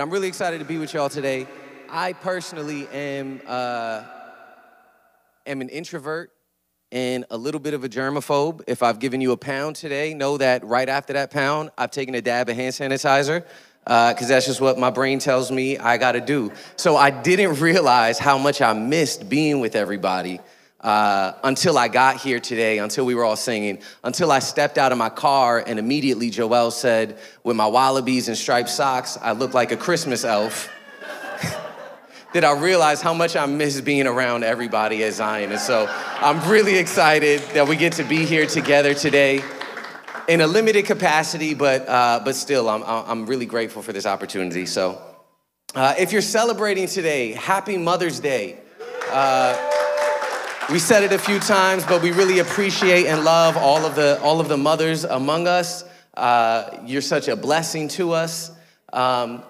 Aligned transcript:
But 0.00 0.04
I'm 0.04 0.12
really 0.12 0.28
excited 0.28 0.60
to 0.60 0.64
be 0.64 0.78
with 0.78 0.94
y'all 0.94 1.10
today. 1.10 1.46
I 1.90 2.14
personally 2.14 2.88
am 2.88 3.38
uh, 3.46 4.02
am 5.44 5.60
an 5.60 5.68
introvert 5.68 6.32
and 6.90 7.26
a 7.30 7.36
little 7.36 7.60
bit 7.60 7.74
of 7.74 7.84
a 7.84 7.88
germaphobe. 7.90 8.62
If 8.66 8.82
I've 8.82 8.98
given 8.98 9.20
you 9.20 9.32
a 9.32 9.36
pound 9.36 9.76
today, 9.76 10.14
know 10.14 10.38
that 10.38 10.64
right 10.64 10.88
after 10.88 11.12
that 11.12 11.30
pound, 11.30 11.70
I've 11.76 11.90
taken 11.90 12.14
a 12.14 12.22
dab 12.22 12.48
of 12.48 12.56
hand 12.56 12.72
sanitizer 12.72 13.44
because 13.84 14.22
uh, 14.22 14.28
that's 14.28 14.46
just 14.46 14.62
what 14.62 14.78
my 14.78 14.88
brain 14.88 15.18
tells 15.18 15.52
me 15.52 15.76
I 15.76 15.98
got 15.98 16.12
to 16.12 16.22
do. 16.22 16.50
So 16.76 16.96
I 16.96 17.10
didn't 17.10 17.60
realize 17.60 18.18
how 18.18 18.38
much 18.38 18.62
I 18.62 18.72
missed 18.72 19.28
being 19.28 19.60
with 19.60 19.76
everybody 19.76 20.40
uh, 20.80 21.32
until 21.44 21.76
I 21.76 21.88
got 21.88 22.16
here 22.16 22.40
today, 22.40 22.78
until 22.78 23.04
we 23.04 23.14
were 23.14 23.24
all 23.24 23.36
singing, 23.36 23.80
until 24.02 24.32
I 24.32 24.38
stepped 24.38 24.78
out 24.78 24.92
of 24.92 24.98
my 24.98 25.10
car 25.10 25.62
and 25.66 25.78
immediately 25.78 26.30
Joel 26.30 26.70
said, 26.70 27.18
with 27.44 27.56
my 27.56 27.64
Wallabees 27.64 28.28
and 28.28 28.36
striped 28.36 28.70
socks, 28.70 29.18
I 29.20 29.32
look 29.32 29.52
like 29.52 29.72
a 29.72 29.76
Christmas 29.76 30.24
elf. 30.24 30.70
Did 32.32 32.44
I 32.44 32.58
realize 32.58 33.02
how 33.02 33.12
much 33.12 33.36
I 33.36 33.44
miss 33.46 33.80
being 33.80 34.06
around 34.06 34.42
everybody 34.44 35.04
at 35.04 35.14
Zion. 35.14 35.50
And 35.50 35.60
so 35.60 35.86
I'm 35.90 36.48
really 36.48 36.78
excited 36.78 37.40
that 37.54 37.68
we 37.68 37.76
get 37.76 37.94
to 37.94 38.04
be 38.04 38.24
here 38.24 38.46
together 38.46 38.94
today 38.94 39.42
in 40.28 40.40
a 40.40 40.46
limited 40.46 40.86
capacity, 40.86 41.54
but, 41.54 41.86
uh, 41.88 42.20
but 42.24 42.36
still, 42.36 42.68
I'm, 42.68 42.82
I'm 42.84 43.26
really 43.26 43.46
grateful 43.46 43.82
for 43.82 43.92
this 43.92 44.06
opportunity. 44.06 44.64
So 44.64 45.02
uh, 45.74 45.94
if 45.98 46.12
you're 46.12 46.22
celebrating 46.22 46.86
today, 46.86 47.32
happy 47.32 47.76
Mother's 47.76 48.20
Day. 48.20 48.60
Uh, 49.10 49.79
we 50.70 50.78
said 50.78 51.02
it 51.02 51.12
a 51.12 51.18
few 51.18 51.40
times, 51.40 51.84
but 51.84 52.00
we 52.00 52.12
really 52.12 52.38
appreciate 52.38 53.06
and 53.06 53.24
love 53.24 53.56
all 53.56 53.84
of 53.84 53.96
the, 53.96 54.20
all 54.22 54.38
of 54.40 54.46
the 54.46 54.56
mothers 54.56 55.02
among 55.02 55.48
us. 55.48 55.84
Uh, 56.14 56.78
you're 56.86 57.02
such 57.02 57.26
a 57.26 57.34
blessing 57.34 57.88
to 57.88 58.12
us. 58.12 58.52
Um, 58.92 59.42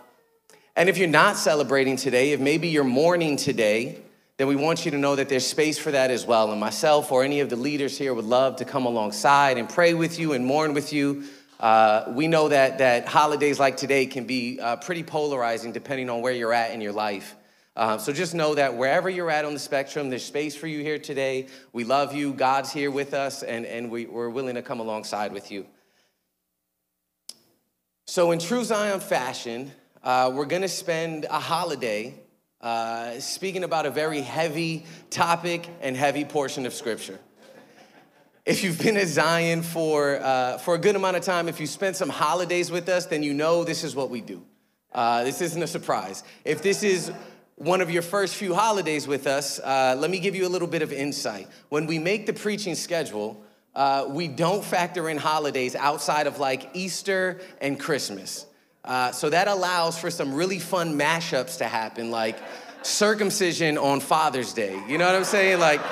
and 0.77 0.89
if 0.89 0.97
you're 0.97 1.09
not 1.09 1.37
celebrating 1.37 1.97
today, 1.97 2.33
if 2.33 2.41
maybe 2.41 2.69
you're 2.69 2.85
mourning 2.85 3.37
today, 3.37 3.99
then 4.39 4.49
we 4.49 4.57
want 4.57 4.87
you 4.87 4.93
to 4.93 4.97
know 4.97 5.15
that 5.15 5.29
there's 5.29 5.47
space 5.47 5.79
for 5.79 5.91
that 5.91 6.11
as 6.11 6.25
well. 6.25 6.53
And 6.53 6.59
myself 6.59 7.13
or 7.13 7.23
any 7.23 7.41
of 7.41 7.51
the 7.51 7.57
leaders 7.57 7.99
here 7.99 8.15
would 8.15 8.25
love 8.25 8.57
to 8.57 8.65
come 8.65 8.87
alongside 8.87 9.59
and 9.59 9.69
pray 9.69 9.93
with 9.93 10.19
you 10.19 10.33
and 10.33 10.47
mourn 10.47 10.73
with 10.73 10.91
you. 10.91 11.25
Uh, 11.59 12.05
we 12.15 12.29
know 12.29 12.49
that, 12.49 12.79
that 12.79 13.07
holidays 13.07 13.61
like 13.61 13.77
today 13.77 14.07
can 14.07 14.25
be 14.25 14.59
uh, 14.59 14.77
pretty 14.77 15.03
polarizing 15.03 15.73
depending 15.73 16.09
on 16.09 16.23
where 16.23 16.33
you're 16.33 16.55
at 16.55 16.71
in 16.71 16.81
your 16.81 16.93
life. 16.93 17.37
Uh, 17.77 17.97
so 17.99 18.13
just 18.13 18.35
know 18.35 18.55
that 18.55 18.77
wherever 18.77 19.09
you're 19.09 19.31
at 19.31 19.45
on 19.45 19.55
the 19.55 19.61
spectrum, 19.61 20.11
there's 20.11 20.25
space 20.25 20.57
for 20.57 20.67
you 20.67 20.83
here 20.83 20.99
today. 20.99 21.47
We 21.73 21.85
love 21.85 22.15
you. 22.15 22.33
God's 22.33 22.73
here 22.73 22.91
with 22.91 23.15
us, 23.15 23.43
and, 23.43 23.65
and 23.65 23.91
we, 23.91 24.07
we're 24.07 24.29
willing 24.29 24.57
to 24.57 24.63
come 24.63 24.81
alongside 24.81 25.33
with 25.33 25.51
you. 25.51 25.67
So, 28.07 28.33
in 28.33 28.41
true 28.41 28.65
Zion 28.65 28.99
fashion, 28.99 29.71
uh, 30.03 30.33
we're 30.35 30.47
going 30.47 30.63
to 30.63 30.69
spend 30.69 31.27
a 31.27 31.39
holiday 31.39 32.15
uh, 32.61 33.21
speaking 33.21 33.63
about 33.63 33.87
a 33.87 33.91
very 33.91 34.21
heavy 34.21 34.85
topic 35.09 35.69
and 35.81 35.97
heavy 35.97 36.25
portion 36.25 36.67
of 36.67 36.75
Scripture. 36.75 37.21
If 38.45 38.65
you've 38.65 38.79
been 38.79 38.97
at 38.97 39.07
Zion 39.07 39.63
for, 39.63 40.19
uh, 40.21 40.59
for 40.59 40.75
a 40.75 40.79
good 40.79 40.97
amount 40.97 41.17
of 41.17 41.23
time, 41.23 41.49
if 41.49 41.61
you 41.61 41.67
spent 41.67 41.95
some 41.95 42.09
holidays 42.09 42.71
with 42.71 42.89
us, 42.89 43.07
then 43.07 43.23
you 43.23 43.33
know 43.33 43.63
this 43.63 43.85
is 43.85 43.95
what 43.95 44.11
we 44.11 44.21
do. 44.21 44.43
Uh, 44.93 45.23
this 45.23 45.41
isn't 45.41 45.63
a 45.63 45.67
surprise. 45.67 46.25
If 46.45 46.63
this 46.63 46.83
is 46.83 47.13
one 47.61 47.83
of 47.83 47.91
your 47.91 48.01
first 48.01 48.37
few 48.37 48.55
holidays 48.55 49.07
with 49.07 49.27
us, 49.27 49.59
uh, 49.59 49.95
let 49.99 50.11
me 50.11 50.19
give 50.19 50.35
you 50.35 50.47
a 50.47 50.49
little 50.49 50.67
bit 50.67 50.81
of 50.81 50.95
insight. 50.95 51.47
When 51.69 51.87
we 51.87 51.99
make 51.99 52.25
the 52.25 52.33
preaching 52.33 52.75
schedule, 52.75 53.45
uh, 53.75 54.07
we 54.09 54.29
don't 54.29 54.65
factor 54.65 55.11
in 55.11 55.19
holidays 55.19 55.77
outside 55.77 56.27
of 56.27 56.39
like 56.39 56.71
Easter 56.73 57.39
and 57.61 57.79
Christmas. 57.79 58.47
Uh, 58.83 59.13
so 59.13 59.29
that 59.29 59.47
allows 59.47 59.99
for 59.99 60.11
some 60.11 60.33
really 60.33 60.59
fun 60.59 60.99
mashups 60.99 61.59
to 61.59 61.65
happen, 61.67 62.11
like 62.11 62.39
circumcision 62.81 63.77
on 63.77 64.01
Father's 64.01 64.55
Day. 64.55 64.83
You 64.89 64.97
know 64.97 65.05
what 65.05 65.15
I'm 65.15 65.25
saying? 65.25 65.61
Like, 65.61 65.83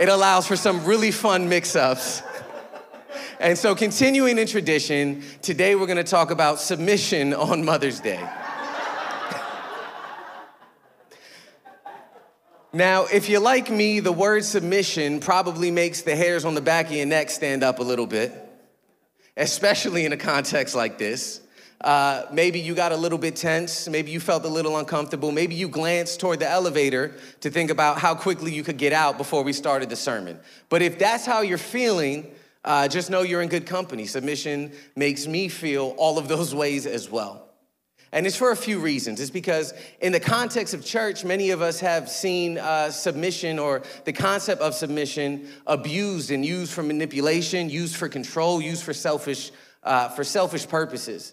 it 0.00 0.08
allows 0.08 0.46
for 0.46 0.54
some 0.54 0.84
really 0.84 1.10
fun 1.10 1.48
mix 1.48 1.74
ups. 1.74 2.22
And 3.40 3.58
so, 3.58 3.74
continuing 3.74 4.38
in 4.38 4.46
tradition, 4.46 5.24
today 5.42 5.74
we're 5.74 5.88
gonna 5.88 6.04
talk 6.04 6.30
about 6.30 6.60
submission 6.60 7.34
on 7.34 7.64
Mother's 7.64 7.98
Day. 7.98 8.24
Now, 12.74 13.04
if 13.04 13.28
you're 13.28 13.38
like 13.40 13.70
me, 13.70 14.00
the 14.00 14.12
word 14.12 14.46
submission 14.46 15.20
probably 15.20 15.70
makes 15.70 16.00
the 16.00 16.16
hairs 16.16 16.46
on 16.46 16.54
the 16.54 16.62
back 16.62 16.86
of 16.86 16.92
your 16.92 17.04
neck 17.04 17.28
stand 17.28 17.62
up 17.62 17.80
a 17.80 17.82
little 17.82 18.06
bit, 18.06 18.32
especially 19.36 20.06
in 20.06 20.14
a 20.14 20.16
context 20.16 20.74
like 20.74 20.96
this. 20.96 21.42
Uh, 21.82 22.24
maybe 22.32 22.60
you 22.60 22.74
got 22.74 22.90
a 22.90 22.96
little 22.96 23.18
bit 23.18 23.36
tense. 23.36 23.88
Maybe 23.90 24.10
you 24.10 24.20
felt 24.20 24.46
a 24.46 24.48
little 24.48 24.78
uncomfortable. 24.78 25.32
Maybe 25.32 25.54
you 25.54 25.68
glanced 25.68 26.20
toward 26.20 26.38
the 26.38 26.48
elevator 26.48 27.14
to 27.40 27.50
think 27.50 27.70
about 27.70 27.98
how 27.98 28.14
quickly 28.14 28.54
you 28.54 28.62
could 28.62 28.78
get 28.78 28.94
out 28.94 29.18
before 29.18 29.42
we 29.42 29.52
started 29.52 29.90
the 29.90 29.96
sermon. 29.96 30.40
But 30.70 30.80
if 30.80 30.98
that's 30.98 31.26
how 31.26 31.42
you're 31.42 31.58
feeling, 31.58 32.32
uh, 32.64 32.88
just 32.88 33.10
know 33.10 33.20
you're 33.20 33.42
in 33.42 33.50
good 33.50 33.66
company. 33.66 34.06
Submission 34.06 34.72
makes 34.96 35.26
me 35.26 35.48
feel 35.48 35.94
all 35.98 36.16
of 36.16 36.26
those 36.26 36.54
ways 36.54 36.86
as 36.86 37.10
well. 37.10 37.51
And 38.12 38.26
it's 38.26 38.36
for 38.36 38.50
a 38.50 38.56
few 38.56 38.78
reasons. 38.78 39.20
It's 39.20 39.30
because, 39.30 39.72
in 40.00 40.12
the 40.12 40.20
context 40.20 40.74
of 40.74 40.84
church, 40.84 41.24
many 41.24 41.48
of 41.48 41.62
us 41.62 41.80
have 41.80 42.10
seen 42.10 42.58
uh, 42.58 42.90
submission 42.90 43.58
or 43.58 43.82
the 44.04 44.12
concept 44.12 44.60
of 44.60 44.74
submission 44.74 45.48
abused 45.66 46.30
and 46.30 46.44
used 46.44 46.72
for 46.72 46.82
manipulation, 46.82 47.70
used 47.70 47.96
for 47.96 48.10
control, 48.10 48.60
used 48.60 48.84
for 48.84 48.92
selfish, 48.92 49.50
uh, 49.82 50.10
for 50.10 50.24
selfish 50.24 50.68
purposes. 50.68 51.32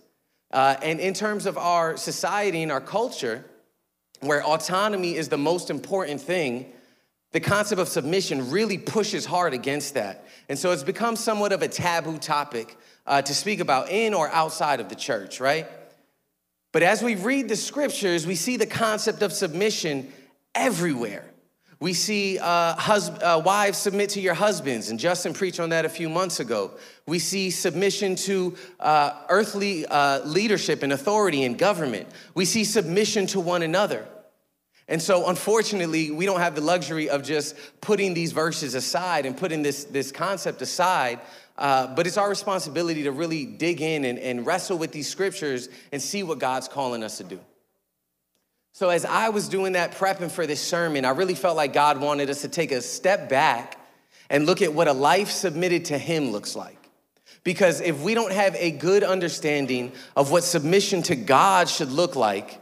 Uh, 0.52 0.78
and 0.82 1.02
in 1.02 1.14
terms 1.14 1.46
of 1.46 1.58
our 1.58 1.98
society 1.98 2.64
and 2.64 2.72
our 2.72 2.82
culture, 2.82 3.44
where 4.22 4.42
autonomy 4.44 5.16
is 5.18 5.28
the 5.28 5.38
most 5.38 5.70
important 5.70 6.22
thing, 6.22 6.72
the 7.32 7.42
concept 7.42 7.82
of 7.82 7.90
submission 7.90 8.52
really 8.52 8.78
pushes 8.78 9.26
hard 9.26 9.54
against 9.54 9.96
that. 9.96 10.26
And 10.48 10.58
so 10.58 10.72
it's 10.72 10.84
become 10.84 11.18
somewhat 11.18 11.52
of 11.52 11.62
a 11.62 11.68
taboo 11.68 12.18
topic 12.18 12.78
uh, 13.06 13.22
to 13.22 13.34
speak 13.36 13.60
about 13.60 13.90
in 13.90 14.14
or 14.14 14.30
outside 14.30 14.80
of 14.80 14.88
the 14.88 14.96
church, 14.96 15.42
right? 15.42 15.68
But 16.72 16.84
as 16.84 17.02
we 17.02 17.16
read 17.16 17.50
the 17.50 17.56
scriptures, 17.56 18.28
we 18.28 18.36
see 18.36 18.58
the 18.58 18.68
concept 18.68 19.22
of 19.22 19.34
submission 19.34 20.12
everywhere. 20.54 21.26
We 21.82 21.94
see 21.94 22.38
uh, 22.38 22.76
hus- 22.76 23.10
uh, 23.10 23.42
wives 23.44 23.78
submit 23.78 24.10
to 24.12 24.22
your 24.22 24.34
husbands, 24.34 24.90
and 24.90 25.00
Justin 25.00 25.34
preached 25.34 25.62
on 25.62 25.70
that 25.70 25.86
a 25.86 25.90
few 25.90 26.10
months 26.10 26.42
ago. 26.42 26.72
We 27.08 27.20
see 27.20 27.52
submission 27.52 28.18
to 28.18 28.58
uh, 28.82 29.22
earthly 29.30 29.86
uh, 29.86 30.26
leadership 30.26 30.84
and 30.84 30.92
authority 30.92 31.44
in 31.44 31.56
government. 31.56 32.10
We 32.36 32.44
see 32.44 32.66
submission 32.66 33.28
to 33.28 33.40
one 33.40 33.64
another. 33.64 34.06
And 34.90 35.02
so, 35.02 35.30
unfortunately, 35.30 36.12
we 36.12 36.26
don't 36.26 36.40
have 36.42 36.56
the 36.56 36.62
luxury 36.62 37.10
of 37.10 37.24
just 37.24 37.56
putting 37.80 38.14
these 38.14 38.34
verses 38.34 38.76
aside 38.76 39.26
and 39.26 39.38
putting 39.38 39.62
this, 39.62 39.86
this 39.86 40.12
concept 40.12 40.62
aside 40.62 41.20
uh, 41.60 41.94
but 41.94 42.08
it's 42.08 42.18
our 42.18 42.30
responsibility 42.30 43.04
to 43.04 43.12
really 43.12 43.46
dig 43.46 43.82
in 43.82 44.06
and, 44.06 44.18
and 44.18 44.46
wrestle 44.46 44.78
with 44.78 44.94
these 44.94 45.10
scriptures 45.10 45.68
and 45.92 46.02
see 46.02 46.24
what 46.24 46.40
God's 46.40 46.70
calling 46.70 47.04
us 47.04 47.18
to 47.18 47.26
do. 47.26 47.40
So, 48.72 48.90
as 48.90 49.04
I 49.04 49.28
was 49.30 49.50
doing 49.50 49.74
that, 49.74 49.92
prepping 49.92 50.32
for 50.32 50.48
this 50.48 50.62
sermon, 50.62 51.04
I 51.04 51.10
really 51.10 51.36
felt 51.36 51.58
like 51.58 51.74
God 51.74 52.00
wanted 52.00 52.30
us 52.30 52.42
to 52.42 52.48
take 52.48 52.72
a 52.72 52.82
step 52.82 53.28
back 53.28 53.78
and 54.30 54.46
look 54.46 54.62
at 54.62 54.74
what 54.74 54.88
a 54.88 54.94
life 54.94 55.30
submitted 55.30 55.86
to 55.86 55.98
Him 55.98 56.32
looks 56.32 56.56
like. 56.56 56.78
Because 57.44 57.82
if 57.82 58.02
we 58.02 58.14
don't 58.14 58.32
have 58.32 58.56
a 58.56 58.72
good 58.72 59.04
understanding 59.04 59.92
of 60.16 60.32
what 60.32 60.46
submission 60.46 61.02
to 61.04 61.16
God 61.18 61.68
should 61.68 61.92
look 61.92 62.16
like, 62.16 62.62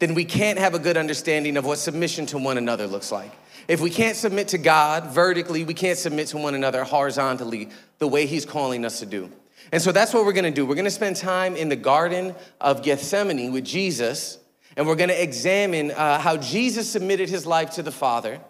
then 0.00 0.14
we 0.14 0.24
can't 0.24 0.58
have 0.58 0.74
a 0.74 0.80
good 0.80 0.96
understanding 0.96 1.56
of 1.56 1.64
what 1.64 1.78
submission 1.78 2.26
to 2.26 2.38
one 2.38 2.58
another 2.58 2.88
looks 2.88 3.12
like. 3.12 3.30
If 3.68 3.80
we 3.80 3.90
can't 3.90 4.16
submit 4.16 4.48
to 4.48 4.58
God 4.58 5.06
vertically, 5.08 5.64
we 5.64 5.74
can't 5.74 5.98
submit 5.98 6.28
to 6.28 6.38
one 6.38 6.54
another 6.54 6.82
horizontally 6.82 7.68
the 8.02 8.08
way 8.08 8.26
He's 8.26 8.44
calling 8.44 8.84
us 8.84 8.98
to 8.98 9.06
do. 9.06 9.30
And 9.70 9.80
so 9.80 9.92
that's 9.92 10.12
what 10.12 10.24
we're 10.24 10.32
gonna 10.32 10.50
do. 10.50 10.66
We're 10.66 10.74
gonna 10.74 10.90
spend 10.90 11.14
time 11.14 11.54
in 11.54 11.68
the 11.68 11.76
Garden 11.76 12.34
of 12.60 12.82
Gethsemane 12.82 13.52
with 13.52 13.64
Jesus, 13.64 14.38
and 14.76 14.88
we're 14.88 14.96
gonna 14.96 15.12
examine 15.12 15.92
uh, 15.92 16.18
how 16.18 16.36
Jesus 16.36 16.90
submitted 16.90 17.28
his 17.28 17.46
life 17.46 17.70
to 17.74 17.82
the 17.84 17.92
Father 17.92 18.40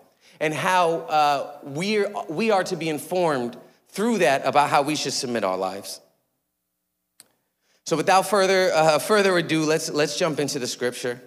and 0.41 0.55
how 0.55 1.00
uh, 1.00 1.59
we're, 1.65 2.11
we 2.31 2.50
are 2.50 2.65
to 2.65 2.76
be 2.76 2.88
informed 2.88 3.59
through 3.88 4.19
that 4.19 4.47
about 4.47 4.71
how 4.71 4.81
we 4.81 4.97
should 4.97 5.12
submit 5.12 5.44
our 5.44 5.59
lives. 5.59 6.00
So 7.85 7.94
without 7.94 8.23
further, 8.23 8.73
uh, 8.73 8.99
further 9.00 9.37
ado, 9.37 9.65
let's, 9.65 9.91
let's 9.91 10.19
jump 10.19 10.41
into 10.41 10.59
the 10.59 10.67
scripture. 10.67 11.21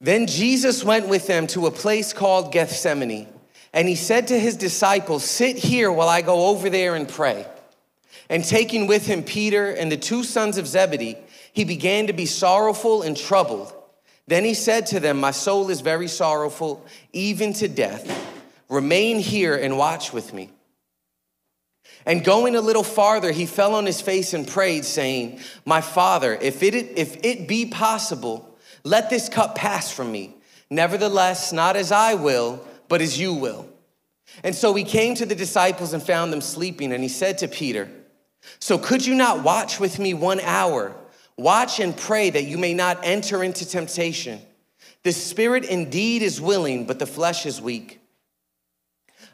Then 0.00 0.26
Jesus 0.26 0.84
went 0.84 1.08
with 1.08 1.26
them 1.26 1.46
to 1.48 1.66
a 1.66 1.70
place 1.70 2.12
called 2.12 2.52
Gethsemane, 2.52 3.28
and 3.72 3.88
he 3.88 3.94
said 3.94 4.28
to 4.28 4.38
his 4.38 4.56
disciples, 4.56 5.24
Sit 5.24 5.56
here 5.56 5.90
while 5.90 6.08
I 6.08 6.22
go 6.22 6.48
over 6.48 6.68
there 6.68 6.94
and 6.94 7.08
pray. 7.08 7.46
And 8.28 8.44
taking 8.44 8.86
with 8.86 9.06
him 9.06 9.22
Peter 9.22 9.70
and 9.70 9.90
the 9.90 9.96
two 9.96 10.24
sons 10.24 10.58
of 10.58 10.66
Zebedee, 10.66 11.18
he 11.52 11.64
began 11.64 12.06
to 12.06 12.12
be 12.12 12.26
sorrowful 12.26 13.02
and 13.02 13.16
troubled. 13.16 13.72
Then 14.26 14.44
he 14.44 14.54
said 14.54 14.86
to 14.86 15.00
them, 15.00 15.20
My 15.20 15.30
soul 15.30 15.70
is 15.70 15.80
very 15.80 16.08
sorrowful, 16.08 16.84
even 17.12 17.52
to 17.54 17.68
death. 17.68 18.32
Remain 18.68 19.18
here 19.18 19.54
and 19.54 19.76
watch 19.76 20.12
with 20.12 20.32
me. 20.32 20.50
And 22.06 22.24
going 22.24 22.56
a 22.56 22.60
little 22.60 22.82
farther, 22.82 23.32
he 23.32 23.46
fell 23.46 23.74
on 23.74 23.86
his 23.86 24.00
face 24.00 24.34
and 24.34 24.46
prayed, 24.46 24.84
saying, 24.84 25.40
My 25.64 25.80
father, 25.80 26.34
if 26.40 26.62
it, 26.62 26.74
if 26.74 27.24
it 27.24 27.46
be 27.46 27.66
possible, 27.66 28.53
let 28.84 29.10
this 29.10 29.28
cup 29.28 29.54
pass 29.54 29.90
from 29.90 30.12
me. 30.12 30.36
Nevertheless, 30.70 31.52
not 31.52 31.76
as 31.76 31.90
I 31.90 32.14
will, 32.14 32.64
but 32.88 33.00
as 33.00 33.18
you 33.18 33.34
will. 33.34 33.68
And 34.42 34.54
so 34.54 34.74
he 34.74 34.84
came 34.84 35.14
to 35.16 35.26
the 35.26 35.34
disciples 35.34 35.92
and 35.92 36.02
found 36.02 36.32
them 36.32 36.40
sleeping, 36.40 36.92
and 36.92 37.02
he 37.02 37.08
said 37.08 37.38
to 37.38 37.48
Peter, 37.48 37.88
So 38.58 38.78
could 38.78 39.04
you 39.06 39.14
not 39.14 39.42
watch 39.42 39.80
with 39.80 39.98
me 39.98 40.14
one 40.14 40.40
hour? 40.40 40.94
Watch 41.36 41.80
and 41.80 41.96
pray 41.96 42.30
that 42.30 42.44
you 42.44 42.58
may 42.58 42.74
not 42.74 43.00
enter 43.02 43.42
into 43.42 43.66
temptation. 43.66 44.40
The 45.02 45.12
spirit 45.12 45.64
indeed 45.64 46.22
is 46.22 46.40
willing, 46.40 46.86
but 46.86 46.98
the 46.98 47.06
flesh 47.06 47.46
is 47.46 47.60
weak. 47.60 48.00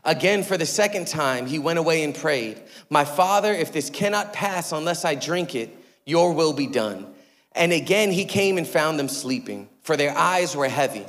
Again, 0.05 0.43
for 0.43 0.57
the 0.57 0.67
second 0.67 1.07
time, 1.09 1.47
he 1.47 1.59
went 1.59 1.79
away 1.79 2.03
and 2.03 2.15
prayed, 2.15 2.61
My 2.89 3.05
father, 3.05 3.53
if 3.53 3.73
this 3.73 3.91
cannot 3.91 4.33
pass 4.33 4.73
unless 4.73 5.05
I 5.05 5.15
drink 5.15 5.55
it, 5.55 5.77
your 6.07 6.33
will 6.33 6.55
be 6.55 6.67
done. 6.67 7.07
And 7.53 7.73
again, 7.73 8.13
he 8.13 8.25
came 8.25 8.59
and 8.59 8.67
found 8.67 8.99
them 8.99 9.09
sleeping, 9.09 9.69
for 9.83 9.97
their 9.97 10.17
eyes 10.17 10.55
were 10.55 10.69
heavy. 10.69 11.07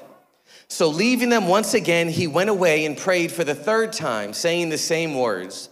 So, 0.67 0.88
leaving 0.88 1.29
them 1.29 1.47
once 1.47 1.73
again, 1.73 2.07
he 2.07 2.27
went 2.27 2.49
away 2.49 2.85
and 2.85 2.97
prayed 2.97 3.31
for 3.31 3.43
the 3.43 3.53
third 3.55 3.93
time, 3.93 4.33
saying 4.33 4.69
the 4.69 4.77
same 4.77 5.15
words. 5.15 5.69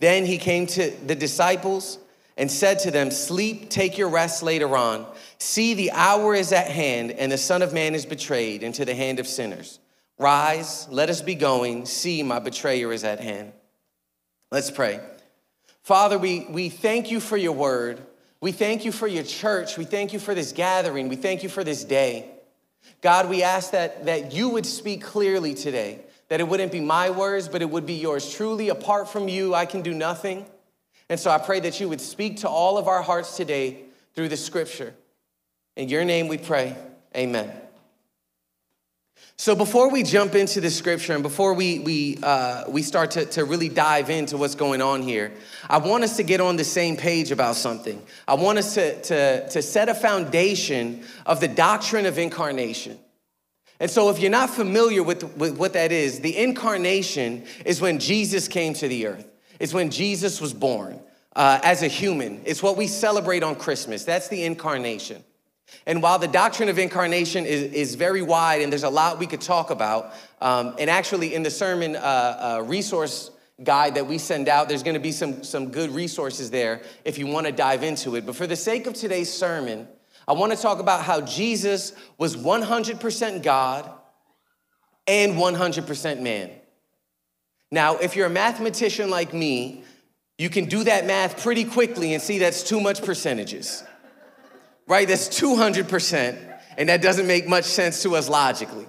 Then 0.00 0.26
he 0.26 0.38
came 0.38 0.66
to 0.66 0.90
the 1.06 1.14
disciples 1.14 1.98
and 2.36 2.50
said 2.50 2.78
to 2.80 2.90
them, 2.90 3.10
Sleep, 3.10 3.68
take 3.70 3.98
your 3.98 4.08
rest 4.08 4.42
later 4.42 4.76
on. 4.76 5.06
See, 5.38 5.74
the 5.74 5.90
hour 5.92 6.34
is 6.34 6.52
at 6.52 6.70
hand, 6.70 7.10
and 7.12 7.32
the 7.32 7.38
Son 7.38 7.62
of 7.62 7.72
Man 7.72 7.94
is 7.94 8.06
betrayed 8.06 8.62
into 8.62 8.84
the 8.84 8.94
hand 8.94 9.18
of 9.18 9.26
sinners. 9.26 9.80
Rise, 10.18 10.88
let 10.90 11.10
us 11.10 11.22
be 11.22 11.34
going. 11.34 11.86
See, 11.86 12.22
my 12.22 12.38
betrayer 12.38 12.92
is 12.92 13.04
at 13.04 13.20
hand. 13.20 13.52
Let's 14.50 14.70
pray. 14.70 15.00
Father, 15.82 16.18
we, 16.18 16.46
we 16.48 16.68
thank 16.68 17.10
you 17.10 17.20
for 17.20 17.36
your 17.36 17.52
word. 17.52 18.00
We 18.40 18.52
thank 18.52 18.84
you 18.84 18.92
for 18.92 19.06
your 19.06 19.24
church. 19.24 19.76
We 19.76 19.84
thank 19.84 20.12
you 20.12 20.18
for 20.18 20.34
this 20.34 20.52
gathering. 20.52 21.08
We 21.08 21.16
thank 21.16 21.42
you 21.42 21.48
for 21.48 21.64
this 21.64 21.84
day. 21.84 22.30
God, 23.00 23.28
we 23.28 23.42
ask 23.42 23.72
that, 23.72 24.06
that 24.06 24.32
you 24.32 24.48
would 24.50 24.66
speak 24.66 25.02
clearly 25.02 25.54
today, 25.54 26.00
that 26.28 26.40
it 26.40 26.48
wouldn't 26.48 26.72
be 26.72 26.80
my 26.80 27.10
words, 27.10 27.48
but 27.48 27.62
it 27.62 27.70
would 27.70 27.86
be 27.86 27.94
yours. 27.94 28.32
Truly, 28.32 28.68
apart 28.68 29.08
from 29.08 29.28
you, 29.28 29.54
I 29.54 29.66
can 29.66 29.82
do 29.82 29.92
nothing. 29.92 30.46
And 31.08 31.18
so 31.18 31.30
I 31.30 31.38
pray 31.38 31.60
that 31.60 31.80
you 31.80 31.88
would 31.88 32.00
speak 32.00 32.38
to 32.38 32.48
all 32.48 32.78
of 32.78 32.86
our 32.86 33.02
hearts 33.02 33.36
today 33.36 33.84
through 34.14 34.28
the 34.28 34.36
scripture. 34.36 34.94
In 35.76 35.88
your 35.88 36.04
name 36.04 36.28
we 36.28 36.38
pray. 36.38 36.76
Amen. 37.16 37.67
So 39.40 39.54
before 39.54 39.88
we 39.88 40.02
jump 40.02 40.34
into 40.34 40.60
the 40.60 40.68
scripture 40.68 41.12
and 41.12 41.22
before 41.22 41.54
we, 41.54 41.78
we, 41.78 42.18
uh, 42.24 42.64
we 42.68 42.82
start 42.82 43.12
to, 43.12 43.24
to 43.26 43.44
really 43.44 43.68
dive 43.68 44.10
into 44.10 44.36
what's 44.36 44.56
going 44.56 44.82
on 44.82 45.00
here, 45.00 45.32
I 45.70 45.78
want 45.78 46.02
us 46.02 46.16
to 46.16 46.24
get 46.24 46.40
on 46.40 46.56
the 46.56 46.64
same 46.64 46.96
page 46.96 47.30
about 47.30 47.54
something. 47.54 48.02
I 48.26 48.34
want 48.34 48.58
us 48.58 48.74
to, 48.74 49.00
to, 49.00 49.48
to 49.48 49.62
set 49.62 49.88
a 49.88 49.94
foundation 49.94 51.04
of 51.24 51.38
the 51.38 51.46
doctrine 51.46 52.04
of 52.04 52.18
incarnation. 52.18 52.98
And 53.78 53.88
so 53.88 54.10
if 54.10 54.18
you're 54.18 54.28
not 54.28 54.50
familiar 54.50 55.04
with, 55.04 55.22
with 55.36 55.56
what 55.56 55.74
that 55.74 55.92
is, 55.92 56.18
the 56.18 56.36
incarnation 56.36 57.44
is 57.64 57.80
when 57.80 58.00
Jesus 58.00 58.48
came 58.48 58.74
to 58.74 58.88
the 58.88 59.06
earth. 59.06 59.30
It's 59.60 59.72
when 59.72 59.92
Jesus 59.92 60.40
was 60.40 60.52
born 60.52 60.98
uh, 61.36 61.60
as 61.62 61.84
a 61.84 61.88
human. 61.88 62.42
It's 62.44 62.60
what 62.60 62.76
we 62.76 62.88
celebrate 62.88 63.44
on 63.44 63.54
Christmas. 63.54 64.02
That's 64.04 64.26
the 64.26 64.42
incarnation. 64.42 65.22
And 65.86 66.02
while 66.02 66.18
the 66.18 66.28
doctrine 66.28 66.68
of 66.68 66.78
incarnation 66.78 67.46
is, 67.46 67.72
is 67.72 67.94
very 67.94 68.22
wide 68.22 68.60
and 68.60 68.70
there's 68.70 68.82
a 68.82 68.90
lot 68.90 69.18
we 69.18 69.26
could 69.26 69.40
talk 69.40 69.70
about, 69.70 70.12
um, 70.40 70.74
and 70.78 70.90
actually 70.90 71.34
in 71.34 71.42
the 71.42 71.50
sermon 71.50 71.96
uh, 71.96 71.98
uh, 72.58 72.62
resource 72.66 73.30
guide 73.64 73.94
that 73.94 74.06
we 74.06 74.18
send 74.18 74.48
out, 74.48 74.68
there's 74.68 74.82
gonna 74.82 75.00
be 75.00 75.12
some, 75.12 75.42
some 75.42 75.70
good 75.70 75.90
resources 75.90 76.50
there 76.50 76.82
if 77.04 77.18
you 77.18 77.26
wanna 77.26 77.52
dive 77.52 77.82
into 77.82 78.16
it. 78.16 78.26
But 78.26 78.36
for 78.36 78.46
the 78.46 78.54
sake 78.56 78.86
of 78.86 78.94
today's 78.94 79.32
sermon, 79.32 79.88
I 80.26 80.32
wanna 80.32 80.56
talk 80.56 80.78
about 80.78 81.04
how 81.04 81.22
Jesus 81.22 81.92
was 82.18 82.36
100% 82.36 83.42
God 83.42 83.90
and 85.06 85.34
100% 85.34 86.20
man. 86.20 86.50
Now, 87.70 87.96
if 87.96 88.14
you're 88.14 88.26
a 88.26 88.30
mathematician 88.30 89.10
like 89.10 89.32
me, 89.32 89.84
you 90.36 90.50
can 90.50 90.66
do 90.66 90.84
that 90.84 91.06
math 91.06 91.42
pretty 91.42 91.64
quickly 91.64 92.14
and 92.14 92.22
see 92.22 92.38
that's 92.38 92.62
too 92.62 92.80
much 92.80 93.02
percentages 93.02 93.82
right? 94.88 95.06
That's 95.06 95.28
200%, 95.28 96.36
and 96.76 96.88
that 96.88 97.02
doesn't 97.02 97.26
make 97.26 97.46
much 97.46 97.64
sense 97.64 98.02
to 98.02 98.16
us 98.16 98.28
logically. 98.28 98.86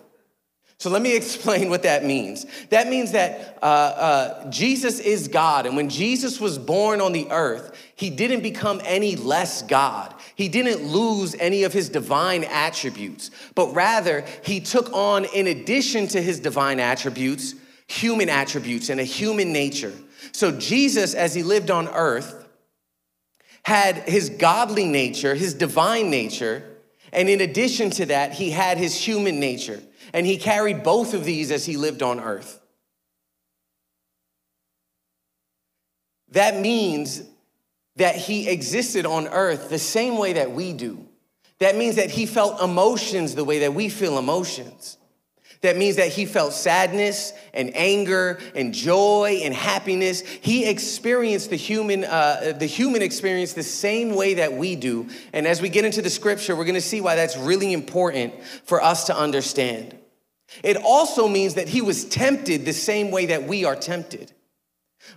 So 0.79 0.89
let 0.89 1.01
me 1.01 1.13
explain 1.15 1.69
what 1.69 1.83
that 1.83 2.05
means. 2.05 2.45
That 2.69 2.87
means 2.87 3.11
that 3.11 3.59
uh, 3.61 3.65
uh, 3.65 4.49
Jesus 4.49 4.99
is 4.99 5.27
God, 5.27 5.65
and 5.65 5.75
when 5.75 5.89
Jesus 5.89 6.39
was 6.39 6.57
born 6.57 7.01
on 7.01 7.11
the 7.11 7.27
earth, 7.29 7.75
he 7.95 8.09
didn't 8.09 8.41
become 8.41 8.81
any 8.85 9.17
less 9.17 9.61
God. 9.61 10.15
He 10.35 10.47
didn't 10.47 10.87
lose 10.87 11.35
any 11.37 11.63
of 11.63 11.73
his 11.73 11.89
divine 11.89 12.45
attributes, 12.45 13.29
but 13.55 13.73
rather, 13.75 14.23
he 14.41 14.61
took 14.61 14.91
on, 14.93 15.25
in 15.25 15.47
addition 15.47 16.07
to 16.07 16.21
his 16.21 16.39
divine 16.39 16.79
attributes, 16.79 17.55
human 17.87 18.29
attributes 18.29 18.89
and 18.89 19.01
a 19.01 19.03
human 19.03 19.51
nature. 19.51 19.93
So 20.31 20.57
Jesus, 20.57 21.13
as 21.13 21.35
he 21.35 21.43
lived 21.43 21.71
on 21.71 21.89
earth, 21.89 22.47
had 23.69 23.97
his 24.09 24.31
godly 24.31 24.85
nature, 24.85 25.35
his 25.35 25.53
divine 25.53 26.09
nature, 26.09 26.63
and 27.13 27.29
in 27.29 27.39
addition 27.39 27.91
to 27.91 28.07
that, 28.07 28.33
he 28.33 28.49
had 28.49 28.79
his 28.79 28.95
human 28.95 29.39
nature. 29.39 29.79
And 30.11 30.25
he 30.25 30.37
carried 30.37 30.81
both 30.81 31.13
of 31.13 31.23
these 31.23 31.51
as 31.51 31.67
he 31.67 31.77
lived 31.77 32.01
on 32.01 32.19
earth. 32.19 32.59
That 36.31 36.59
means 36.59 37.21
that 37.97 38.15
he 38.15 38.49
existed 38.49 39.05
on 39.05 39.27
earth 39.27 39.69
the 39.69 39.77
same 39.77 40.17
way 40.17 40.33
that 40.33 40.51
we 40.51 40.73
do. 40.73 41.07
That 41.59 41.75
means 41.75 41.97
that 41.97 42.09
he 42.09 42.25
felt 42.25 42.63
emotions 42.63 43.35
the 43.35 43.45
way 43.45 43.59
that 43.59 43.75
we 43.75 43.89
feel 43.89 44.17
emotions. 44.17 44.97
That 45.61 45.75
means 45.75 45.97
that 45.97 46.07
he 46.07 46.25
felt 46.25 46.53
sadness 46.53 47.33
and 47.53 47.75
anger 47.75 48.39
and 48.55 48.73
joy 48.73 49.41
and 49.43 49.53
happiness. 49.53 50.21
He 50.21 50.65
experienced 50.65 51.49
the 51.49 51.57
human, 51.57 52.05
uh, 52.05 52.53
the 52.57 52.65
human 52.65 53.01
experience 53.01 53.53
the 53.53 53.63
same 53.63 54.15
way 54.15 54.35
that 54.35 54.53
we 54.53 54.77
do. 54.77 55.09
And 55.33 55.45
as 55.45 55.61
we 55.61 55.67
get 55.67 55.83
into 55.83 56.01
the 56.01 56.09
scripture, 56.09 56.55
we're 56.55 56.65
gonna 56.65 56.79
see 56.79 57.01
why 57.01 57.15
that's 57.15 57.35
really 57.35 57.73
important 57.73 58.33
for 58.63 58.81
us 58.81 59.05
to 59.05 59.17
understand. 59.17 59.97
It 60.63 60.77
also 60.77 61.27
means 61.27 61.55
that 61.55 61.67
he 61.67 61.81
was 61.81 62.05
tempted 62.05 62.65
the 62.65 62.73
same 62.73 63.11
way 63.11 63.27
that 63.27 63.43
we 63.43 63.65
are 63.65 63.75
tempted. 63.75 64.31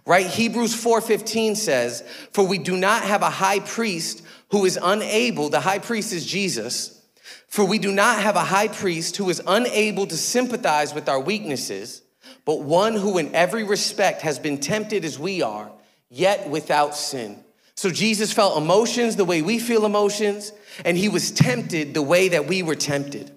Right? 0.05 0.27
Hebrews 0.27 0.75
4:15 0.75 1.55
says, 1.55 2.03
"For 2.33 2.45
we 2.45 2.59
do 2.59 2.77
not 2.77 3.05
have 3.05 3.23
a 3.23 3.31
high 3.31 3.61
priest 3.61 4.23
who 4.51 4.65
is 4.65 4.79
unable, 4.81 5.49
the 5.49 5.61
high 5.61 5.79
priest 5.79 6.13
is 6.13 6.27
Jesus, 6.27 7.02
for 7.49 7.65
we 7.65 7.79
do 7.79 7.93
not 7.93 8.21
have 8.21 8.37
a 8.37 8.41
high 8.41 8.69
priest 8.69 9.17
who 9.17 9.29
is 9.31 9.43
unable 9.47 10.07
to 10.07 10.17
sympathize 10.17 10.95
with 10.95 11.09
our 11.09 11.21
weaknesses, 11.21 12.03
but 12.45 12.63
one 12.63 12.95
who 12.95 13.19
in 13.19 13.35
every 13.35 13.65
respect 13.65 14.23
has 14.23 14.39
been 14.39 14.59
tempted 14.59 15.05
as 15.05 15.19
we 15.19 15.43
are, 15.43 15.71
yet 16.09 16.49
without 16.49 16.97
sin. 16.97 17.43
So 17.75 17.91
Jesus 17.91 18.33
felt 18.33 18.59
emotions 18.59 19.17
the 19.17 19.25
way 19.25 19.43
we 19.43 19.59
feel 19.59 19.85
emotions, 19.85 20.53
and 20.85 20.97
he 20.97 21.09
was 21.09 21.31
tempted 21.31 21.95
the 21.95 22.03
way 22.03 22.29
that 22.29 22.47
we 22.47 22.63
were 22.63 22.75
tempted. 22.75 23.31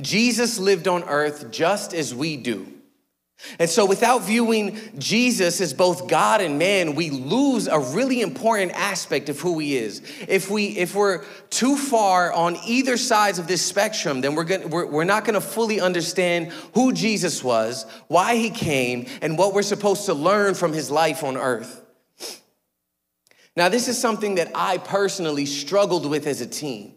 Jesus 0.00 0.58
lived 0.58 0.88
on 0.88 1.04
earth 1.04 1.50
just 1.50 1.94
as 1.94 2.14
we 2.14 2.36
do. 2.36 2.75
And 3.58 3.68
so, 3.68 3.84
without 3.84 4.22
viewing 4.22 4.78
Jesus 4.98 5.60
as 5.60 5.74
both 5.74 6.08
God 6.08 6.40
and 6.40 6.58
man, 6.58 6.94
we 6.94 7.10
lose 7.10 7.68
a 7.68 7.78
really 7.78 8.22
important 8.22 8.72
aspect 8.72 9.28
of 9.28 9.38
who 9.40 9.58
he 9.58 9.76
is. 9.76 10.00
If, 10.26 10.50
we, 10.50 10.68
if 10.78 10.94
we're 10.94 11.22
too 11.50 11.76
far 11.76 12.32
on 12.32 12.56
either 12.66 12.96
sides 12.96 13.38
of 13.38 13.46
this 13.46 13.60
spectrum, 13.60 14.22
then 14.22 14.34
we're, 14.34 14.44
gonna, 14.44 14.66
we're, 14.66 14.86
we're 14.86 15.04
not 15.04 15.24
going 15.24 15.34
to 15.34 15.40
fully 15.40 15.80
understand 15.80 16.50
who 16.74 16.92
Jesus 16.92 17.44
was, 17.44 17.84
why 18.08 18.36
he 18.36 18.50
came, 18.50 19.06
and 19.20 19.36
what 19.36 19.52
we're 19.52 19.62
supposed 19.62 20.06
to 20.06 20.14
learn 20.14 20.54
from 20.54 20.72
his 20.72 20.90
life 20.90 21.22
on 21.22 21.36
earth. 21.36 21.82
Now, 23.54 23.68
this 23.68 23.86
is 23.86 23.98
something 23.98 24.36
that 24.36 24.50
I 24.54 24.78
personally 24.78 25.46
struggled 25.46 26.06
with 26.06 26.26
as 26.26 26.40
a 26.40 26.46
teen. 26.46 26.94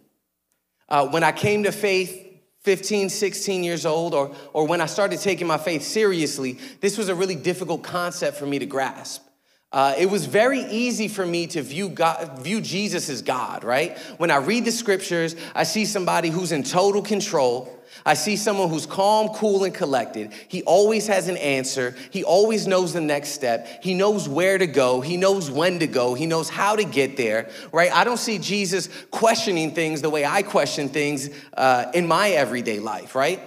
Uh, 0.87 1.07
when 1.07 1.23
I 1.23 1.31
came 1.31 1.63
to 1.63 1.71
faith, 1.71 2.28
15, 2.61 3.09
16 3.09 3.63
years 3.63 3.85
old, 3.85 4.13
or, 4.13 4.35
or 4.53 4.67
when 4.67 4.81
I 4.81 4.85
started 4.85 5.19
taking 5.19 5.47
my 5.47 5.57
faith 5.57 5.83
seriously, 5.83 6.57
this 6.81 6.97
was 6.97 7.09
a 7.09 7.15
really 7.15 7.35
difficult 7.35 7.83
concept 7.83 8.37
for 8.37 8.45
me 8.45 8.59
to 8.59 8.65
grasp. 8.65 9.28
Uh, 9.71 9.93
it 9.97 10.09
was 10.09 10.25
very 10.25 10.61
easy 10.61 11.07
for 11.07 11.25
me 11.25 11.45
to 11.45 11.61
view 11.61 11.89
God, 11.89 12.39
view 12.39 12.59
Jesus 12.59 13.07
as 13.07 13.21
God, 13.21 13.63
right? 13.63 13.97
When 14.17 14.31
I 14.31 14.37
read 14.37 14.65
the 14.65 14.71
scriptures, 14.71 15.35
I 15.53 15.63
see 15.63 15.85
somebody 15.85 16.29
who's 16.29 16.51
in 16.51 16.63
total 16.63 17.03
control. 17.03 17.75
I 18.03 18.15
see 18.15 18.35
someone 18.35 18.69
who's 18.69 18.87
calm, 18.87 19.29
cool, 19.29 19.65
and 19.65 19.73
collected. 19.73 20.33
He 20.47 20.63
always 20.63 21.05
has 21.05 21.27
an 21.27 21.37
answer. 21.37 21.95
He 22.09 22.23
always 22.23 22.65
knows 22.65 22.93
the 22.93 23.01
next 23.01 23.29
step. 23.29 23.83
He 23.83 23.93
knows 23.93 24.27
where 24.27 24.57
to 24.57 24.65
go. 24.65 25.01
He 25.01 25.17
knows 25.17 25.51
when 25.51 25.79
to 25.79 25.87
go. 25.87 26.15
He 26.15 26.25
knows 26.25 26.49
how 26.49 26.75
to 26.75 26.83
get 26.83 27.15
there, 27.15 27.49
right? 27.71 27.91
I 27.93 28.03
don't 28.03 28.17
see 28.17 28.39
Jesus 28.39 28.89
questioning 29.11 29.75
things 29.75 30.01
the 30.01 30.09
way 30.09 30.25
I 30.25 30.41
question 30.41 30.89
things 30.89 31.29
uh, 31.55 31.91
in 31.93 32.07
my 32.07 32.29
everyday 32.31 32.79
life, 32.79 33.13
right? 33.13 33.39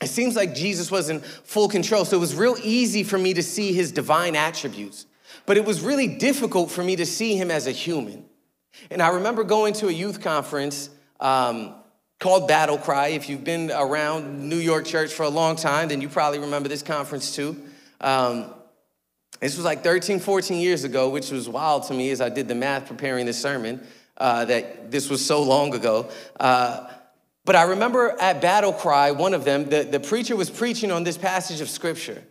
it 0.00 0.08
seems 0.08 0.34
like 0.34 0.54
Jesus 0.54 0.90
was 0.90 1.10
in 1.10 1.20
full 1.20 1.68
control. 1.68 2.04
So 2.04 2.16
it 2.16 2.20
was 2.20 2.34
real 2.34 2.56
easy 2.62 3.02
for 3.02 3.18
me 3.18 3.34
to 3.34 3.42
see 3.42 3.72
his 3.72 3.92
divine 3.92 4.34
attributes, 4.34 5.06
but 5.50 5.56
it 5.56 5.64
was 5.64 5.80
really 5.80 6.06
difficult 6.06 6.70
for 6.70 6.84
me 6.84 6.94
to 6.94 7.04
see 7.04 7.34
him 7.34 7.50
as 7.50 7.66
a 7.66 7.72
human. 7.72 8.24
And 8.88 9.02
I 9.02 9.08
remember 9.08 9.42
going 9.42 9.74
to 9.74 9.88
a 9.88 9.90
youth 9.90 10.20
conference 10.20 10.90
um, 11.18 11.74
called 12.20 12.46
Battle 12.46 12.78
Cry. 12.78 13.08
If 13.08 13.28
you've 13.28 13.42
been 13.42 13.72
around 13.72 14.48
New 14.48 14.58
York 14.58 14.84
church 14.84 15.12
for 15.12 15.24
a 15.24 15.28
long 15.28 15.56
time, 15.56 15.88
then 15.88 16.00
you 16.00 16.08
probably 16.08 16.38
remember 16.38 16.68
this 16.68 16.84
conference 16.84 17.34
too. 17.34 17.60
Um, 18.00 18.54
this 19.40 19.56
was 19.56 19.64
like 19.64 19.82
13, 19.82 20.20
14 20.20 20.60
years 20.60 20.84
ago, 20.84 21.08
which 21.08 21.32
was 21.32 21.48
wild 21.48 21.82
to 21.88 21.94
me 21.94 22.10
as 22.10 22.20
I 22.20 22.28
did 22.28 22.46
the 22.46 22.54
math 22.54 22.86
preparing 22.86 23.26
this 23.26 23.42
sermon, 23.42 23.84
uh, 24.18 24.44
that 24.44 24.92
this 24.92 25.10
was 25.10 25.26
so 25.26 25.42
long 25.42 25.74
ago. 25.74 26.08
Uh, 26.38 26.86
but 27.44 27.56
I 27.56 27.64
remember 27.64 28.16
at 28.20 28.40
Battle 28.40 28.72
Cry, 28.72 29.10
one 29.10 29.34
of 29.34 29.44
them, 29.44 29.68
the, 29.68 29.82
the 29.82 29.98
preacher 29.98 30.36
was 30.36 30.48
preaching 30.48 30.92
on 30.92 31.02
this 31.02 31.18
passage 31.18 31.60
of 31.60 31.68
scripture. 31.68 32.22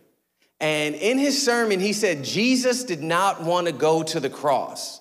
And 0.60 0.94
in 0.94 1.18
his 1.18 1.42
sermon, 1.42 1.80
he 1.80 1.94
said, 1.94 2.22
Jesus 2.22 2.84
did 2.84 3.02
not 3.02 3.42
want 3.42 3.66
to 3.66 3.72
go 3.72 4.02
to 4.02 4.20
the 4.20 4.28
cross. 4.28 5.00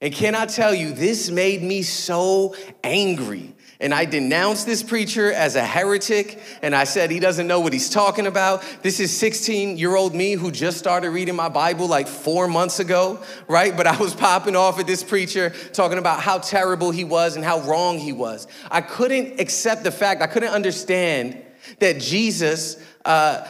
And 0.00 0.12
can 0.12 0.34
I 0.34 0.46
tell 0.46 0.74
you, 0.74 0.92
this 0.92 1.30
made 1.30 1.62
me 1.62 1.82
so 1.82 2.54
angry. 2.84 3.54
And 3.80 3.92
I 3.92 4.06
denounced 4.06 4.64
this 4.64 4.82
preacher 4.82 5.30
as 5.30 5.54
a 5.54 5.64
heretic, 5.64 6.40
and 6.62 6.74
I 6.74 6.84
said 6.84 7.10
he 7.10 7.20
doesn't 7.20 7.46
know 7.46 7.60
what 7.60 7.74
he's 7.74 7.90
talking 7.90 8.26
about. 8.26 8.62
This 8.82 9.00
is 9.00 9.14
16 9.14 9.76
year 9.76 9.94
old 9.94 10.14
me 10.14 10.32
who 10.32 10.50
just 10.50 10.78
started 10.78 11.10
reading 11.10 11.36
my 11.36 11.50
Bible 11.50 11.86
like 11.86 12.08
four 12.08 12.48
months 12.48 12.78
ago, 12.78 13.22
right? 13.48 13.76
But 13.76 13.86
I 13.86 13.96
was 13.96 14.14
popping 14.14 14.56
off 14.56 14.78
at 14.78 14.86
this 14.86 15.02
preacher 15.02 15.50
talking 15.74 15.98
about 15.98 16.20
how 16.20 16.38
terrible 16.38 16.90
he 16.90 17.04
was 17.04 17.36
and 17.36 17.44
how 17.44 17.60
wrong 17.60 17.98
he 17.98 18.12
was. 18.12 18.46
I 18.70 18.80
couldn't 18.80 19.40
accept 19.40 19.84
the 19.84 19.92
fact, 19.92 20.22
I 20.22 20.26
couldn't 20.26 20.52
understand 20.52 21.42
that 21.80 22.00
Jesus. 22.00 22.82
Uh, 23.04 23.46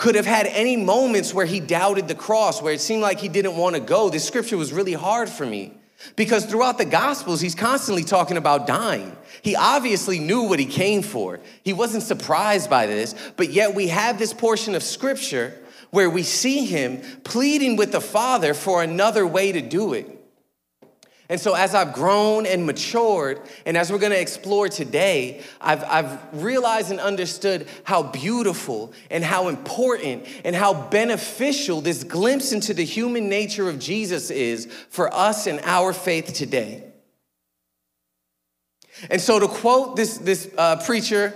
could 0.00 0.14
have 0.14 0.24
had 0.24 0.46
any 0.46 0.78
moments 0.78 1.34
where 1.34 1.44
he 1.44 1.60
doubted 1.60 2.08
the 2.08 2.14
cross, 2.14 2.62
where 2.62 2.72
it 2.72 2.80
seemed 2.80 3.02
like 3.02 3.20
he 3.20 3.28
didn't 3.28 3.54
want 3.54 3.76
to 3.76 3.80
go. 3.80 4.08
This 4.08 4.26
scripture 4.26 4.56
was 4.56 4.72
really 4.72 4.94
hard 4.94 5.28
for 5.28 5.44
me. 5.44 5.74
Because 6.16 6.46
throughout 6.46 6.78
the 6.78 6.86
Gospels, 6.86 7.42
he's 7.42 7.54
constantly 7.54 8.02
talking 8.02 8.38
about 8.38 8.66
dying. 8.66 9.14
He 9.42 9.54
obviously 9.54 10.18
knew 10.18 10.44
what 10.44 10.58
he 10.58 10.64
came 10.64 11.02
for. 11.02 11.38
He 11.62 11.74
wasn't 11.74 12.02
surprised 12.02 12.70
by 12.70 12.86
this, 12.86 13.14
but 13.36 13.50
yet 13.50 13.74
we 13.74 13.88
have 13.88 14.18
this 14.18 14.32
portion 14.32 14.74
of 14.74 14.82
Scripture 14.82 15.52
where 15.90 16.08
we 16.08 16.22
see 16.22 16.64
him 16.64 17.02
pleading 17.22 17.76
with 17.76 17.92
the 17.92 18.00
Father 18.00 18.54
for 18.54 18.82
another 18.82 19.26
way 19.26 19.52
to 19.52 19.60
do 19.60 19.92
it. 19.92 20.19
And 21.30 21.40
so, 21.40 21.54
as 21.54 21.76
I've 21.76 21.92
grown 21.92 22.44
and 22.44 22.66
matured, 22.66 23.40
and 23.64 23.76
as 23.76 23.92
we're 23.92 24.00
gonna 24.00 24.16
explore 24.16 24.68
today, 24.68 25.42
I've, 25.60 25.84
I've 25.84 26.42
realized 26.42 26.90
and 26.90 26.98
understood 26.98 27.68
how 27.84 28.02
beautiful 28.02 28.92
and 29.12 29.22
how 29.22 29.46
important 29.46 30.26
and 30.44 30.56
how 30.56 30.74
beneficial 30.74 31.82
this 31.82 32.02
glimpse 32.02 32.50
into 32.50 32.74
the 32.74 32.84
human 32.84 33.28
nature 33.28 33.68
of 33.68 33.78
Jesus 33.78 34.32
is 34.32 34.66
for 34.90 35.14
us 35.14 35.46
and 35.46 35.60
our 35.62 35.92
faith 35.92 36.32
today. 36.32 36.82
And 39.08 39.20
so, 39.20 39.38
to 39.38 39.46
quote 39.46 39.94
this, 39.94 40.18
this 40.18 40.50
uh, 40.58 40.82
preacher 40.84 41.32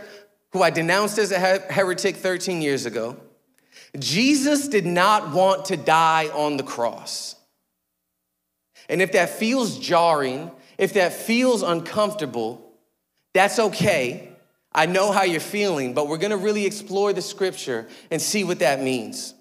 who 0.50 0.60
I 0.60 0.70
denounced 0.70 1.18
as 1.18 1.30
a 1.30 1.38
heretic 1.38 2.16
13 2.16 2.62
years 2.62 2.84
ago, 2.84 3.16
Jesus 3.96 4.66
did 4.66 4.86
not 4.86 5.32
want 5.32 5.66
to 5.66 5.76
die 5.76 6.30
on 6.34 6.56
the 6.56 6.64
cross. 6.64 7.33
And 8.88 9.00
if 9.00 9.12
that 9.12 9.30
feels 9.30 9.78
jarring, 9.78 10.50
if 10.78 10.94
that 10.94 11.12
feels 11.12 11.62
uncomfortable, 11.62 12.72
that's 13.32 13.58
okay. 13.58 14.30
I 14.72 14.86
know 14.86 15.12
how 15.12 15.22
you're 15.22 15.40
feeling, 15.40 15.94
but 15.94 16.08
we're 16.08 16.18
gonna 16.18 16.36
really 16.36 16.66
explore 16.66 17.12
the 17.12 17.22
scripture 17.22 17.86
and 18.10 18.20
see 18.20 18.44
what 18.44 18.58
that 18.58 18.82
means. 18.82 19.34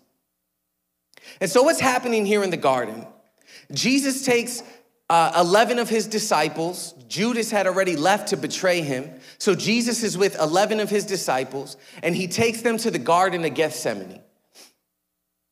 And 1.41 1.49
so, 1.49 1.63
what's 1.63 1.79
happening 1.79 2.25
here 2.25 2.43
in 2.43 2.49
the 2.49 2.57
garden? 2.57 3.07
Jesus 3.71 4.25
takes 4.25 4.61
uh, 5.09 5.31
11 5.37 5.79
of 5.79 5.89
his 5.89 6.07
disciples. 6.07 6.93
Judas 7.07 7.51
had 7.51 7.67
already 7.67 7.95
left 7.95 8.29
to 8.29 8.37
betray 8.37 8.81
him. 8.81 9.09
So, 9.37 9.55
Jesus 9.55 10.03
is 10.03 10.17
with 10.17 10.39
11 10.39 10.79
of 10.79 10.89
his 10.89 11.05
disciples, 11.05 11.77
and 12.01 12.15
he 12.15 12.27
takes 12.27 12.61
them 12.61 12.77
to 12.77 12.91
the 12.91 12.99
Garden 12.99 13.43
of 13.45 13.53
Gethsemane. 13.53 14.21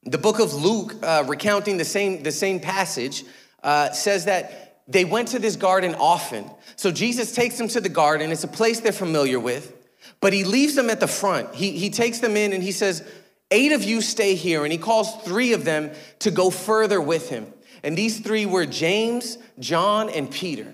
The 0.03 0.17
book 0.17 0.39
of 0.39 0.53
Luke, 0.53 0.95
uh, 1.03 1.23
recounting 1.27 1.77
the 1.77 1.85
same, 1.85 2.23
the 2.23 2.31
same 2.31 2.59
passage, 2.59 3.23
uh, 3.63 3.91
says 3.91 4.25
that 4.25 4.83
they 4.87 5.05
went 5.05 5.29
to 5.29 5.39
this 5.39 5.55
garden 5.55 5.95
often. 5.95 6.49
So 6.75 6.91
Jesus 6.91 7.33
takes 7.33 7.57
them 7.57 7.67
to 7.69 7.81
the 7.81 7.89
garden. 7.89 8.31
It's 8.31 8.43
a 8.43 8.47
place 8.47 8.79
they're 8.79 8.91
familiar 8.91 9.39
with, 9.39 9.73
but 10.19 10.33
he 10.33 10.43
leaves 10.43 10.75
them 10.75 10.89
at 10.89 10.99
the 10.99 11.07
front. 11.07 11.53
He, 11.55 11.71
he 11.71 11.89
takes 11.89 12.19
them 12.19 12.35
in 12.35 12.53
and 12.53 12.63
he 12.63 12.71
says, 12.71 13.03
Eight 13.51 13.73
of 13.73 13.83
you 13.83 14.01
stay 14.01 14.35
here. 14.35 14.63
And 14.63 14.71
he 14.71 14.77
calls 14.77 15.13
three 15.23 15.53
of 15.53 15.65
them 15.65 15.91
to 16.19 16.31
go 16.31 16.49
further 16.49 17.01
with 17.01 17.29
him. 17.29 17.47
And 17.83 17.97
these 17.97 18.19
three 18.19 18.45
were 18.45 18.65
James, 18.65 19.37
John, 19.59 20.09
and 20.09 20.31
Peter. 20.31 20.73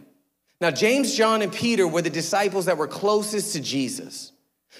Now, 0.61 0.71
James, 0.71 1.15
John, 1.15 1.41
and 1.41 1.51
Peter 1.51 1.87
were 1.87 2.01
the 2.01 2.09
disciples 2.09 2.65
that 2.65 2.77
were 2.77 2.87
closest 2.87 3.53
to 3.53 3.59
Jesus. 3.59 4.31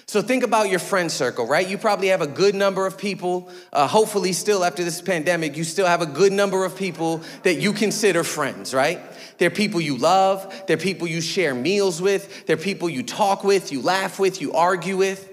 So 0.06 0.22
think 0.22 0.42
about 0.42 0.70
your 0.70 0.78
friend 0.78 1.10
circle, 1.10 1.46
right? 1.46 1.68
You 1.68 1.76
probably 1.76 2.08
have 2.08 2.22
a 2.22 2.26
good 2.26 2.54
number 2.54 2.86
of 2.86 2.96
people, 2.96 3.50
uh, 3.72 3.86
hopefully, 3.86 4.32
still 4.32 4.64
after 4.64 4.84
this 4.84 5.02
pandemic, 5.02 5.56
you 5.56 5.64
still 5.64 5.86
have 5.86 6.02
a 6.02 6.06
good 6.06 6.32
number 6.32 6.64
of 6.64 6.76
people 6.76 7.22
that 7.42 7.54
you 7.54 7.72
consider 7.72 8.24
friends, 8.24 8.72
right? 8.72 9.00
They're 9.38 9.50
people 9.50 9.80
you 9.80 9.96
love, 9.96 10.64
they're 10.66 10.76
people 10.76 11.06
you 11.06 11.20
share 11.20 11.54
meals 11.54 12.00
with, 12.00 12.46
they're 12.46 12.56
people 12.56 12.88
you 12.88 13.02
talk 13.02 13.44
with, 13.44 13.70
you 13.72 13.82
laugh 13.82 14.18
with, 14.18 14.40
you 14.40 14.52
argue 14.52 14.96
with. 14.96 15.32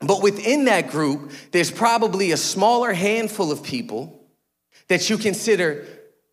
But 0.00 0.22
within 0.22 0.66
that 0.66 0.90
group, 0.90 1.32
there's 1.52 1.70
probably 1.70 2.32
a 2.32 2.36
smaller 2.36 2.92
handful 2.92 3.50
of 3.52 3.62
people 3.62 4.26
that 4.88 5.08
you 5.08 5.18
consider 5.18 5.86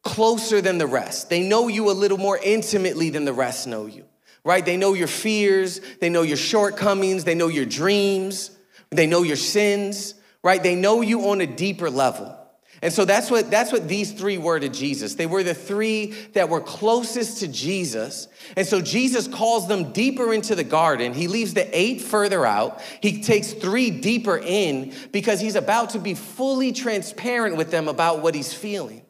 closer 0.04 0.62
than 0.62 0.78
the 0.78 0.88
rest. 0.88 1.30
They 1.30 1.48
know 1.48 1.68
you 1.68 1.90
a 1.90 1.94
little 1.94 2.18
more 2.18 2.38
intimately 2.38 3.10
than 3.10 3.26
the 3.26 3.34
rest 3.34 3.68
know 3.68 3.86
you 3.86 4.06
right? 4.44 4.66
They 4.66 4.78
know 4.78 4.94
your 4.94 5.08
fears, 5.08 5.82
they 6.00 6.10
know 6.10 6.22
your 6.22 6.38
shortcomings, 6.38 7.24
they 7.24 7.36
know 7.36 7.48
your 7.48 7.66
dreams, 7.66 8.52
they 8.90 9.08
know 9.08 9.24
your 9.24 9.38
sins, 9.38 10.16
right? 10.44 10.62
They 10.62 10.76
know 10.76 11.02
you 11.02 11.30
on 11.30 11.42
a 11.42 11.48
deeper 11.48 11.90
level. 11.90 12.40
And 12.84 12.92
so 12.92 13.06
that's 13.06 13.32
what 13.32 13.50
that's 13.50 13.72
what 13.72 13.88
these 13.88 14.12
three 14.12 14.38
were 14.38 14.60
to 14.60 14.68
Jesus. 14.68 15.16
They 15.16 15.26
were 15.26 15.42
the 15.42 15.54
three 15.54 16.08
that 16.34 16.50
were 16.50 16.60
closest 16.60 17.40
to 17.40 17.48
Jesus. 17.48 18.28
And 18.58 18.68
so 18.68 18.82
Jesus 18.82 19.26
calls 19.26 19.70
them 19.70 19.94
deeper 19.94 20.34
into 20.34 20.54
the 20.54 20.66
garden. 20.66 21.14
He 21.14 21.30
leaves 21.30 21.54
the 21.54 21.66
8 21.72 22.02
further 22.02 22.46
out. 22.46 22.82
He 23.02 23.24
takes 23.24 23.54
3 23.54 23.90
deeper 24.02 24.38
in 24.38 24.94
because 25.14 25.40
he's 25.40 25.56
about 25.56 25.92
to 25.92 26.00
be 26.00 26.14
fully 26.14 26.74
transparent 26.74 27.56
with 27.56 27.72
them 27.72 27.88
about 27.88 28.22
what 28.22 28.36
he's 28.36 28.54
feeling. 28.54 29.03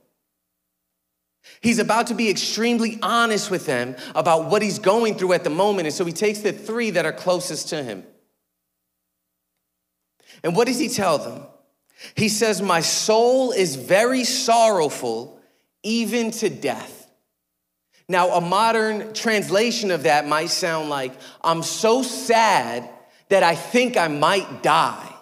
He's 1.63 1.79
about 1.79 2.07
to 2.07 2.13
be 2.13 2.29
extremely 2.29 2.99
honest 3.01 3.49
with 3.49 3.65
them 3.65 3.95
about 4.15 4.49
what 4.49 4.61
he's 4.61 4.79
going 4.79 5.15
through 5.15 5.31
at 5.31 5.45
the 5.45 5.49
moment. 5.49 5.87
And 5.87 5.95
so 5.95 6.03
he 6.03 6.11
takes 6.11 6.39
the 6.39 6.51
three 6.51 6.89
that 6.91 7.05
are 7.05 7.13
closest 7.13 7.69
to 7.69 7.81
him. 7.81 8.03
And 10.43 10.57
what 10.57 10.67
does 10.67 10.77
he 10.77 10.89
tell 10.89 11.17
them? 11.17 11.43
He 12.15 12.27
says, 12.27 12.61
My 12.61 12.81
soul 12.81 13.53
is 13.53 13.77
very 13.77 14.25
sorrowful, 14.25 15.39
even 15.83 16.31
to 16.31 16.49
death. 16.49 17.09
Now, 18.09 18.31
a 18.31 18.41
modern 18.41 19.13
translation 19.13 19.89
of 19.89 20.03
that 20.03 20.27
might 20.27 20.49
sound 20.49 20.89
like, 20.89 21.13
I'm 21.41 21.63
so 21.63 22.03
sad 22.03 22.89
that 23.29 23.43
I 23.43 23.55
think 23.55 23.95
I 23.95 24.09
might 24.09 24.63
die 24.63 25.12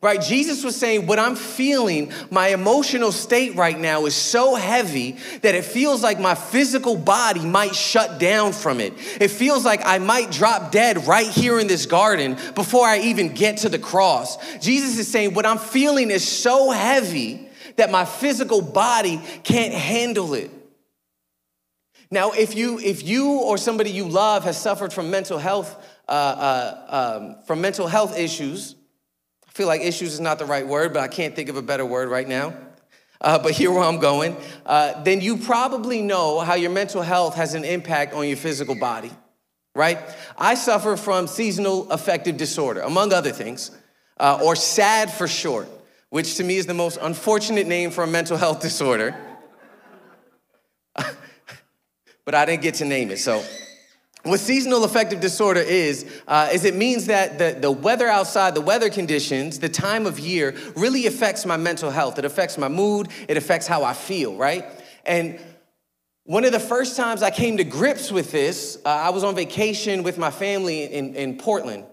right? 0.00 0.20
Jesus 0.20 0.62
was 0.62 0.76
saying, 0.76 1.06
What 1.06 1.18
I'm 1.18 1.36
feeling, 1.36 2.12
my 2.30 2.48
emotional 2.48 3.12
state 3.12 3.56
right 3.56 3.78
now 3.78 4.06
is 4.06 4.14
so 4.14 4.54
heavy 4.54 5.16
that 5.42 5.54
it 5.54 5.64
feels 5.64 6.02
like 6.02 6.20
my 6.20 6.34
physical 6.34 6.96
body 6.96 7.44
might 7.44 7.74
shut 7.74 8.18
down 8.18 8.52
from 8.52 8.80
it. 8.80 8.94
It 9.20 9.28
feels 9.28 9.64
like 9.64 9.80
I 9.84 9.98
might 9.98 10.30
drop 10.30 10.70
dead 10.70 11.06
right 11.06 11.28
here 11.28 11.58
in 11.58 11.66
this 11.66 11.86
garden 11.86 12.36
before 12.54 12.86
I 12.86 12.98
even 12.98 13.34
get 13.34 13.58
to 13.58 13.68
the 13.68 13.78
cross. 13.78 14.36
Jesus 14.58 14.98
is 14.98 15.08
saying, 15.08 15.34
What 15.34 15.46
I'm 15.46 15.58
feeling 15.58 16.10
is 16.10 16.26
so 16.26 16.70
heavy 16.70 17.48
that 17.76 17.90
my 17.90 18.04
physical 18.04 18.60
body 18.60 19.20
can't 19.44 19.72
handle 19.72 20.34
it. 20.34 20.50
Now, 22.10 22.30
if 22.30 22.56
you, 22.56 22.78
if 22.78 23.06
you 23.06 23.40
or 23.40 23.58
somebody 23.58 23.90
you 23.90 24.08
love 24.08 24.44
has 24.44 24.60
suffered 24.60 24.92
from 24.92 25.10
mental 25.10 25.38
health, 25.38 25.76
uh, 26.08 26.10
uh, 26.10 27.18
um, 27.18 27.36
from 27.44 27.60
mental 27.60 27.86
health 27.86 28.18
issues, 28.18 28.74
feel 29.58 29.66
like 29.66 29.80
issues 29.80 30.14
is 30.14 30.20
not 30.20 30.38
the 30.38 30.44
right 30.44 30.64
word, 30.64 30.92
but 30.92 31.00
I 31.02 31.08
can't 31.08 31.34
think 31.34 31.48
of 31.48 31.56
a 31.56 31.62
better 31.62 31.84
word 31.84 32.08
right 32.08 32.28
now. 32.28 32.54
Uh, 33.20 33.40
but 33.40 33.50
here 33.50 33.72
where 33.72 33.82
I'm 33.82 33.98
going, 33.98 34.36
uh, 34.64 35.02
then 35.02 35.20
you 35.20 35.36
probably 35.36 36.00
know 36.00 36.38
how 36.38 36.54
your 36.54 36.70
mental 36.70 37.02
health 37.02 37.34
has 37.34 37.54
an 37.54 37.64
impact 37.64 38.14
on 38.14 38.28
your 38.28 38.36
physical 38.36 38.76
body, 38.76 39.10
right? 39.74 39.98
I 40.38 40.54
suffer 40.54 40.96
from 40.96 41.26
seasonal 41.26 41.90
affective 41.90 42.36
disorder, 42.36 42.82
among 42.82 43.12
other 43.12 43.32
things, 43.32 43.72
uh, 44.20 44.38
or 44.40 44.54
SAD 44.54 45.10
for 45.10 45.26
short, 45.26 45.68
which 46.10 46.36
to 46.36 46.44
me 46.44 46.56
is 46.56 46.66
the 46.66 46.74
most 46.74 46.96
unfortunate 47.02 47.66
name 47.66 47.90
for 47.90 48.04
a 48.04 48.06
mental 48.06 48.36
health 48.36 48.60
disorder. 48.68 49.16
but 50.94 52.34
I 52.36 52.44
didn't 52.46 52.62
get 52.62 52.74
to 52.74 52.84
name 52.84 53.10
it, 53.10 53.18
so 53.18 53.42
what 54.30 54.40
seasonal 54.40 54.84
affective 54.84 55.20
disorder 55.20 55.60
is, 55.60 56.04
uh, 56.26 56.48
is 56.52 56.64
it 56.64 56.74
means 56.74 57.06
that 57.06 57.38
the, 57.38 57.56
the 57.60 57.70
weather 57.70 58.08
outside, 58.08 58.54
the 58.54 58.60
weather 58.60 58.90
conditions, 58.90 59.58
the 59.58 59.68
time 59.68 60.06
of 60.06 60.18
year 60.18 60.56
really 60.74 61.06
affects 61.06 61.46
my 61.46 61.56
mental 61.56 61.90
health. 61.90 62.18
It 62.18 62.24
affects 62.24 62.58
my 62.58 62.68
mood, 62.68 63.08
it 63.28 63.36
affects 63.36 63.66
how 63.66 63.84
I 63.84 63.92
feel, 63.92 64.34
right? 64.36 64.64
And 65.04 65.38
one 66.24 66.44
of 66.44 66.52
the 66.52 66.60
first 66.60 66.96
times 66.96 67.22
I 67.22 67.30
came 67.30 67.56
to 67.56 67.64
grips 67.64 68.12
with 68.12 68.32
this, 68.32 68.76
uh, 68.84 68.88
I 68.88 69.10
was 69.10 69.24
on 69.24 69.34
vacation 69.34 70.02
with 70.02 70.18
my 70.18 70.30
family 70.30 70.84
in, 70.84 71.14
in 71.14 71.38
Portland. 71.38 71.84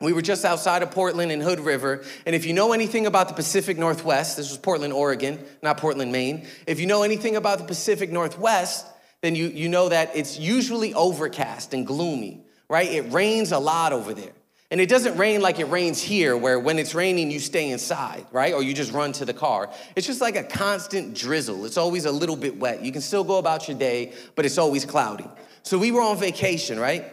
We 0.00 0.14
were 0.14 0.22
just 0.22 0.44
outside 0.44 0.82
of 0.82 0.92
Portland 0.92 1.30
in 1.30 1.40
Hood 1.40 1.60
River. 1.60 2.02
And 2.24 2.34
if 2.34 2.46
you 2.46 2.54
know 2.54 2.72
anything 2.72 3.06
about 3.06 3.28
the 3.28 3.34
Pacific 3.34 3.76
Northwest, 3.76 4.38
this 4.38 4.48
was 4.48 4.58
Portland, 4.58 4.94
Oregon, 4.94 5.44
not 5.62 5.76
Portland, 5.76 6.10
Maine. 6.10 6.46
If 6.66 6.80
you 6.80 6.86
know 6.86 7.02
anything 7.02 7.36
about 7.36 7.58
the 7.58 7.64
Pacific 7.64 8.10
Northwest, 8.10 8.86
then 9.22 9.34
you, 9.34 9.48
you 9.48 9.68
know 9.68 9.88
that 9.88 10.10
it's 10.14 10.38
usually 10.38 10.94
overcast 10.94 11.74
and 11.74 11.86
gloomy, 11.86 12.44
right? 12.68 12.90
It 12.90 13.12
rains 13.12 13.52
a 13.52 13.58
lot 13.58 13.92
over 13.92 14.14
there. 14.14 14.32
And 14.70 14.80
it 14.80 14.88
doesn't 14.88 15.16
rain 15.16 15.40
like 15.40 15.58
it 15.58 15.64
rains 15.64 16.00
here, 16.00 16.36
where 16.36 16.58
when 16.58 16.78
it's 16.78 16.94
raining, 16.94 17.30
you 17.32 17.40
stay 17.40 17.70
inside, 17.70 18.24
right? 18.30 18.54
Or 18.54 18.62
you 18.62 18.72
just 18.72 18.92
run 18.92 19.10
to 19.14 19.24
the 19.24 19.34
car. 19.34 19.68
It's 19.96 20.06
just 20.06 20.20
like 20.20 20.36
a 20.36 20.44
constant 20.44 21.14
drizzle. 21.14 21.64
It's 21.64 21.76
always 21.76 22.04
a 22.04 22.12
little 22.12 22.36
bit 22.36 22.56
wet. 22.56 22.84
You 22.84 22.92
can 22.92 23.00
still 23.00 23.24
go 23.24 23.38
about 23.38 23.66
your 23.66 23.76
day, 23.76 24.12
but 24.36 24.46
it's 24.46 24.58
always 24.58 24.84
cloudy. 24.84 25.28
So 25.64 25.76
we 25.76 25.90
were 25.90 26.00
on 26.00 26.18
vacation, 26.18 26.78
right? 26.78 27.04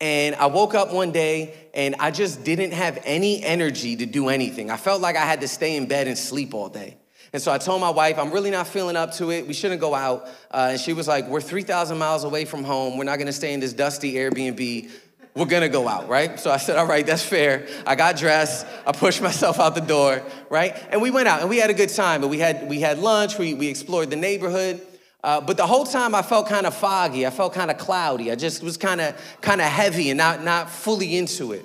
And 0.00 0.34
I 0.34 0.46
woke 0.46 0.74
up 0.74 0.92
one 0.92 1.12
day 1.12 1.54
and 1.74 1.96
I 2.00 2.10
just 2.10 2.42
didn't 2.42 2.72
have 2.72 2.98
any 3.04 3.42
energy 3.44 3.94
to 3.96 4.06
do 4.06 4.30
anything. 4.30 4.70
I 4.70 4.78
felt 4.78 5.02
like 5.02 5.16
I 5.16 5.24
had 5.26 5.42
to 5.42 5.48
stay 5.48 5.76
in 5.76 5.86
bed 5.86 6.08
and 6.08 6.16
sleep 6.16 6.54
all 6.54 6.70
day. 6.70 6.96
And 7.32 7.40
so 7.40 7.50
I 7.50 7.56
told 7.56 7.80
my 7.80 7.90
wife, 7.90 8.18
I'm 8.18 8.30
really 8.30 8.50
not 8.50 8.66
feeling 8.66 8.94
up 8.94 9.12
to 9.14 9.30
it. 9.30 9.46
We 9.46 9.54
shouldn't 9.54 9.80
go 9.80 9.94
out. 9.94 10.28
Uh, 10.50 10.68
and 10.72 10.80
she 10.80 10.92
was 10.92 11.08
like, 11.08 11.26
We're 11.28 11.40
3,000 11.40 11.96
miles 11.96 12.24
away 12.24 12.44
from 12.44 12.62
home. 12.62 12.98
We're 12.98 13.04
not 13.04 13.18
gonna 13.18 13.32
stay 13.32 13.54
in 13.54 13.60
this 13.60 13.72
dusty 13.72 14.14
Airbnb. 14.14 14.90
We're 15.34 15.46
gonna 15.46 15.70
go 15.70 15.88
out, 15.88 16.10
right? 16.10 16.38
So 16.38 16.50
I 16.50 16.58
said, 16.58 16.76
All 16.76 16.86
right, 16.86 17.06
that's 17.06 17.24
fair. 17.24 17.66
I 17.86 17.94
got 17.94 18.18
dressed. 18.18 18.66
I 18.86 18.92
pushed 18.92 19.22
myself 19.28 19.58
out 19.58 19.74
the 19.74 19.80
door, 19.80 20.22
right? 20.50 20.76
And 20.90 21.00
we 21.00 21.10
went 21.10 21.26
out 21.26 21.40
and 21.40 21.48
we 21.48 21.56
had 21.56 21.70
a 21.70 21.74
good 21.74 21.88
time. 21.88 22.20
But 22.20 22.28
we 22.28 22.38
had, 22.38 22.68
we 22.68 22.80
had 22.80 22.98
lunch, 22.98 23.38
we, 23.38 23.54
we 23.54 23.68
explored 23.68 24.10
the 24.10 24.16
neighborhood. 24.16 24.82
Uh, 25.24 25.40
but 25.40 25.56
the 25.56 25.66
whole 25.66 25.84
time 25.84 26.14
I 26.14 26.22
felt 26.22 26.48
kind 26.48 26.66
of 26.66 26.74
foggy. 26.74 27.26
I 27.26 27.30
felt 27.30 27.54
kind 27.54 27.70
of 27.70 27.78
cloudy. 27.78 28.30
I 28.30 28.34
just 28.34 28.62
was 28.62 28.76
kind 28.76 29.00
of 29.00 29.16
kind 29.40 29.60
of 29.60 29.68
heavy 29.68 30.10
and 30.10 30.18
not, 30.18 30.42
not 30.42 30.68
fully 30.68 31.16
into 31.16 31.52
it 31.52 31.64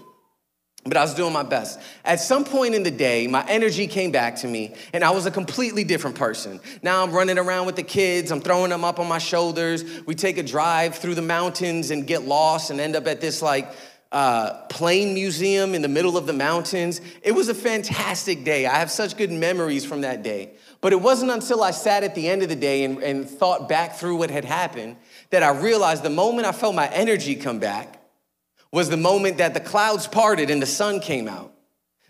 but 0.88 0.98
I 0.98 1.01
was 1.01 1.13
doing 1.13 1.34
my 1.34 1.44
best. 1.44 1.79
At 2.06 2.20
some 2.20 2.44
point 2.44 2.75
in 2.75 2.84
the 2.84 2.91
day, 2.91 3.27
my 3.27 3.46
energy 3.48 3.88
came 3.88 4.12
back 4.12 4.36
to 4.38 4.48
me, 4.48 4.74
and 4.94 5.03
I 5.03 5.12
was 5.12 5.25
a 5.25 5.32
completely 5.32 5.84
different 5.84 6.15
person. 6.15 6.60
Now 6.82 7.03
I'm 7.03 7.12
running 7.12 7.38
around 7.38 7.65
with 7.65 7.75
the 7.75 7.84
kids, 7.84 8.32
I'm 8.32 8.41
throwing 8.41 8.70
them 8.70 8.84
up 8.84 9.00
on 9.00 9.08
my 9.08 9.17
shoulders. 9.17 9.84
We 10.06 10.15
take 10.15 10.38
a 10.38 10.44
drive 10.44 10.96
through 10.96 11.15
the 11.15 11.22
mountains 11.22 11.91
and 11.91 12.06
get 12.06 12.24
lost 12.24 12.72
and 12.72 12.79
end 12.79 12.96
up 12.96 13.08
at 13.08 13.22
this 13.22 13.41
like 13.41 13.72
uh, 14.12 14.65
plane 14.67 15.13
museum 15.13 15.75
in 15.75 15.82
the 15.82 15.88
middle 15.88 16.17
of 16.17 16.25
the 16.25 16.34
mountains. 16.34 17.01
It 17.22 17.34
was 17.34 17.50
a 17.50 17.53
fantastic 17.53 18.44
day. 18.44 18.65
I 18.65 18.75
have 18.75 18.89
such 18.89 19.17
good 19.17 19.32
memories 19.32 19.86
from 19.86 20.01
that 20.01 20.24
day. 20.24 20.51
But 20.79 20.94
it 20.94 21.01
wasn't 21.01 21.32
until 21.32 21.63
I 21.63 21.72
sat 21.72 22.03
at 22.03 22.15
the 22.15 22.29
end 22.29 22.44
of 22.44 22.50
the 22.50 22.56
day 22.56 22.84
and, 22.84 23.01
and 23.03 23.29
thought 23.29 23.67
back 23.67 23.96
through 23.96 24.17
what 24.17 24.29
had 24.29 24.46
happened 24.46 24.98
that 25.32 25.44
I 25.44 25.50
realized 25.50 26.03
the 26.03 26.10
moment 26.10 26.48
I 26.48 26.51
felt 26.51 26.75
my 26.75 26.88
energy 26.89 27.36
come 27.36 27.60
back, 27.60 28.00
was 28.71 28.89
the 28.89 28.97
moment 28.97 29.38
that 29.38 29.53
the 29.53 29.59
clouds 29.59 30.07
parted 30.07 30.50
and 30.50 30.62
the 30.62 30.67
sun 30.67 31.00
came 31.00 31.27
out. 31.27 31.53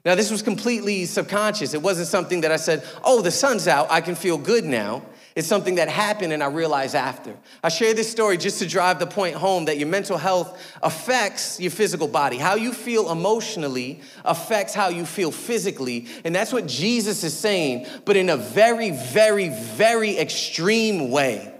Now, 0.05 0.15
this 0.15 0.31
was 0.31 0.41
completely 0.41 1.05
subconscious. 1.05 1.73
It 1.73 1.81
wasn't 1.81 2.07
something 2.07 2.41
that 2.41 2.51
I 2.51 2.57
said, 2.57 2.83
oh, 3.03 3.21
the 3.21 3.31
sun's 3.31 3.67
out, 3.67 3.87
I 3.89 4.01
can 4.01 4.15
feel 4.15 4.37
good 4.37 4.63
now. 4.63 5.03
It's 5.35 5.47
something 5.47 5.75
that 5.75 5.87
happened 5.87 6.33
and 6.33 6.41
I 6.41 6.47
realized 6.47 6.95
after. 6.95 7.35
I 7.63 7.69
share 7.69 7.93
this 7.93 8.09
story 8.09 8.37
just 8.37 8.57
to 8.59 8.67
drive 8.67 8.97
the 8.97 9.05
point 9.05 9.35
home 9.35 9.65
that 9.65 9.77
your 9.77 9.87
mental 9.87 10.17
health 10.17 10.59
affects 10.81 11.59
your 11.59 11.69
physical 11.69 12.07
body. 12.07 12.37
How 12.37 12.55
you 12.55 12.73
feel 12.73 13.11
emotionally 13.11 14.01
affects 14.25 14.73
how 14.73 14.87
you 14.87 15.05
feel 15.05 15.29
physically. 15.29 16.07
And 16.23 16.33
that's 16.33 16.51
what 16.51 16.65
Jesus 16.65 17.23
is 17.23 17.37
saying, 17.37 17.85
but 18.03 18.15
in 18.15 18.29
a 18.29 18.37
very, 18.37 18.89
very, 18.89 19.49
very 19.49 20.17
extreme 20.17 21.11
way. 21.11 21.53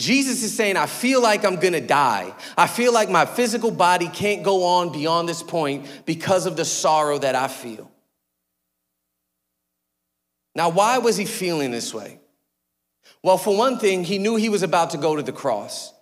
Jesus 0.00 0.42
is 0.42 0.56
saying, 0.56 0.78
I 0.78 0.86
feel 0.86 1.20
like 1.20 1.44
I'm 1.44 1.56
gonna 1.56 1.80
die. 1.80 2.32
I 2.56 2.66
feel 2.66 2.90
like 2.90 3.10
my 3.10 3.26
physical 3.26 3.70
body 3.70 4.08
can't 4.08 4.42
go 4.42 4.64
on 4.64 4.92
beyond 4.92 5.28
this 5.28 5.42
point 5.42 5.86
because 6.06 6.46
of 6.46 6.56
the 6.56 6.64
sorrow 6.64 7.18
that 7.18 7.34
I 7.34 7.48
feel. 7.48 7.90
Now, 10.54 10.70
why 10.70 10.98
was 10.98 11.18
he 11.18 11.26
feeling 11.26 11.70
this 11.70 11.92
way? 11.92 12.18
Well, 13.22 13.36
for 13.36 13.54
one 13.54 13.78
thing, 13.78 14.02
he 14.02 14.16
knew 14.16 14.36
he 14.36 14.48
was 14.48 14.62
about 14.62 14.90
to 14.90 14.96
go 14.96 15.16
to 15.16 15.22
the 15.22 15.32
cross. 15.32 15.92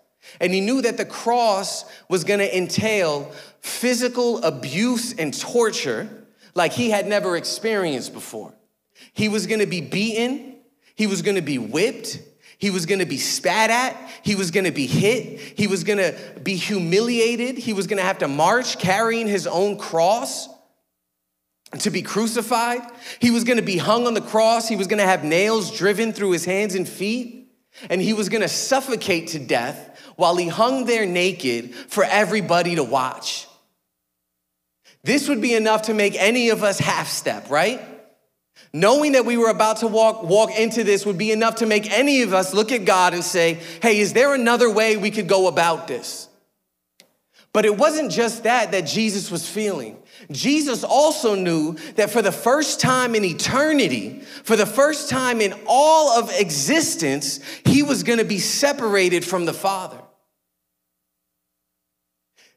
And 0.40 0.54
he 0.54 0.60
knew 0.60 0.80
that 0.82 0.96
the 0.96 1.04
cross 1.04 1.84
was 2.08 2.22
gonna 2.22 2.44
entail 2.44 3.32
physical 3.62 4.40
abuse 4.44 5.12
and 5.12 5.36
torture 5.36 6.08
like 6.54 6.72
he 6.72 6.90
had 6.90 7.08
never 7.08 7.36
experienced 7.36 8.12
before. 8.12 8.54
He 9.12 9.28
was 9.28 9.48
gonna 9.48 9.66
be 9.66 9.80
beaten, 9.80 10.54
he 10.94 11.08
was 11.08 11.22
gonna 11.22 11.42
be 11.42 11.58
whipped, 11.58 12.20
he 12.58 12.70
was 12.70 12.86
gonna 12.86 13.06
be 13.06 13.18
spat 13.18 13.70
at. 13.70 13.96
He 14.22 14.34
was 14.34 14.50
gonna 14.50 14.72
be 14.72 14.86
hit. 14.86 15.38
He 15.56 15.68
was 15.68 15.84
gonna 15.84 16.12
be 16.42 16.56
humiliated. 16.56 17.56
He 17.56 17.72
was 17.72 17.86
gonna 17.86 18.02
have 18.02 18.18
to 18.18 18.28
march 18.28 18.78
carrying 18.78 19.28
his 19.28 19.46
own 19.46 19.78
cross 19.78 20.48
to 21.78 21.90
be 21.90 22.02
crucified. 22.02 22.82
He 23.20 23.30
was 23.30 23.44
gonna 23.44 23.62
be 23.62 23.76
hung 23.76 24.08
on 24.08 24.14
the 24.14 24.20
cross. 24.20 24.68
He 24.68 24.74
was 24.74 24.88
gonna 24.88 25.06
have 25.06 25.22
nails 25.22 25.76
driven 25.76 26.12
through 26.12 26.32
his 26.32 26.44
hands 26.44 26.74
and 26.74 26.88
feet. 26.88 27.52
And 27.88 28.00
he 28.00 28.12
was 28.12 28.28
gonna 28.28 28.48
suffocate 28.48 29.28
to 29.28 29.38
death 29.38 30.12
while 30.16 30.34
he 30.34 30.48
hung 30.48 30.84
there 30.84 31.06
naked 31.06 31.72
for 31.74 32.02
everybody 32.02 32.74
to 32.74 32.82
watch. 32.82 33.46
This 35.04 35.28
would 35.28 35.40
be 35.40 35.54
enough 35.54 35.82
to 35.82 35.94
make 35.94 36.16
any 36.16 36.48
of 36.48 36.64
us 36.64 36.80
half 36.80 37.06
step, 37.06 37.50
right? 37.50 37.80
Knowing 38.72 39.12
that 39.12 39.24
we 39.24 39.36
were 39.36 39.48
about 39.48 39.78
to 39.78 39.86
walk, 39.86 40.22
walk 40.22 40.50
into 40.58 40.84
this 40.84 41.06
would 41.06 41.18
be 41.18 41.32
enough 41.32 41.56
to 41.56 41.66
make 41.66 41.90
any 41.90 42.22
of 42.22 42.34
us 42.34 42.52
look 42.52 42.70
at 42.70 42.84
God 42.84 43.14
and 43.14 43.24
say, 43.24 43.60
hey, 43.80 43.98
is 43.98 44.12
there 44.12 44.34
another 44.34 44.70
way 44.70 44.96
we 44.96 45.10
could 45.10 45.26
go 45.26 45.48
about 45.48 45.88
this? 45.88 46.28
But 47.52 47.64
it 47.64 47.76
wasn't 47.76 48.12
just 48.12 48.42
that 48.42 48.72
that 48.72 48.82
Jesus 48.82 49.30
was 49.30 49.48
feeling. 49.48 49.96
Jesus 50.30 50.84
also 50.84 51.34
knew 51.34 51.74
that 51.94 52.10
for 52.10 52.20
the 52.20 52.32
first 52.32 52.78
time 52.78 53.14
in 53.14 53.24
eternity, 53.24 54.20
for 54.44 54.54
the 54.54 54.66
first 54.66 55.08
time 55.08 55.40
in 55.40 55.54
all 55.66 56.10
of 56.10 56.30
existence, 56.38 57.40
he 57.64 57.82
was 57.82 58.02
gonna 58.02 58.24
be 58.24 58.38
separated 58.38 59.24
from 59.24 59.46
the 59.46 59.54
Father. 59.54 59.98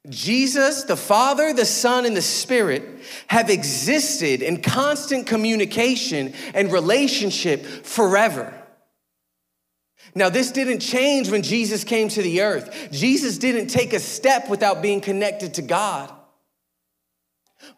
Jesus, 0.09 0.83
the 0.83 0.97
Father, 0.97 1.53
the 1.53 1.65
Son, 1.65 2.05
and 2.05 2.17
the 2.17 2.23
Spirit 2.23 2.83
have 3.27 3.49
existed 3.49 4.41
in 4.41 4.61
constant 4.61 5.27
communication 5.27 6.33
and 6.55 6.71
relationship 6.71 7.63
forever. 7.63 8.51
Now, 10.15 10.29
this 10.29 10.51
didn't 10.51 10.79
change 10.79 11.29
when 11.29 11.43
Jesus 11.43 11.83
came 11.83 12.09
to 12.09 12.21
the 12.21 12.41
earth. 12.41 12.89
Jesus 12.91 13.37
didn't 13.37 13.67
take 13.67 13.93
a 13.93 13.99
step 13.99 14.49
without 14.49 14.81
being 14.81 15.01
connected 15.01 15.53
to 15.55 15.61
God. 15.61 16.11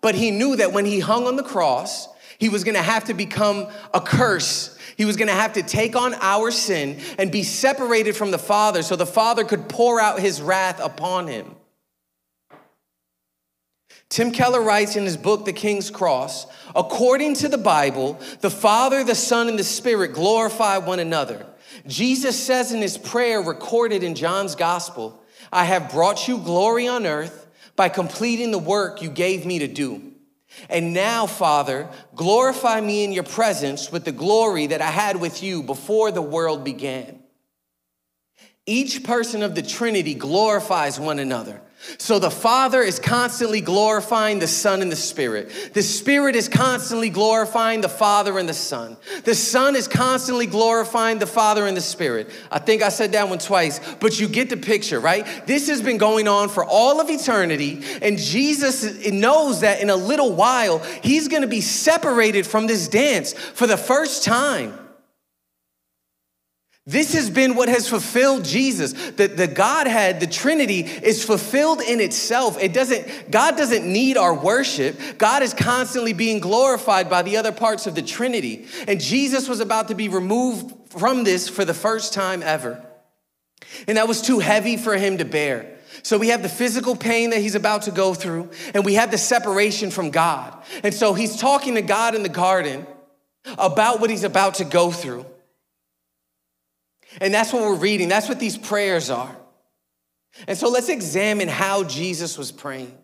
But 0.01 0.15
he 0.15 0.31
knew 0.31 0.55
that 0.55 0.71
when 0.71 0.85
he 0.85 0.99
hung 0.99 1.27
on 1.27 1.35
the 1.35 1.43
cross, 1.43 2.07
he 2.39 2.49
was 2.49 2.63
gonna 2.63 2.81
have 2.81 3.05
to 3.05 3.13
become 3.13 3.67
a 3.93 4.01
curse. 4.01 4.77
He 4.95 5.05
was 5.05 5.17
gonna 5.17 5.33
have 5.33 5.53
to 5.53 5.63
take 5.63 5.95
on 5.95 6.13
our 6.15 6.51
sin 6.51 6.99
and 7.19 7.31
be 7.31 7.43
separated 7.43 8.15
from 8.15 8.31
the 8.31 8.39
Father 8.39 8.81
so 8.81 8.95
the 8.95 9.05
Father 9.05 9.43
could 9.43 9.67
pour 9.67 9.99
out 9.99 10.19
his 10.19 10.41
wrath 10.41 10.79
upon 10.79 11.27
him. 11.27 11.55
Tim 14.13 14.29
Keller 14.29 14.61
writes 14.61 14.95
in 14.95 15.05
his 15.05 15.17
book, 15.17 15.43
The 15.43 15.53
King's 15.53 15.89
Cross, 15.89 16.45
according 16.75 17.33
to 17.37 17.49
the 17.49 17.57
Bible, 17.57 18.19
the 18.41 18.51
Father, 18.51 19.03
the 19.03 19.15
Son, 19.15 19.47
and 19.47 19.57
the 19.57 19.63
Spirit 19.63 20.13
glorify 20.13 20.77
one 20.77 20.99
another. 20.99 21.47
Jesus 21.87 22.39
says 22.39 22.71
in 22.71 22.79
his 22.79 22.95
prayer 22.95 23.41
recorded 23.41 24.03
in 24.03 24.13
John's 24.13 24.53
Gospel, 24.53 25.19
I 25.51 25.63
have 25.63 25.91
brought 25.91 26.27
you 26.27 26.37
glory 26.37 26.87
on 26.87 27.07
earth 27.07 27.47
by 27.75 27.89
completing 27.89 28.51
the 28.51 28.59
work 28.59 29.01
you 29.01 29.09
gave 29.09 29.47
me 29.47 29.57
to 29.57 29.67
do. 29.67 30.13
And 30.69 30.93
now, 30.93 31.25
Father, 31.25 31.89
glorify 32.13 32.81
me 32.81 33.03
in 33.03 33.13
your 33.13 33.23
presence 33.23 33.91
with 33.91 34.05
the 34.05 34.11
glory 34.11 34.67
that 34.67 34.79
I 34.79 34.91
had 34.91 35.19
with 35.19 35.41
you 35.41 35.63
before 35.63 36.11
the 36.11 36.21
world 36.21 36.63
began. 36.63 37.23
Each 38.67 39.03
person 39.03 39.41
of 39.41 39.55
the 39.55 39.63
Trinity 39.63 40.13
glorifies 40.13 40.99
one 40.99 41.17
another. 41.17 41.61
So 41.97 42.19
the 42.19 42.31
Father 42.31 42.81
is 42.81 42.99
constantly 42.99 43.61
glorifying 43.61 44.39
the 44.39 44.47
Son 44.47 44.81
and 44.81 44.91
the 44.91 44.95
Spirit. 44.95 45.71
The 45.73 45.83
Spirit 45.83 46.35
is 46.35 46.47
constantly 46.47 47.09
glorifying 47.09 47.81
the 47.81 47.89
Father 47.89 48.39
and 48.39 48.47
the 48.47 48.53
Son. 48.53 48.97
The 49.23 49.35
Son 49.35 49.75
is 49.75 49.87
constantly 49.87 50.45
glorifying 50.45 51.19
the 51.19 51.27
Father 51.27 51.67
and 51.67 51.75
the 51.75 51.81
Spirit. 51.81 52.29
I 52.51 52.59
think 52.59 52.81
I 52.81 52.89
said 52.89 53.11
that 53.13 53.27
one 53.27 53.39
twice, 53.39 53.79
but 53.99 54.19
you 54.19 54.27
get 54.27 54.49
the 54.49 54.57
picture, 54.57 54.99
right? 54.99 55.25
This 55.45 55.67
has 55.67 55.81
been 55.81 55.97
going 55.97 56.27
on 56.27 56.49
for 56.49 56.65
all 56.65 57.01
of 57.01 57.09
eternity, 57.09 57.83
and 58.01 58.17
Jesus 58.17 59.07
knows 59.07 59.61
that 59.61 59.81
in 59.81 59.89
a 59.89 59.95
little 59.95 60.33
while, 60.33 60.79
he's 61.01 61.27
gonna 61.27 61.47
be 61.47 61.61
separated 61.61 62.47
from 62.47 62.67
this 62.67 62.87
dance 62.87 63.33
for 63.33 63.67
the 63.67 63.77
first 63.77 64.23
time. 64.23 64.79
This 66.85 67.13
has 67.13 67.29
been 67.29 67.55
what 67.55 67.69
has 67.69 67.87
fulfilled 67.87 68.43
Jesus. 68.43 68.91
That 69.11 69.37
the 69.37 69.47
Godhead, 69.47 70.19
the 70.19 70.27
Trinity, 70.27 70.81
is 70.81 71.23
fulfilled 71.23 71.81
in 71.81 72.01
itself. 72.01 72.61
It 72.61 72.73
doesn't, 72.73 73.31
God 73.31 73.55
doesn't 73.55 73.85
need 73.85 74.17
our 74.17 74.33
worship. 74.33 74.99
God 75.17 75.43
is 75.43 75.53
constantly 75.53 76.11
being 76.11 76.39
glorified 76.39 77.09
by 77.09 77.21
the 77.21 77.37
other 77.37 77.53
parts 77.53 77.87
of 77.87 77.95
the 77.95 78.01
Trinity. 78.01 78.67
And 78.85 78.99
Jesus 78.99 79.47
was 79.47 79.61
about 79.61 79.87
to 79.87 79.95
be 79.95 80.09
removed 80.09 80.73
from 80.89 81.23
this 81.23 81.47
for 81.47 81.63
the 81.63 81.73
first 81.73 82.13
time 82.13 82.43
ever. 82.43 82.83
And 83.87 83.97
that 83.97 84.09
was 84.09 84.21
too 84.21 84.39
heavy 84.39 84.75
for 84.75 84.97
him 84.97 85.19
to 85.19 85.25
bear. 85.25 85.77
So 86.03 86.17
we 86.17 86.27
have 86.29 86.43
the 86.43 86.49
physical 86.49 86.97
pain 86.97 87.29
that 87.29 87.39
he's 87.39 87.55
about 87.55 87.83
to 87.83 87.91
go 87.91 88.13
through, 88.13 88.49
and 88.73 88.83
we 88.83 88.95
have 88.95 89.09
the 89.09 89.17
separation 89.17 89.89
from 89.89 90.11
God. 90.11 90.53
And 90.83 90.93
so 90.93 91.13
he's 91.13 91.37
talking 91.37 91.75
to 91.75 91.81
God 91.81 92.13
in 92.13 92.23
the 92.23 92.29
garden 92.29 92.85
about 93.57 94.01
what 94.01 94.09
he's 94.09 94.25
about 94.25 94.55
to 94.55 94.65
go 94.65 94.91
through. 94.91 95.25
And 97.21 97.33
that's 97.33 97.53
what 97.53 97.63
we're 97.63 97.75
reading. 97.75 98.09
That's 98.09 98.29
what 98.29 98.39
these 98.39 98.57
prayers 98.57 99.09
are. 99.09 99.35
And 100.47 100.57
so 100.57 100.69
let's 100.69 100.89
examine 100.89 101.47
how 101.47 101.83
Jesus 101.83 102.37
was 102.37 102.51
praying. 102.51 102.97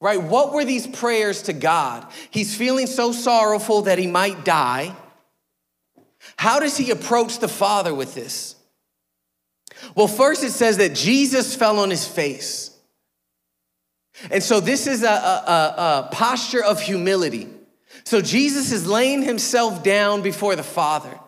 Right? 0.00 0.22
What 0.22 0.52
were 0.52 0.64
these 0.64 0.86
prayers 0.86 1.42
to 1.42 1.52
God? 1.52 2.06
He's 2.30 2.54
feeling 2.54 2.86
so 2.86 3.12
sorrowful 3.12 3.82
that 3.82 3.98
he 3.98 4.06
might 4.06 4.44
die. 4.44 4.94
How 6.36 6.60
does 6.60 6.76
he 6.76 6.90
approach 6.90 7.38
the 7.38 7.48
Father 7.48 7.94
with 7.94 8.14
this? 8.14 8.56
Well, 9.94 10.08
first 10.08 10.42
it 10.44 10.52
says 10.52 10.78
that 10.78 10.94
Jesus 10.94 11.54
fell 11.54 11.78
on 11.78 11.90
his 11.90 12.06
face. 12.06 12.76
And 14.30 14.42
so 14.42 14.60
this 14.60 14.86
is 14.86 15.02
a, 15.02 15.08
a, 15.08 15.10
a, 15.10 16.08
posture 16.10 16.64
of 16.64 16.80
humility. 16.80 17.48
So 18.04 18.20
Jesus 18.20 18.72
is 18.72 18.86
laying 18.86 19.22
himself 19.22 19.82
down 19.82 20.22
before 20.22 20.56
the 20.56 20.62
Father. 20.62 21.18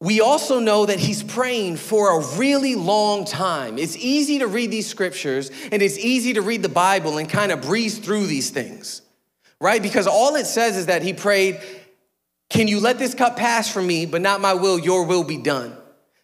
We 0.00 0.20
also 0.20 0.60
know 0.60 0.86
that 0.86 0.98
he's 0.98 1.22
praying 1.22 1.76
for 1.76 2.20
a 2.20 2.36
really 2.36 2.74
long 2.74 3.24
time. 3.24 3.78
It's 3.78 3.96
easy 3.96 4.40
to 4.40 4.46
read 4.46 4.70
these 4.70 4.86
scriptures 4.86 5.50
and 5.72 5.80
it's 5.80 5.96
easy 5.96 6.34
to 6.34 6.42
read 6.42 6.62
the 6.62 6.68
Bible 6.68 7.16
and 7.16 7.28
kind 7.28 7.50
of 7.50 7.62
breeze 7.62 7.98
through 7.98 8.26
these 8.26 8.50
things, 8.50 9.00
right? 9.58 9.80
Because 9.80 10.06
all 10.06 10.36
it 10.36 10.46
says 10.46 10.76
is 10.76 10.86
that 10.86 11.02
he 11.02 11.14
prayed, 11.14 11.60
Can 12.50 12.68
you 12.68 12.78
let 12.78 12.98
this 12.98 13.14
cup 13.14 13.38
pass 13.38 13.72
from 13.72 13.86
me, 13.86 14.04
but 14.04 14.20
not 14.20 14.42
my 14.42 14.52
will, 14.52 14.78
your 14.78 15.06
will 15.06 15.24
be 15.24 15.38
done? 15.38 15.74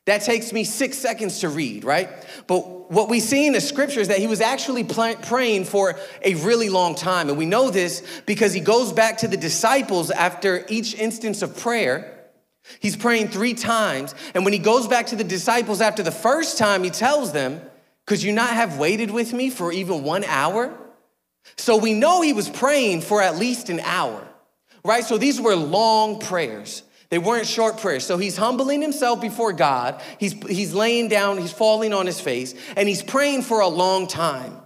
That 0.05 0.23
takes 0.23 0.53
me 0.53 0.65
six 0.65 0.99
seconds 0.99 1.39
to 1.39 1.49
read, 1.49 1.85
right? 1.85 2.11
But 2.49 2.91
what 2.91 3.09
we 3.09 3.21
see 3.21 3.47
in 3.47 3.55
the 3.55 3.61
scripture 3.61 4.01
is 4.01 4.09
that 4.09 4.19
he 4.19 4.27
was 4.27 4.41
actually 4.41 4.85
praying 4.85 5.65
for 5.65 5.99
a 6.23 6.35
really 6.35 6.69
long 6.69 6.97
time. 6.97 7.29
And 7.29 7.39
we 7.39 7.47
know 7.47 7.71
this 7.71 8.03
because 8.27 8.53
he 8.53 8.61
goes 8.61 8.93
back 8.93 9.19
to 9.19 9.29
the 9.29 9.37
disciples 9.37 10.11
after 10.11 10.67
each 10.69 10.95
instance 10.95 11.41
of 11.41 11.57
prayer 11.57 12.12
He's 12.81 12.97
praying 12.97 13.29
three 13.29 13.55
times. 13.55 14.15
And 14.35 14.45
when 14.45 14.53
he 14.53 14.59
goes 14.59 14.87
back 14.87 15.07
to 15.09 15.17
the 15.17 15.25
disciples 15.25 15.81
after 15.81 16.03
the 16.03 16.13
first 16.13 16.59
time, 16.59 16.85
he 16.85 16.91
tells 16.91 17.33
them, 17.33 17.61
Could 18.07 18.23
you 18.23 18.33
not 18.33 18.51
have 18.51 18.79
waited 18.79 19.11
with 19.11 19.33
me 19.33 19.51
for 19.51 19.73
even 19.73 20.05
one 20.05 20.25
hour? 20.25 20.73
So 21.57 21.77
we 21.77 21.93
know 21.93 22.23
he 22.23 22.33
was 22.33 22.49
praying 22.49 23.03
for 23.03 23.21
at 23.21 23.37
least 23.37 23.69
an 23.69 23.81
hour, 23.81 24.27
right? 24.85 25.05
So 25.05 25.19
these 25.19 25.41
were 25.41 25.57
long 25.57 26.21
prayers. 26.21 26.83
They 27.11 27.19
weren't 27.19 27.47
short 27.47 27.79
prayers. 27.79 28.07
So 28.07 28.17
he's 28.17 28.37
humbling 28.37 28.81
himself 28.81 29.21
before 29.21 29.53
God. 29.53 30.01
He's, 30.19 30.33
he's 30.47 30.73
laying 30.73 31.09
down, 31.09 31.39
he's 31.39 31.53
falling 31.53 31.93
on 31.93 32.07
his 32.07 32.21
face, 32.21 32.55
and 32.77 32.89
he's 32.89 33.03
praying 33.03 33.43
for 33.43 33.61
a 33.61 33.69
long 33.69 34.07
time. 34.07 34.57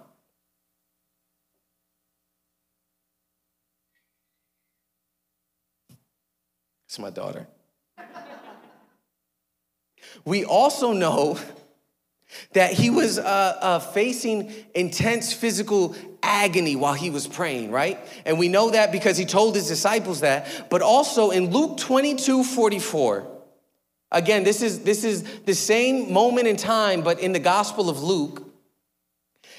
It's 6.87 6.99
my 7.01 7.11
daughter. 7.11 7.49
We 10.27 10.45
also 10.45 10.93
know 10.93 11.39
that 12.53 12.73
he 12.73 12.91
was 12.91 13.19
uh, 13.19 13.23
uh, 13.23 13.79
facing 13.79 14.53
intense 14.75 15.33
physical 15.33 15.95
agony 16.23 16.75
while 16.75 16.95
he 16.95 17.11
was 17.11 17.29
praying, 17.29 17.71
right? 17.71 17.99
And 18.27 18.39
we 18.39 18.49
know 18.49 18.71
that 18.71 18.91
because 18.91 19.17
he 19.17 19.25
told 19.25 19.55
his 19.55 19.69
disciples 19.69 20.21
that. 20.21 20.67
But 20.69 20.83
also 20.83 21.31
in 21.31 21.53
Luke 21.53 21.79
22 21.79 22.43
44, 22.43 23.27
again, 24.11 24.43
this 24.43 24.63
is, 24.63 24.81
this 24.81 25.05
is 25.05 25.23
the 25.45 25.55
same 25.55 26.13
moment 26.13 26.49
in 26.49 26.57
time, 26.57 27.03
but 27.03 27.21
in 27.21 27.33
the 27.33 27.39
Gospel 27.39 27.89
of 27.89 28.03
Luke. 28.03 28.43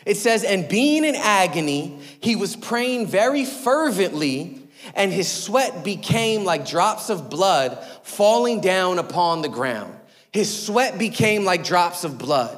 It 0.05 0.17
says, 0.17 0.43
and 0.43 0.67
being 0.67 1.05
in 1.05 1.15
agony, 1.15 1.99
he 2.19 2.35
was 2.35 2.55
praying 2.55 3.07
very 3.07 3.45
fervently, 3.45 4.61
and 4.95 5.11
his 5.11 5.29
sweat 5.29 5.83
became 5.85 6.43
like 6.43 6.67
drops 6.67 7.09
of 7.09 7.29
blood 7.29 7.77
falling 8.03 8.59
down 8.59 8.99
upon 8.99 9.41
the 9.41 9.49
ground. 9.49 9.93
His 10.31 10.65
sweat 10.65 10.97
became 10.97 11.45
like 11.45 11.63
drops 11.63 12.03
of 12.03 12.17
blood. 12.17 12.57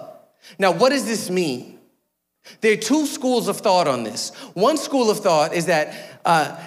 Now, 0.57 0.71
what 0.71 0.89
does 0.89 1.05
this 1.05 1.29
mean? 1.29 1.79
There 2.61 2.73
are 2.73 2.77
two 2.77 3.05
schools 3.05 3.47
of 3.47 3.57
thought 3.57 3.87
on 3.87 4.03
this. 4.03 4.31
One 4.53 4.77
school 4.77 5.09
of 5.09 5.19
thought 5.19 5.53
is 5.53 5.67
that 5.67 6.19
uh, 6.25 6.59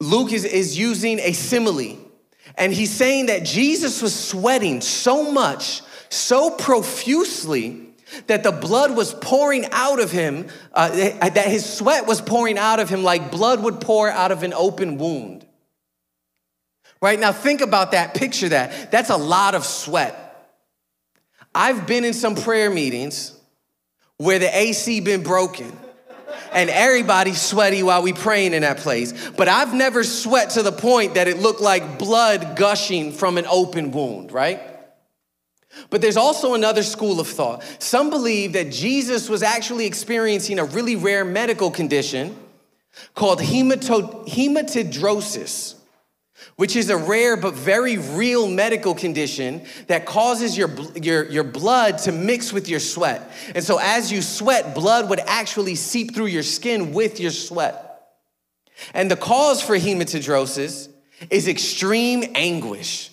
Luke 0.00 0.32
is, 0.32 0.44
is 0.44 0.78
using 0.78 1.18
a 1.18 1.32
simile, 1.32 1.98
and 2.56 2.72
he's 2.72 2.90
saying 2.90 3.26
that 3.26 3.44
Jesus 3.44 4.00
was 4.00 4.14
sweating 4.14 4.80
so 4.80 5.30
much, 5.32 5.82
so 6.08 6.50
profusely, 6.50 7.82
that 8.28 8.42
the 8.42 8.52
blood 8.52 8.96
was 8.96 9.14
pouring 9.14 9.66
out 9.72 10.00
of 10.00 10.12
him, 10.12 10.46
uh, 10.72 10.88
that 10.88 11.46
his 11.48 11.64
sweat 11.64 12.06
was 12.06 12.20
pouring 12.20 12.56
out 12.56 12.78
of 12.78 12.88
him 12.88 13.02
like 13.02 13.30
blood 13.30 13.62
would 13.62 13.80
pour 13.80 14.08
out 14.08 14.30
of 14.30 14.42
an 14.42 14.54
open 14.54 14.98
wound. 14.98 15.44
Right 17.00 17.18
now, 17.18 17.32
think 17.32 17.60
about 17.60 17.92
that, 17.92 18.14
picture 18.14 18.48
that. 18.50 18.90
That's 18.90 19.10
a 19.10 19.16
lot 19.16 19.54
of 19.54 19.64
sweat. 19.64 20.22
I've 21.54 21.86
been 21.86 22.04
in 22.04 22.14
some 22.14 22.34
prayer 22.34 22.70
meetings 22.70 23.38
where 24.18 24.38
the 24.38 24.56
AC 24.56 25.00
been 25.00 25.22
broken 25.22 25.76
and 26.52 26.70
everybody's 26.70 27.40
sweaty 27.40 27.82
while 27.82 28.02
we 28.02 28.12
praying 28.12 28.54
in 28.54 28.62
that 28.62 28.78
place. 28.78 29.30
But 29.30 29.48
I've 29.48 29.74
never 29.74 30.04
sweat 30.04 30.50
to 30.50 30.62
the 30.62 30.72
point 30.72 31.14
that 31.14 31.28
it 31.28 31.38
looked 31.38 31.60
like 31.60 31.98
blood 31.98 32.56
gushing 32.56 33.12
from 33.12 33.38
an 33.38 33.46
open 33.46 33.90
wound, 33.90 34.32
right? 34.32 34.60
But 35.90 36.00
there's 36.00 36.16
also 36.16 36.54
another 36.54 36.82
school 36.82 37.20
of 37.20 37.28
thought. 37.28 37.62
Some 37.78 38.08
believe 38.08 38.54
that 38.54 38.72
Jesus 38.72 39.28
was 39.28 39.42
actually 39.42 39.84
experiencing 39.84 40.58
a 40.58 40.64
really 40.64 40.96
rare 40.96 41.24
medical 41.24 41.70
condition 41.70 42.34
called 43.14 43.40
hematidrosis 43.40 45.74
which 46.54 46.76
is 46.76 46.88
a 46.88 46.96
rare 46.96 47.36
but 47.36 47.54
very 47.54 47.98
real 47.98 48.48
medical 48.48 48.94
condition 48.94 49.64
that 49.88 50.06
causes 50.06 50.56
your, 50.56 50.70
your, 50.94 51.24
your 51.30 51.44
blood 51.44 51.98
to 51.98 52.12
mix 52.12 52.52
with 52.52 52.68
your 52.68 52.80
sweat. 52.80 53.30
And 53.54 53.64
so, 53.64 53.78
as 53.80 54.12
you 54.12 54.22
sweat, 54.22 54.74
blood 54.74 55.10
would 55.10 55.20
actually 55.20 55.74
seep 55.74 56.14
through 56.14 56.26
your 56.26 56.44
skin 56.44 56.92
with 56.92 57.20
your 57.20 57.32
sweat. 57.32 57.82
And 58.94 59.10
the 59.10 59.16
cause 59.16 59.62
for 59.62 59.76
hematidrosis 59.76 60.88
is 61.30 61.48
extreme 61.48 62.24
anguish. 62.34 63.10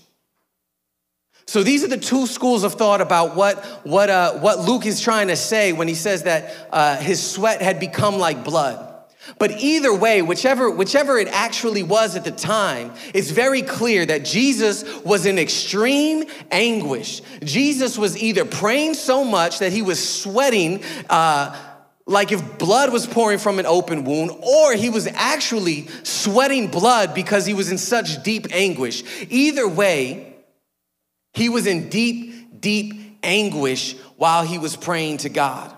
So 1.46 1.62
these 1.62 1.84
are 1.84 1.88
the 1.88 1.98
two 1.98 2.26
schools 2.26 2.64
of 2.64 2.74
thought 2.74 3.02
about 3.02 3.36
what, 3.36 3.64
what, 3.86 4.10
uh, 4.10 4.34
what 4.40 4.60
Luke 4.60 4.86
is 4.86 5.02
trying 5.02 5.28
to 5.28 5.36
say 5.36 5.74
when 5.74 5.88
he 5.88 5.94
says 5.94 6.24
that 6.24 6.68
uh, 6.72 6.98
his 6.98 7.22
sweat 7.22 7.62
had 7.62 7.80
become 7.80 8.18
like 8.18 8.44
blood. 8.44 8.93
But 9.40 9.52
either 9.62 9.94
way, 9.94 10.22
whichever, 10.22 10.70
whichever 10.70 11.18
it 11.18 11.28
actually 11.30 11.84
was 11.84 12.16
at 12.16 12.24
the 12.24 12.32
time, 12.32 12.92
it's 13.14 13.32
very 13.32 13.62
clear 13.62 14.06
that 14.06 14.26
Jesus 14.26 14.84
was 15.04 15.26
in 15.26 15.40
extreme 15.40 16.26
anguish. 16.52 17.22
Jesus 17.44 17.98
was 17.98 18.18
either 18.22 18.46
praying 18.46 18.96
so 18.96 19.24
much 19.24 19.60
that 19.60 19.72
he 19.72 19.82
was 19.82 20.22
sweating, 20.22 20.84
uh, 21.10 21.56
like 22.06 22.32
if 22.34 22.58
blood 22.58 22.92
was 22.92 23.08
pouring 23.08 23.40
from 23.40 23.60
an 23.60 23.66
open 23.66 24.04
wound, 24.04 24.32
or 24.32 24.74
he 24.74 24.90
was 24.90 25.08
actually 25.08 25.88
sweating 26.04 26.68
blood 26.68 27.14
because 27.14 27.46
he 27.46 27.54
was 27.54 27.72
in 27.72 27.78
such 27.78 28.24
deep 28.24 28.48
anguish. 28.52 29.04
Either 29.30 29.68
way, 29.68 30.36
he 31.34 31.48
was 31.48 31.66
in 31.66 31.90
deep, 31.90 32.62
deep 32.62 33.18
anguish 33.24 33.96
while 34.18 34.44
he 34.44 34.58
was 34.58 34.76
praying 34.76 35.18
to 35.18 35.30
God. 35.30 35.73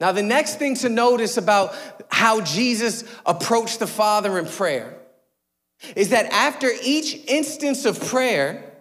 Now, 0.00 0.12
the 0.12 0.22
next 0.22 0.58
thing 0.58 0.74
to 0.76 0.88
notice 0.88 1.36
about 1.36 1.74
how 2.10 2.40
Jesus 2.40 3.04
approached 3.24 3.78
the 3.78 3.86
Father 3.86 4.38
in 4.38 4.46
prayer 4.46 4.96
is 5.94 6.10
that 6.10 6.26
after 6.26 6.70
each 6.82 7.14
instance 7.26 7.84
of 7.84 8.00
prayer, 8.00 8.72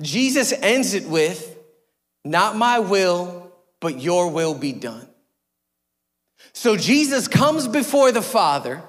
Jesus 0.00 0.52
ends 0.52 0.94
it 0.94 1.06
with, 1.08 1.56
Not 2.24 2.56
my 2.56 2.80
will, 2.80 3.52
but 3.80 4.00
your 4.00 4.30
will 4.30 4.54
be 4.54 4.72
done. 4.72 5.08
So 6.52 6.76
Jesus 6.76 7.28
comes 7.28 7.68
before 7.68 8.12
the 8.12 8.22
Father, 8.22 8.82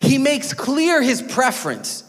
he 0.00 0.18
makes 0.18 0.52
clear 0.52 1.02
his 1.02 1.22
preference. 1.22 2.04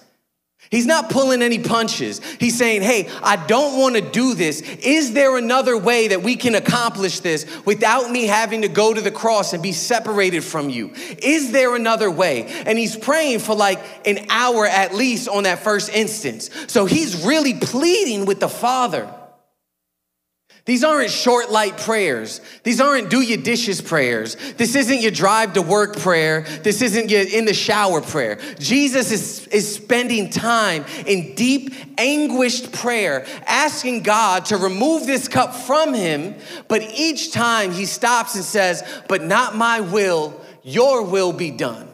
He's 0.69 0.85
not 0.85 1.09
pulling 1.09 1.41
any 1.41 1.59
punches. 1.59 2.19
He's 2.39 2.57
saying, 2.57 2.81
Hey, 2.81 3.09
I 3.21 3.35
don't 3.35 3.79
want 3.79 3.95
to 3.95 4.01
do 4.01 4.33
this. 4.33 4.61
Is 4.61 5.13
there 5.13 5.37
another 5.37 5.77
way 5.77 6.09
that 6.09 6.23
we 6.23 6.35
can 6.35 6.55
accomplish 6.55 7.19
this 7.19 7.45
without 7.65 8.09
me 8.09 8.25
having 8.25 8.63
to 8.63 8.67
go 8.67 8.93
to 8.93 9.01
the 9.01 9.11
cross 9.11 9.53
and 9.53 9.61
be 9.61 9.71
separated 9.71 10.43
from 10.43 10.69
you? 10.69 10.91
Is 11.19 11.51
there 11.51 11.75
another 11.75 12.09
way? 12.09 12.45
And 12.65 12.77
he's 12.77 12.95
praying 12.95 13.39
for 13.39 13.55
like 13.55 13.83
an 14.07 14.25
hour 14.29 14.65
at 14.65 14.93
least 14.93 15.27
on 15.27 15.43
that 15.43 15.59
first 15.59 15.89
instance. 15.89 16.49
So 16.67 16.85
he's 16.85 17.25
really 17.25 17.53
pleading 17.53 18.25
with 18.25 18.39
the 18.39 18.49
Father. 18.49 19.13
These 20.65 20.83
aren't 20.83 21.11
short, 21.11 21.51
light 21.51 21.77
prayers. 21.77 22.41
These 22.63 22.81
aren't 22.81 23.11
do 23.11 23.21
your 23.21 23.37
dishes 23.37 23.81
prayers. 23.81 24.35
This 24.57 24.73
isn't 24.73 24.99
your 24.99 25.11
drive 25.11 25.53
to 25.53 25.61
work 25.61 25.95
prayer. 25.97 26.41
This 26.63 26.81
isn't 26.81 27.11
your 27.11 27.21
in 27.21 27.45
the 27.45 27.53
shower 27.53 28.01
prayer. 28.01 28.39
Jesus 28.57 29.11
is, 29.11 29.47
is 29.47 29.75
spending 29.75 30.31
time 30.31 30.83
in 31.05 31.35
deep, 31.35 31.71
anguished 31.99 32.71
prayer, 32.71 33.27
asking 33.45 34.01
God 34.01 34.45
to 34.45 34.57
remove 34.57 35.05
this 35.05 35.27
cup 35.27 35.53
from 35.53 35.93
him. 35.93 36.33
But 36.67 36.81
each 36.81 37.31
time 37.31 37.71
he 37.71 37.85
stops 37.85 38.33
and 38.33 38.43
says, 38.43 38.83
But 39.07 39.21
not 39.21 39.55
my 39.55 39.81
will, 39.81 40.41
your 40.63 41.03
will 41.03 41.31
be 41.31 41.51
done. 41.51 41.87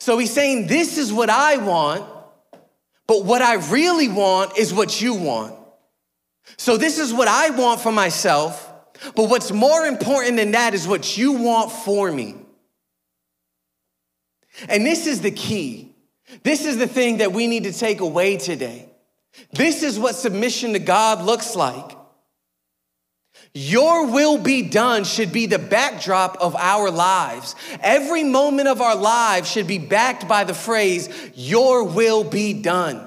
So 0.00 0.18
he's 0.18 0.32
saying, 0.32 0.66
This 0.66 0.98
is 0.98 1.12
what 1.12 1.30
I 1.30 1.58
want, 1.58 2.04
but 3.06 3.24
what 3.24 3.42
I 3.42 3.54
really 3.70 4.08
want 4.08 4.58
is 4.58 4.74
what 4.74 5.00
you 5.00 5.14
want. 5.14 5.55
So, 6.56 6.76
this 6.76 6.98
is 6.98 7.12
what 7.12 7.28
I 7.28 7.50
want 7.50 7.80
for 7.80 7.92
myself, 7.92 8.72
but 9.14 9.28
what's 9.28 9.52
more 9.52 9.84
important 9.86 10.36
than 10.36 10.52
that 10.52 10.74
is 10.74 10.86
what 10.86 11.16
you 11.16 11.32
want 11.32 11.72
for 11.72 12.10
me. 12.10 12.36
And 14.68 14.86
this 14.86 15.06
is 15.06 15.20
the 15.20 15.30
key. 15.30 15.94
This 16.42 16.64
is 16.64 16.78
the 16.78 16.86
thing 16.86 17.18
that 17.18 17.32
we 17.32 17.46
need 17.46 17.64
to 17.64 17.72
take 17.72 18.00
away 18.00 18.36
today. 18.36 18.88
This 19.52 19.82
is 19.82 19.98
what 19.98 20.14
submission 20.14 20.72
to 20.72 20.78
God 20.78 21.22
looks 21.22 21.54
like. 21.54 21.96
Your 23.54 24.06
will 24.06 24.38
be 24.38 24.62
done 24.62 25.04
should 25.04 25.32
be 25.32 25.46
the 25.46 25.58
backdrop 25.58 26.36
of 26.40 26.54
our 26.56 26.90
lives. 26.90 27.54
Every 27.80 28.22
moment 28.22 28.68
of 28.68 28.82
our 28.82 28.96
lives 28.96 29.50
should 29.50 29.66
be 29.66 29.78
backed 29.78 30.28
by 30.28 30.44
the 30.44 30.54
phrase, 30.54 31.08
Your 31.34 31.84
will 31.84 32.22
be 32.22 32.52
done. 32.52 33.06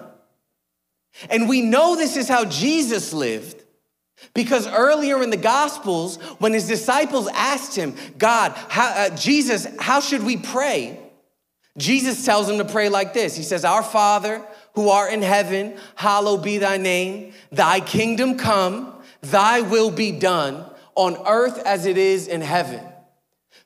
And 1.29 1.49
we 1.49 1.61
know 1.61 1.95
this 1.95 2.17
is 2.17 2.27
how 2.27 2.45
Jesus 2.45 3.13
lived. 3.13 3.63
Because 4.33 4.67
earlier 4.67 5.23
in 5.23 5.29
the 5.29 5.37
Gospels, 5.37 6.17
when 6.39 6.53
his 6.53 6.67
disciples 6.67 7.27
asked 7.33 7.75
him, 7.75 7.95
God, 8.17 8.51
how, 8.51 8.89
uh, 8.89 9.15
Jesus, 9.15 9.65
how 9.79 10.01
should 10.01 10.23
we 10.23 10.37
pray? 10.37 10.99
Jesus 11.77 12.25
tells 12.25 12.47
them 12.47 12.57
to 12.57 12.65
pray 12.65 12.89
like 12.89 13.13
this 13.13 13.37
He 13.37 13.43
says, 13.43 13.63
Our 13.63 13.83
Father 13.83 14.45
who 14.73 14.89
art 14.89 15.11
in 15.11 15.21
heaven, 15.21 15.77
hallowed 15.95 16.43
be 16.43 16.57
thy 16.57 16.77
name, 16.77 17.33
thy 17.51 17.79
kingdom 17.79 18.37
come, 18.37 18.93
thy 19.21 19.61
will 19.61 19.91
be 19.91 20.11
done 20.11 20.65
on 20.95 21.17
earth 21.27 21.59
as 21.65 21.85
it 21.85 21.97
is 21.97 22.27
in 22.27 22.41
heaven. 22.41 22.81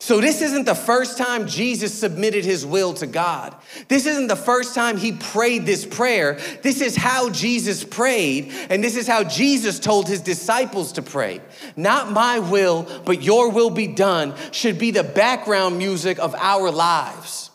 So, 0.03 0.19
this 0.19 0.41
isn't 0.41 0.65
the 0.65 0.75
first 0.75 1.17
time 1.17 1.47
Jesus 1.47 1.97
submitted 1.97 2.43
his 2.43 2.65
will 2.65 2.93
to 2.95 3.07
God. 3.07 3.55
This 3.87 4.05
isn't 4.05 4.27
the 4.27 4.35
first 4.35 4.75
time 4.75 4.97
he 4.97 5.13
prayed 5.13 5.65
this 5.65 5.85
prayer. 5.85 6.41
This 6.61 6.81
is 6.81 6.97
how 6.97 7.29
Jesus 7.29 7.85
prayed, 7.85 8.51
and 8.69 8.83
this 8.83 8.97
is 8.97 9.07
how 9.07 9.23
Jesus 9.23 9.79
told 9.79 10.09
his 10.09 10.19
disciples 10.19 10.91
to 10.91 11.01
pray. 11.01 11.39
Not 11.77 12.11
my 12.11 12.39
will, 12.39 12.85
but 13.05 13.23
your 13.23 13.49
will 13.49 13.69
be 13.69 13.87
done 13.87 14.33
should 14.51 14.77
be 14.77 14.91
the 14.91 15.05
background 15.05 15.77
music 15.77 16.19
of 16.19 16.35
our 16.35 16.69
lives. 16.69 17.49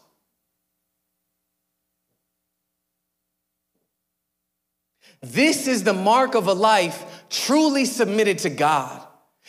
This 5.20 5.66
is 5.68 5.84
the 5.84 5.92
mark 5.92 6.34
of 6.34 6.46
a 6.46 6.54
life 6.54 7.26
truly 7.28 7.84
submitted 7.84 8.38
to 8.38 8.48
God. 8.48 9.04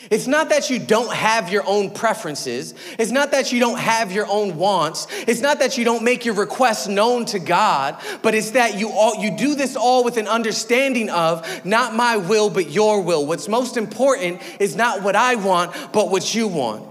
It's 0.09 0.27
not 0.27 0.49
that 0.49 0.69
you 0.69 0.79
don't 0.79 1.13
have 1.13 1.51
your 1.51 1.63
own 1.67 1.91
preferences. 1.91 2.73
It's 2.97 3.11
not 3.11 3.31
that 3.31 3.51
you 3.51 3.59
don't 3.59 3.79
have 3.79 4.13
your 4.13 4.27
own 4.27 4.55
wants. 4.55 5.07
It's 5.27 5.41
not 5.41 5.59
that 5.59 5.77
you 5.77 5.83
don't 5.83 6.03
make 6.03 6.23
your 6.23 6.35
requests 6.35 6.87
known 6.87 7.25
to 7.25 7.39
God, 7.39 8.01
but 8.21 8.33
it's 8.33 8.51
that 8.51 8.79
you 8.79 8.89
all 8.91 9.21
you 9.21 9.35
do 9.37 9.55
this 9.55 9.75
all 9.75 10.05
with 10.05 10.15
an 10.15 10.27
understanding 10.27 11.09
of 11.09 11.65
not 11.65 11.95
my 11.95 12.15
will 12.15 12.49
but 12.49 12.69
your 12.69 13.01
will. 13.01 13.25
What's 13.25 13.49
most 13.49 13.75
important 13.75 14.41
is 14.61 14.75
not 14.75 15.03
what 15.03 15.17
I 15.17 15.35
want, 15.35 15.73
but 15.91 16.09
what 16.09 16.33
you 16.33 16.47
want. 16.47 16.85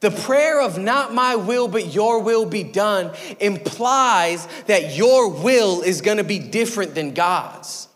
The 0.00 0.10
prayer 0.10 0.60
of 0.60 0.78
not 0.78 1.14
my 1.14 1.36
will, 1.36 1.66
but 1.66 1.94
your 1.94 2.22
will 2.22 2.46
be 2.46 2.62
done 2.62 3.14
implies 3.38 4.46
that 4.66 4.96
your 4.96 5.30
will 5.30 5.82
is 5.82 6.00
going 6.00 6.18
to 6.18 6.24
be 6.24 6.38
different 6.38 6.94
than 6.94 7.12
God's. 7.12 7.88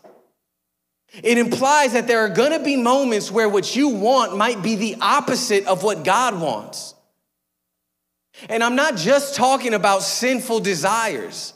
It 1.23 1.37
implies 1.37 1.93
that 1.93 2.07
there 2.07 2.19
are 2.19 2.29
going 2.29 2.51
to 2.51 2.63
be 2.63 2.75
moments 2.75 3.31
where 3.31 3.47
what 3.47 3.75
you 3.75 3.89
want 3.89 4.37
might 4.37 4.61
be 4.61 4.75
the 4.75 4.97
opposite 5.01 5.65
of 5.65 5.83
what 5.83 6.03
God 6.03 6.39
wants. 6.39 6.93
And 8.49 8.63
I'm 8.63 8.75
not 8.75 8.97
just 8.97 9.35
talking 9.35 9.73
about 9.73 10.03
sinful 10.03 10.59
desires. 10.59 11.53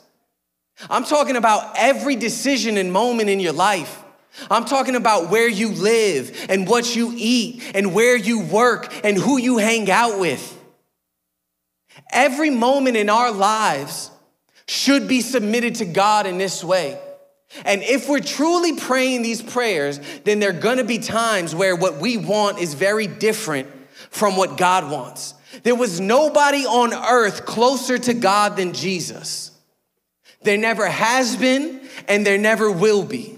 I'm 0.88 1.04
talking 1.04 1.36
about 1.36 1.74
every 1.76 2.16
decision 2.16 2.78
and 2.78 2.92
moment 2.92 3.28
in 3.28 3.38
your 3.40 3.52
life. 3.52 4.02
I'm 4.50 4.64
talking 4.64 4.94
about 4.94 5.28
where 5.28 5.48
you 5.48 5.70
live 5.70 6.46
and 6.48 6.66
what 6.66 6.96
you 6.96 7.12
eat 7.14 7.72
and 7.74 7.92
where 7.92 8.16
you 8.16 8.40
work 8.40 8.92
and 9.04 9.16
who 9.16 9.38
you 9.38 9.58
hang 9.58 9.90
out 9.90 10.18
with. 10.18 10.56
Every 12.12 12.50
moment 12.50 12.96
in 12.96 13.10
our 13.10 13.30
lives 13.30 14.10
should 14.66 15.08
be 15.08 15.20
submitted 15.20 15.76
to 15.76 15.84
God 15.84 16.26
in 16.26 16.38
this 16.38 16.64
way. 16.64 16.98
And 17.64 17.82
if 17.82 18.08
we're 18.08 18.20
truly 18.20 18.76
praying 18.76 19.22
these 19.22 19.42
prayers, 19.42 20.00
then 20.24 20.38
there 20.38 20.50
are 20.50 20.52
gonna 20.52 20.84
be 20.84 20.98
times 20.98 21.54
where 21.54 21.74
what 21.74 21.98
we 21.98 22.16
want 22.16 22.58
is 22.58 22.74
very 22.74 23.06
different 23.06 23.68
from 24.10 24.36
what 24.36 24.56
God 24.56 24.90
wants. 24.90 25.34
There 25.62 25.74
was 25.74 26.00
nobody 26.00 26.64
on 26.64 26.94
earth 26.94 27.44
closer 27.44 27.98
to 27.98 28.14
God 28.14 28.56
than 28.56 28.72
Jesus. 28.72 29.50
There 30.42 30.56
never 30.56 30.86
has 30.86 31.36
been, 31.36 31.80
and 32.08 32.24
there 32.24 32.38
never 32.38 32.70
will 32.70 33.04
be. 33.04 33.36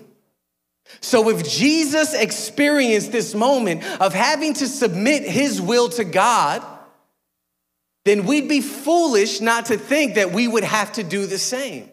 So, 1.01 1.31
if 1.31 1.49
Jesus 1.49 2.15
experienced 2.15 3.11
this 3.11 3.35
moment 3.35 3.83
of 4.01 4.15
having 4.15 4.55
to 4.55 4.69
submit 4.69 5.25
his 5.25 5.61
will 5.61 5.89
to 5.91 6.05
God, 6.05 6.63
then 8.05 8.25
we'd 8.25 8.49
be 8.49 8.61
foolish 8.61 9.41
not 9.41 9.67
to 9.67 9.79
think 9.79 10.15
that 10.15 10.33
we 10.33 10.47
would 10.47 10.65
have 10.65 10.93
to 10.93 11.03
do 11.03 11.27
the 11.27 11.39
same. 11.39 11.91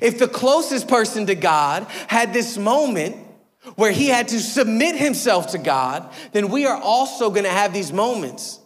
If 0.00 0.18
the 0.18 0.28
closest 0.28 0.88
person 0.88 1.26
to 1.26 1.34
God 1.34 1.84
had 2.06 2.32
this 2.32 2.56
moment 2.56 3.16
where 3.76 3.92
he 3.92 4.06
had 4.06 4.28
to 4.28 4.40
submit 4.40 4.96
himself 4.96 5.48
to 5.48 5.58
God, 5.58 6.10
then 6.32 6.48
we 6.48 6.66
are 6.66 6.80
also 6.80 7.30
going 7.30 7.44
to 7.44 7.50
have 7.50 7.72
these 7.72 7.92
moments. 7.92 8.58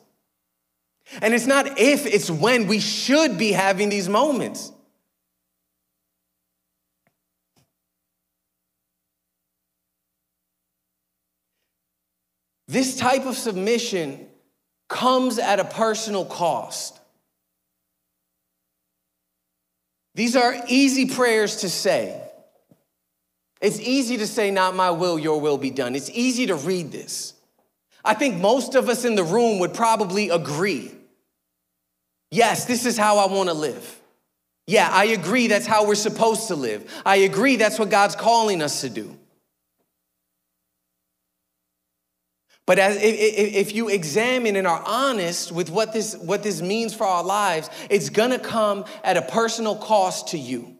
And 1.20 1.34
it's 1.34 1.46
not 1.46 1.78
if, 1.78 2.06
it's 2.06 2.30
when 2.30 2.66
we 2.66 2.80
should 2.80 3.38
be 3.38 3.52
having 3.52 3.88
these 3.88 4.08
moments. 4.08 4.72
This 12.66 12.96
type 12.96 13.26
of 13.26 13.37
submission 13.37 14.26
comes 14.88 15.38
at 15.38 15.60
a 15.60 15.64
personal 15.64 16.24
cost. 16.24 16.98
These 20.14 20.37
are 20.37 20.55
easy 20.68 21.07
prayers 21.07 21.57
to 21.57 21.68
say. 21.68 22.20
It's 23.61 23.81
easy 23.81 24.18
to 24.18 24.27
say, 24.27 24.50
Not 24.50 24.77
my 24.77 24.90
will, 24.90 25.18
your 25.18 25.40
will 25.40 25.59
be 25.59 25.70
done. 25.70 25.94
It's 25.94 26.11
easy 26.11 26.46
to 26.46 26.55
read 26.55 26.92
this. 26.92 27.35
I 28.05 28.14
think 28.14 28.37
most 28.37 28.74
of 28.74 28.88
us 28.88 29.05
in 29.05 29.14
the 29.14 29.24
room 29.24 29.59
would 29.61 29.72
probably 29.72 30.29
agree. 30.29 30.92
Yes, 32.31 32.66
this 32.66 32.85
is 32.85 32.98
how 32.98 33.18
I 33.18 33.33
want 33.33 33.48
to 33.48 33.55
live. 33.55 34.00
Yeah, 34.66 34.88
I 34.90 35.07
agree 35.07 35.46
that's 35.46 35.66
how 35.66 35.87
we're 35.87 35.94
supposed 35.94 36.48
to 36.48 36.57
live. 36.57 36.90
I 37.05 37.16
agree 37.16 37.57
that's 37.57 37.79
what 37.79 37.90
God's 37.90 38.16
calling 38.16 38.62
us 38.62 38.83
to 38.83 38.90
do. 38.90 39.16
But 42.66 42.79
as, 42.79 42.96
if 43.00 43.74
you 43.74 43.88
examine 43.88 44.57
and 44.57 44.66
are 44.66 44.83
honest 44.87 45.53
with 45.53 45.68
what 45.68 45.92
this, 45.92 46.16
what 46.16 46.42
this 46.42 46.62
means 46.62 46.94
for 46.94 47.05
our 47.05 47.22
lives, 47.22 47.68
it's 47.90 48.09
gonna 48.09 48.38
come 48.38 48.87
at 49.03 49.18
a 49.18 49.22
personal 49.22 49.77
cost 49.77 50.29
to 50.29 50.38
you. 50.38 50.77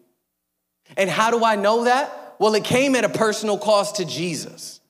And 0.97 1.11
how 1.11 1.31
do 1.31 1.45
I 1.45 1.57
know 1.57 1.85
that? 1.85 2.37
Well, 2.39 2.55
it 2.55 2.65
came 2.65 2.95
at 2.95 3.05
a 3.05 3.09
personal 3.09 3.59
cost 3.59 3.97
to 3.97 4.05
Jesus. 4.05 4.81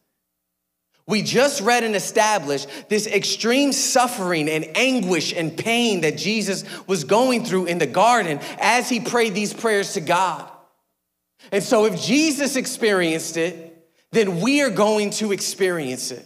We 1.06 1.22
just 1.22 1.60
read 1.60 1.84
and 1.84 1.94
established 1.94 2.68
this 2.88 3.06
extreme 3.06 3.72
suffering 3.72 4.48
and 4.48 4.66
anguish 4.74 5.34
and 5.34 5.54
pain 5.56 6.00
that 6.00 6.16
Jesus 6.16 6.64
was 6.86 7.04
going 7.04 7.44
through 7.44 7.66
in 7.66 7.78
the 7.78 7.86
garden 7.86 8.40
as 8.58 8.88
he 8.88 9.00
prayed 9.00 9.34
these 9.34 9.52
prayers 9.52 9.94
to 9.94 10.00
God. 10.00 10.50
And 11.52 11.62
so, 11.62 11.84
if 11.84 12.00
Jesus 12.00 12.56
experienced 12.56 13.36
it, 13.36 13.86
then 14.12 14.40
we 14.40 14.62
are 14.62 14.70
going 14.70 15.10
to 15.10 15.32
experience 15.32 16.10
it. 16.10 16.24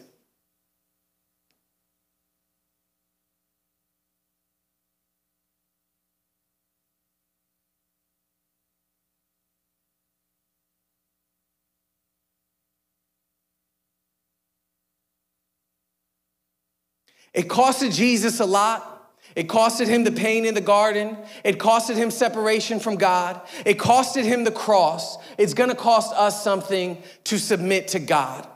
It 17.35 17.49
costed 17.49 17.95
Jesus 17.95 18.41
a 18.41 18.47
lot. 18.47 18.95
It 19.37 19.47
costed 19.47 19.87
him 19.87 20.05
the 20.05 20.13
pain 20.13 20.45
in 20.45 20.55
the 20.55 20.61
garden. 20.61 21.17
It 21.45 21.59
costed 21.59 21.97
him 21.97 22.11
separation 22.11 22.81
from 22.81 22.97
God. 22.97 23.41
It 23.65 23.79
costed 23.79 24.25
him 24.25 24.45
the 24.45 24.51
cross. 24.51 25.17
It's 25.37 25.55
gonna 25.55 25.75
cost 25.75 26.13
us 26.15 26.43
something 26.43 27.03
to 27.25 27.39
submit 27.39 27.89
to 27.89 28.01
God. 28.01 28.49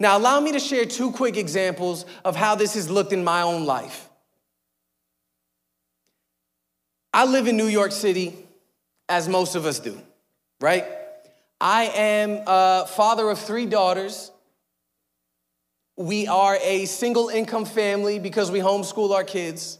Now, 0.00 0.18
allow 0.18 0.40
me 0.40 0.52
to 0.52 0.58
share 0.58 0.84
two 0.84 1.12
quick 1.12 1.36
examples 1.36 2.06
of 2.24 2.34
how 2.34 2.56
this 2.56 2.74
has 2.74 2.90
looked 2.90 3.12
in 3.12 3.22
my 3.22 3.42
own 3.42 3.66
life. 3.66 4.08
I 7.12 7.24
live 7.24 7.46
in 7.46 7.56
New 7.56 7.68
York 7.68 7.92
City, 7.92 8.36
as 9.08 9.28
most 9.28 9.54
of 9.54 9.64
us 9.64 9.78
do, 9.78 10.00
right? 10.60 10.84
I 11.60 11.84
am 11.84 12.42
a 12.46 12.86
father 12.86 13.30
of 13.30 13.38
three 13.38 13.66
daughters. 13.66 14.30
We 15.96 16.26
are 16.26 16.58
a 16.62 16.84
single 16.84 17.30
income 17.30 17.64
family 17.64 18.18
because 18.18 18.50
we 18.50 18.60
homeschool 18.60 19.14
our 19.14 19.24
kids. 19.24 19.78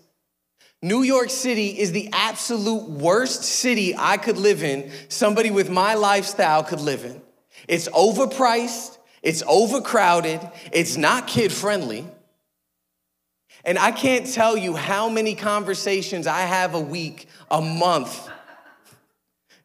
New 0.81 1.03
York 1.03 1.31
City 1.31 1.79
is 1.79 1.93
the 1.93 2.09
absolute 2.13 2.89
worst 2.89 3.43
city 3.43 3.95
I 3.97 4.17
could 4.17 4.39
live 4.39 4.63
in, 4.63 4.91
somebody 5.09 5.51
with 5.51 5.69
my 5.69 5.95
lifestyle 5.95 6.63
could 6.63 6.81
live 6.81 7.05
in. 7.05 7.21
It's 7.69 7.89
overpriced, 7.89 8.99
it's 9.23 9.43
overcrowded, 9.47 10.41
it's 10.73 10.97
not 10.97 11.27
kid 11.27 11.53
friendly. 11.53 12.07
And 13.65 13.79
I 13.79 13.91
can't 13.91 14.27
tell 14.27 14.57
you 14.57 14.77
how 14.77 15.09
many 15.09 15.35
conversations 15.35 16.27
I 16.27 16.43
have 16.43 16.75
a 16.75 16.81
week, 16.81 17.29
a 17.51 17.61
month. 17.61 18.29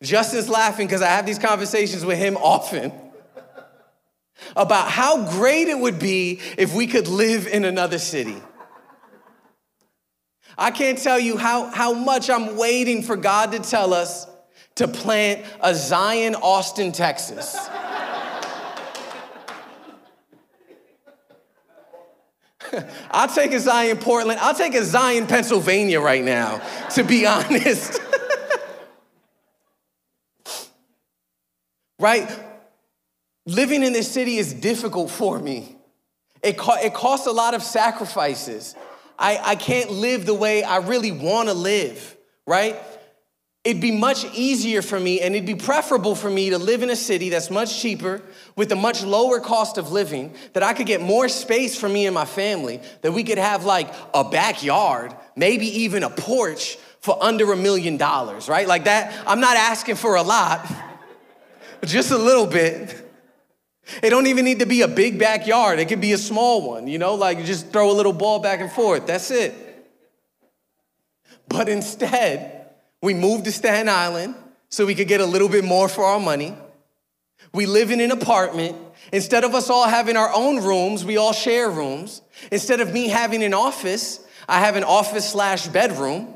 Justin's 0.02 0.50
laughing 0.50 0.88
because 0.88 1.04
I 1.04 1.08
have 1.10 1.26
these 1.26 1.40
conversations 1.40 2.04
with 2.04 2.18
him 2.18 2.36
often 2.38 2.92
about 4.56 4.90
how 4.90 5.30
great 5.32 5.68
it 5.68 5.78
would 5.78 6.00
be 6.00 6.40
if 6.58 6.74
we 6.74 6.88
could 6.88 7.08
live 7.08 7.48
in 7.48 7.66
another 7.66 8.00
city. 8.00 8.42
I 10.58 10.72
can't 10.72 10.98
tell 10.98 11.20
you 11.20 11.38
how, 11.38 11.68
how 11.72 11.94
much 11.94 12.30
I'm 12.30 12.58
waiting 12.58 13.04
for 13.04 13.16
God 13.16 13.54
to 13.54 13.60
tell 13.60 13.94
us 13.94 14.28
to 14.76 14.88
plant 14.88 15.46
a 15.62 15.74
Zion, 15.76 16.36
Austin, 16.36 16.92
Texas. 16.92 17.56
I'll 23.12 23.28
take 23.28 23.52
a 23.52 23.60
Zion, 23.60 23.98
Portland. 23.98 24.40
I'll 24.40 24.56
take 24.56 24.76
a 24.76 24.84
Zion, 24.84 25.28
Pennsylvania 25.28 26.00
right 26.00 26.24
now, 26.24 26.62
to 26.92 27.04
be 27.04 27.26
honest. 27.28 28.00
right? 32.00 32.30
Living 33.46 33.84
in 33.84 33.94
this 33.94 34.12
city 34.12 34.38
is 34.38 34.54
difficult 34.54 35.10
for 35.10 35.40
me. 35.40 35.76
It, 36.44 36.58
co- 36.58 36.76
it 36.76 36.94
costs 36.94 37.28
a 37.28 37.32
lot 37.32 37.54
of 37.54 37.64
sacrifices. 37.64 38.76
I, 39.18 39.40
I 39.44 39.56
can't 39.56 39.92
live 39.92 40.26
the 40.26 40.34
way 40.34 40.64
I 40.64 40.78
really 40.78 41.12
want 41.12 41.50
to 41.50 41.54
live, 41.54 42.18
right? 42.46 42.76
It'd 43.64 43.82
be 43.82 43.92
much 43.92 44.26
easier 44.34 44.82
for 44.82 45.00
me 45.00 45.22
and 45.22 45.36
it'd 45.36 45.46
be 45.46 45.54
preferable 45.54 46.16
for 46.16 46.30
me 46.30 46.50
to 46.50 46.58
live 46.58 46.82
in 46.82 46.90
a 46.90 46.96
city 46.96 47.30
that's 47.30 47.52
much 47.52 47.80
cheaper 47.80 48.22
with 48.56 48.72
a 48.72 48.76
much 48.76 49.04
lower 49.04 49.40
cost 49.40 49.78
of 49.78 49.92
living, 49.92 50.34
that 50.54 50.64
I 50.64 50.74
could 50.74 50.88
get 50.88 51.02
more 51.02 51.30
space 51.30 51.78
for 51.78 51.88
me 51.88 52.08
and 52.08 52.16
my 52.16 52.26
family, 52.26 52.82
that 53.02 53.12
we 53.12 53.24
could 53.24 53.38
have 53.38 53.64
like 53.64 53.94
a 54.16 54.24
backyard, 54.24 55.16
maybe 55.36 55.68
even 55.82 56.02
a 56.02 56.10
porch 56.10 56.78
for 57.02 57.22
under 57.22 57.52
a 57.52 57.58
million 57.58 57.98
dollars, 57.98 58.50
right? 58.50 58.68
Like 58.68 58.86
that. 58.86 59.14
I'm 59.28 59.40
not 59.40 59.58
asking 59.58 59.96
for 59.96 60.16
a 60.16 60.24
lot, 60.24 60.68
just 61.86 62.10
a 62.10 62.18
little 62.18 62.48
bit. 62.48 63.11
It 64.02 64.10
don't 64.10 64.28
even 64.28 64.46
need 64.46 64.60
to 64.60 64.66
be 64.66 64.82
a 64.82 64.88
big 64.88 65.20
backyard. 65.20 65.80
It 65.80 65.88
could 65.88 66.02
be 66.02 66.14
a 66.14 66.18
small 66.18 66.68
one, 66.68 66.88
you 66.88 66.98
know, 66.98 67.16
like 67.16 67.38
you 67.38 67.44
just 67.44 67.72
throw 67.72 67.92
a 67.92 67.94
little 67.94 68.14
ball 68.14 68.40
back 68.40 68.62
and 68.62 68.72
forth. 68.72 69.08
That's 69.08 69.32
it. 69.32 69.54
But 71.48 71.68
instead, 71.68 72.70
we 73.02 73.14
moved 73.14 73.46
to 73.46 73.52
Staten 73.52 73.90
Island 73.90 74.36
so 74.70 74.86
we 74.86 74.96
could 74.96 75.08
get 75.08 75.20
a 75.20 75.26
little 75.26 75.50
bit 75.50 75.66
more 75.66 75.90
for 75.90 76.06
our 76.06 76.20
money. 76.20 76.56
We 77.54 77.66
live 77.66 77.92
in 77.92 78.00
an 78.00 78.12
apartment. 78.12 78.78
Instead 79.12 79.44
of 79.44 79.54
us 79.54 79.70
all 79.70 79.88
having 79.88 80.16
our 80.16 80.32
own 80.34 80.64
rooms, 80.64 81.04
we 81.04 81.18
all 81.18 81.34
share 81.34 81.70
rooms. 81.70 82.22
Instead 82.52 82.80
of 82.80 82.94
me 82.94 83.10
having 83.10 83.44
an 83.44 83.54
office, 83.54 84.26
I 84.48 84.60
have 84.60 84.78
an 84.78 84.84
office 84.86 85.30
slash 85.30 85.68
bedroom. 85.68 86.34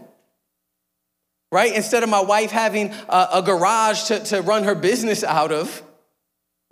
Right? 1.51 1.73
Instead 1.73 2.03
of 2.03 2.09
my 2.09 2.19
wife 2.19 2.51
having 2.51 2.91
a, 3.07 3.27
a 3.35 3.41
garage 3.41 4.05
to, 4.05 4.19
to 4.25 4.41
run 4.41 4.63
her 4.65 4.75
business 4.75 5.23
out 5.23 5.53
of, 5.53 5.81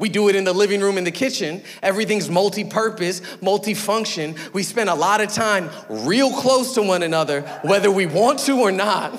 we 0.04 0.10
do 0.10 0.28
it 0.28 0.36
in 0.36 0.44
the 0.44 0.52
living 0.52 0.82
room, 0.82 0.98
in 0.98 1.06
the 1.06 1.12
kitchen. 1.12 1.64
Everything's 1.82 2.30
multi 2.30 2.66
purpose, 2.66 3.22
multi-function. 3.42 4.36
We 4.52 4.62
spend 4.62 4.90
a 4.90 4.96
lot 4.96 5.22
of 5.22 5.32
time 5.32 5.70
real 5.88 6.30
close 6.30 6.76
to 6.76 6.82
one 6.82 7.04
another, 7.04 7.44
whether 7.62 7.90
we 7.90 8.06
want 8.06 8.40
to 8.40 8.60
or 8.60 8.70
not. 8.70 9.18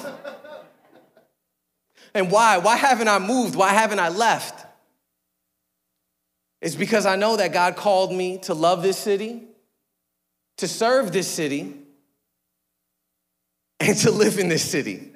And 2.13 2.31
why? 2.31 2.59
Why 2.59 2.77
haven't 2.77 3.09
I 3.09 3.19
moved? 3.19 3.55
Why 3.55 3.71
haven't 3.71 3.99
I 3.99 4.11
left? 4.11 4.67
It's 6.61 6.75
because 6.75 7.07
I 7.07 7.17
know 7.17 7.39
that 7.39 7.55
God 7.55 7.77
called 7.77 8.13
me 8.13 8.37
to 8.41 8.53
love 8.53 8.83
this 8.83 8.99
city, 8.99 9.41
to 10.59 10.69
serve 10.69 11.13
this 11.13 11.27
city, 11.27 11.79
and 13.81 13.97
to 14.01 14.11
live 14.11 14.39
in 14.39 14.51
this 14.51 14.63
city. 14.63 15.13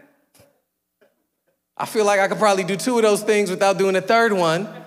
I 1.77 1.85
feel 1.85 2.07
like 2.07 2.21
I 2.21 2.29
could 2.29 2.39
probably 2.39 2.65
do 2.65 2.77
two 2.77 2.97
of 2.97 3.03
those 3.03 3.23
things 3.23 3.51
without 3.51 3.77
doing 3.77 3.97
a 3.97 4.01
third 4.01 4.33
one. 4.33 4.87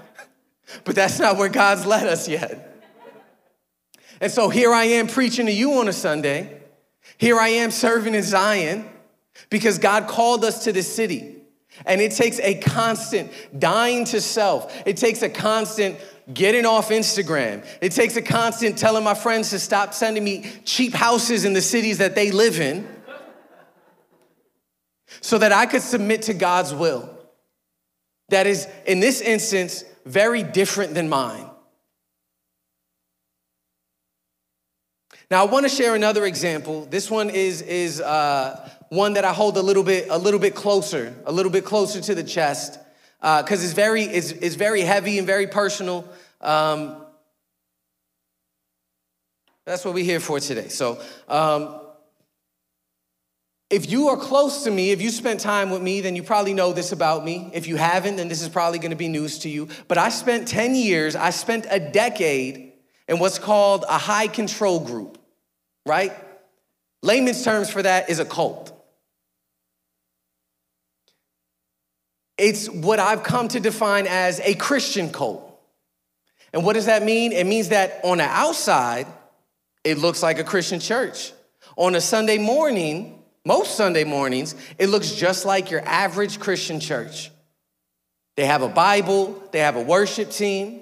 But 0.84 0.96
that's 0.96 1.20
not 1.20 1.38
where 1.38 1.50
God's 1.50 1.86
led 1.86 2.08
us 2.08 2.28
yet. 2.28 2.68
And 4.20 4.32
so 4.32 4.50
here 4.50 4.72
I 4.72 4.84
am 4.84 5.08
preaching 5.08 5.48
to 5.48 5.52
you 5.52 5.74
on 5.74 5.88
a 5.88 5.94
Sunday. 5.94 6.62
Here 7.18 7.40
I 7.40 7.50
am 7.50 7.72
serving 7.72 8.16
in 8.16 8.24
Zion 8.24 8.88
because 9.50 9.80
God 9.80 10.08
called 10.08 10.46
us 10.46 10.66
to 10.66 10.74
this 10.74 10.94
city. 10.94 11.38
And 11.86 12.00
it 12.02 12.12
takes 12.12 12.40
a 12.40 12.56
constant 12.56 13.32
dying 13.58 14.06
to 14.06 14.22
self. 14.22 14.72
It 14.86 14.98
takes 14.98 15.22
a 15.22 15.30
constant 15.30 15.98
getting 16.32 16.66
off 16.66 16.90
Instagram. 16.90 17.66
It 17.82 17.94
takes 17.94 18.16
a 18.16 18.22
constant 18.22 18.78
telling 18.78 19.04
my 19.04 19.14
friends 19.16 19.50
to 19.52 19.60
stop 19.60 19.94
sending 19.94 20.24
me 20.24 20.46
cheap 20.66 20.94
houses 20.94 21.46
in 21.46 21.54
the 21.54 21.62
cities 21.62 21.98
that 21.98 22.14
they 22.14 22.32
live 22.32 22.60
in 22.60 22.88
so 25.22 25.38
that 25.38 25.52
I 25.52 25.66
could 25.66 25.82
submit 25.82 26.24
to 26.24 26.34
God's 26.34 26.74
will. 26.74 27.10
That 28.30 28.48
is, 28.48 28.68
in 28.86 29.00
this 29.00 29.22
instance, 29.22 29.84
very 30.06 30.44
different 30.44 30.94
than 30.94 31.10
mine. 31.10 31.48
Now, 35.30 35.46
I 35.46 35.50
want 35.50 35.66
to 35.66 35.70
share 35.70 35.96
another 35.96 36.26
example. 36.26 36.86
This 36.86 37.10
one 37.10 37.30
is, 37.30 37.62
is 37.62 38.02
uh, 38.02 38.70
one 38.90 39.14
that 39.14 39.24
I 39.24 39.32
hold 39.32 39.56
a 39.58 39.62
little 39.62 39.84
bit, 39.84 40.08
a 40.10 40.18
little 40.18 40.40
bit 40.40 40.56
closer, 40.56 41.16
a 41.26 41.32
little 41.32 41.52
bit 41.52 41.64
closer 41.64 42.02
to 42.02 42.16
the 42.16 42.24
chest, 42.24 42.78
because 43.20 43.62
uh, 43.62 43.64
it's 43.64 43.72
very, 43.74 44.04
it's, 44.04 44.32
it's 44.32 44.56
very 44.56 44.82
heavy 44.82 45.18
and 45.18 45.26
very 45.26 45.48
personal. 45.48 46.06
Um, 46.42 47.06
that's 49.66 49.86
what 49.86 49.94
we're 49.94 50.04
here 50.04 50.20
for 50.20 50.40
today. 50.40 50.68
So, 50.68 51.02
um, 51.30 51.81
if 53.72 53.90
you 53.90 54.10
are 54.10 54.18
close 54.18 54.66
to 54.66 54.72
me, 54.72 54.92
if 54.92 55.02
you 55.02 55.10
spent 55.10 55.40
time 55.40 55.70
with 55.70 55.82
me, 55.82 56.02
then 56.02 56.16
you 56.18 56.24
probably 56.24 56.54
know 56.54 56.74
this 56.74 56.92
about 56.92 57.24
me. 57.24 57.50
If 57.54 57.68
you 57.68 57.78
haven't, 57.78 58.18
then 58.18 58.28
this 58.28 58.42
is 58.42 58.50
probably 58.50 58.80
gonna 58.80 58.98
be 58.98 59.08
news 59.08 59.40
to 59.40 59.50
you. 59.50 59.70
But 59.88 59.98
I 59.98 60.10
spent 60.10 60.48
10 60.50 60.76
years, 60.76 61.16
I 61.16 61.30
spent 61.30 61.66
a 61.70 61.80
decade 61.80 62.74
in 63.08 63.20
what's 63.20 63.40
called 63.40 63.86
a 63.88 63.98
high 63.98 64.28
control 64.28 64.82
group, 64.82 65.18
right? 65.86 66.12
Layman's 67.02 67.44
terms 67.44 67.70
for 67.70 67.82
that 67.82 68.10
is 68.10 68.20
a 68.20 68.26
cult. 68.26 68.78
It's 72.38 72.70
what 72.70 73.00
I've 73.00 73.24
come 73.24 73.48
to 73.50 73.60
define 73.60 74.06
as 74.06 74.42
a 74.42 74.54
Christian 74.56 75.12
cult. 75.12 75.48
And 76.52 76.66
what 76.66 76.74
does 76.74 76.88
that 76.88 77.04
mean? 77.04 77.32
It 77.32 77.46
means 77.46 77.70
that 77.70 78.02
on 78.04 78.18
the 78.18 78.26
outside, 78.26 79.08
it 79.86 79.98
looks 79.98 80.22
like 80.22 80.40
a 80.40 80.44
Christian 80.44 80.82
church. 80.82 81.32
On 81.78 81.96
a 81.96 82.02
Sunday 82.02 82.38
morning, 82.38 83.21
most 83.46 83.75
Sunday 83.75 84.04
mornings, 84.04 84.56
it 84.77 84.87
looks 84.87 85.12
just 85.12 85.46
like 85.46 85.71
your 85.71 85.81
average 85.81 86.39
Christian 86.39 86.79
church. 86.79 87.31
They 88.37 88.46
have 88.46 88.62
a 88.62 88.69
Bible, 88.69 89.42
they 89.52 89.60
have 89.60 89.75
a 89.75 89.81
worship 89.81 90.29
team, 90.29 90.81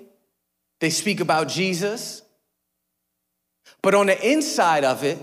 they 0.80 0.90
speak 0.90 1.20
about 1.20 1.48
Jesus. 1.48 2.22
But 3.82 3.96
on 3.96 4.08
the 4.08 4.32
inside 4.32 4.84
of 4.84 5.04
it, 5.04 5.18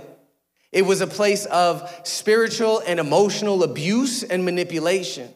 it 0.73 0.83
was 0.83 1.01
a 1.01 1.07
place 1.07 1.47
of 1.47 1.89
spiritual 2.05 2.83
and 2.87 2.99
emotional 2.99 3.63
abuse 3.63 4.23
and 4.23 4.45
manipulation. 4.45 5.33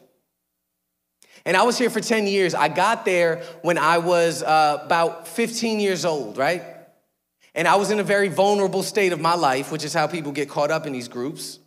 And 1.45 1.57
I 1.57 1.63
was 1.63 1.77
here 1.77 1.89
for 1.89 2.01
10 2.01 2.27
years. 2.27 2.53
I 2.53 2.67
got 2.67 3.05
there 3.05 3.43
when 3.61 3.77
I 3.77 3.97
was 3.97 4.43
uh, 4.43 4.81
about 4.85 5.27
15 5.27 5.79
years 5.79 6.05
old, 6.05 6.37
right? 6.37 6.63
And 7.55 7.67
I 7.67 7.75
was 7.75 7.91
in 7.91 7.99
a 7.99 8.03
very 8.03 8.27
vulnerable 8.27 8.83
state 8.83 9.13
of 9.13 9.19
my 9.19 9.33
life, 9.33 9.71
which 9.71 9.83
is 9.83 9.93
how 9.93 10.07
people 10.07 10.31
get 10.31 10.49
caught 10.49 10.71
up 10.71 10.85
in 10.85 10.93
these 10.93 11.07
groups. 11.07 11.59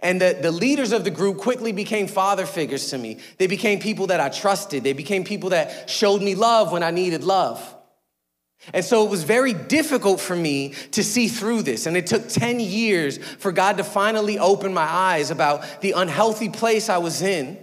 And 0.00 0.20
the, 0.20 0.38
the 0.40 0.52
leaders 0.52 0.92
of 0.92 1.04
the 1.04 1.10
group 1.10 1.38
quickly 1.38 1.72
became 1.72 2.06
father 2.06 2.46
figures 2.46 2.90
to 2.90 2.98
me. 2.98 3.18
They 3.38 3.46
became 3.46 3.80
people 3.80 4.08
that 4.08 4.20
I 4.20 4.28
trusted. 4.28 4.84
They 4.84 4.92
became 4.92 5.24
people 5.24 5.50
that 5.50 5.90
showed 5.90 6.22
me 6.22 6.34
love 6.34 6.72
when 6.72 6.82
I 6.82 6.90
needed 6.90 7.24
love. 7.24 7.74
And 8.72 8.84
so 8.84 9.04
it 9.04 9.10
was 9.10 9.22
very 9.22 9.52
difficult 9.52 10.20
for 10.20 10.36
me 10.36 10.70
to 10.92 11.02
see 11.02 11.28
through 11.28 11.62
this. 11.62 11.86
And 11.86 11.96
it 11.96 12.06
took 12.06 12.28
10 12.28 12.60
years 12.60 13.18
for 13.18 13.52
God 13.52 13.78
to 13.78 13.84
finally 13.84 14.38
open 14.38 14.74
my 14.74 14.82
eyes 14.82 15.30
about 15.30 15.80
the 15.80 15.92
unhealthy 15.92 16.48
place 16.48 16.88
I 16.88 16.98
was 16.98 17.22
in 17.22 17.58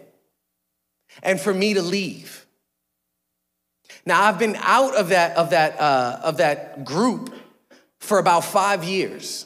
and 1.21 1.39
for 1.39 1.53
me 1.53 1.73
to 1.75 1.81
leave. 1.81 2.45
Now, 4.05 4.23
I've 4.23 4.39
been 4.39 4.55
out 4.59 4.95
of 4.95 5.09
that, 5.09 5.35
of 5.37 5.49
that, 5.49 5.79
uh, 5.79 6.19
of 6.23 6.37
that 6.37 6.85
group 6.85 7.33
for 7.99 8.19
about 8.19 8.45
five 8.45 8.83
years. 8.83 9.45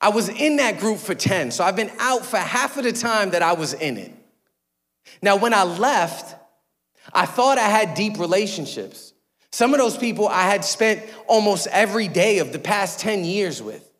I 0.00 0.10
was 0.10 0.28
in 0.28 0.56
that 0.56 0.78
group 0.78 0.98
for 0.98 1.14
10, 1.14 1.50
so 1.50 1.64
I've 1.64 1.76
been 1.76 1.92
out 1.98 2.24
for 2.24 2.36
half 2.36 2.76
of 2.76 2.84
the 2.84 2.92
time 2.92 3.30
that 3.30 3.42
I 3.42 3.54
was 3.54 3.72
in 3.72 3.96
it. 3.96 4.12
Now, 5.22 5.36
when 5.36 5.54
I 5.54 5.62
left, 5.62 6.34
I 7.12 7.26
thought 7.26 7.58
I 7.58 7.68
had 7.68 7.94
deep 7.94 8.18
relationships. 8.18 9.14
Some 9.52 9.72
of 9.72 9.80
those 9.80 9.96
people 9.96 10.28
I 10.28 10.42
had 10.42 10.64
spent 10.64 11.02
almost 11.26 11.66
every 11.68 12.08
day 12.08 12.38
of 12.38 12.52
the 12.52 12.58
past 12.58 13.00
10 13.00 13.24
years 13.24 13.62
with. 13.62 13.90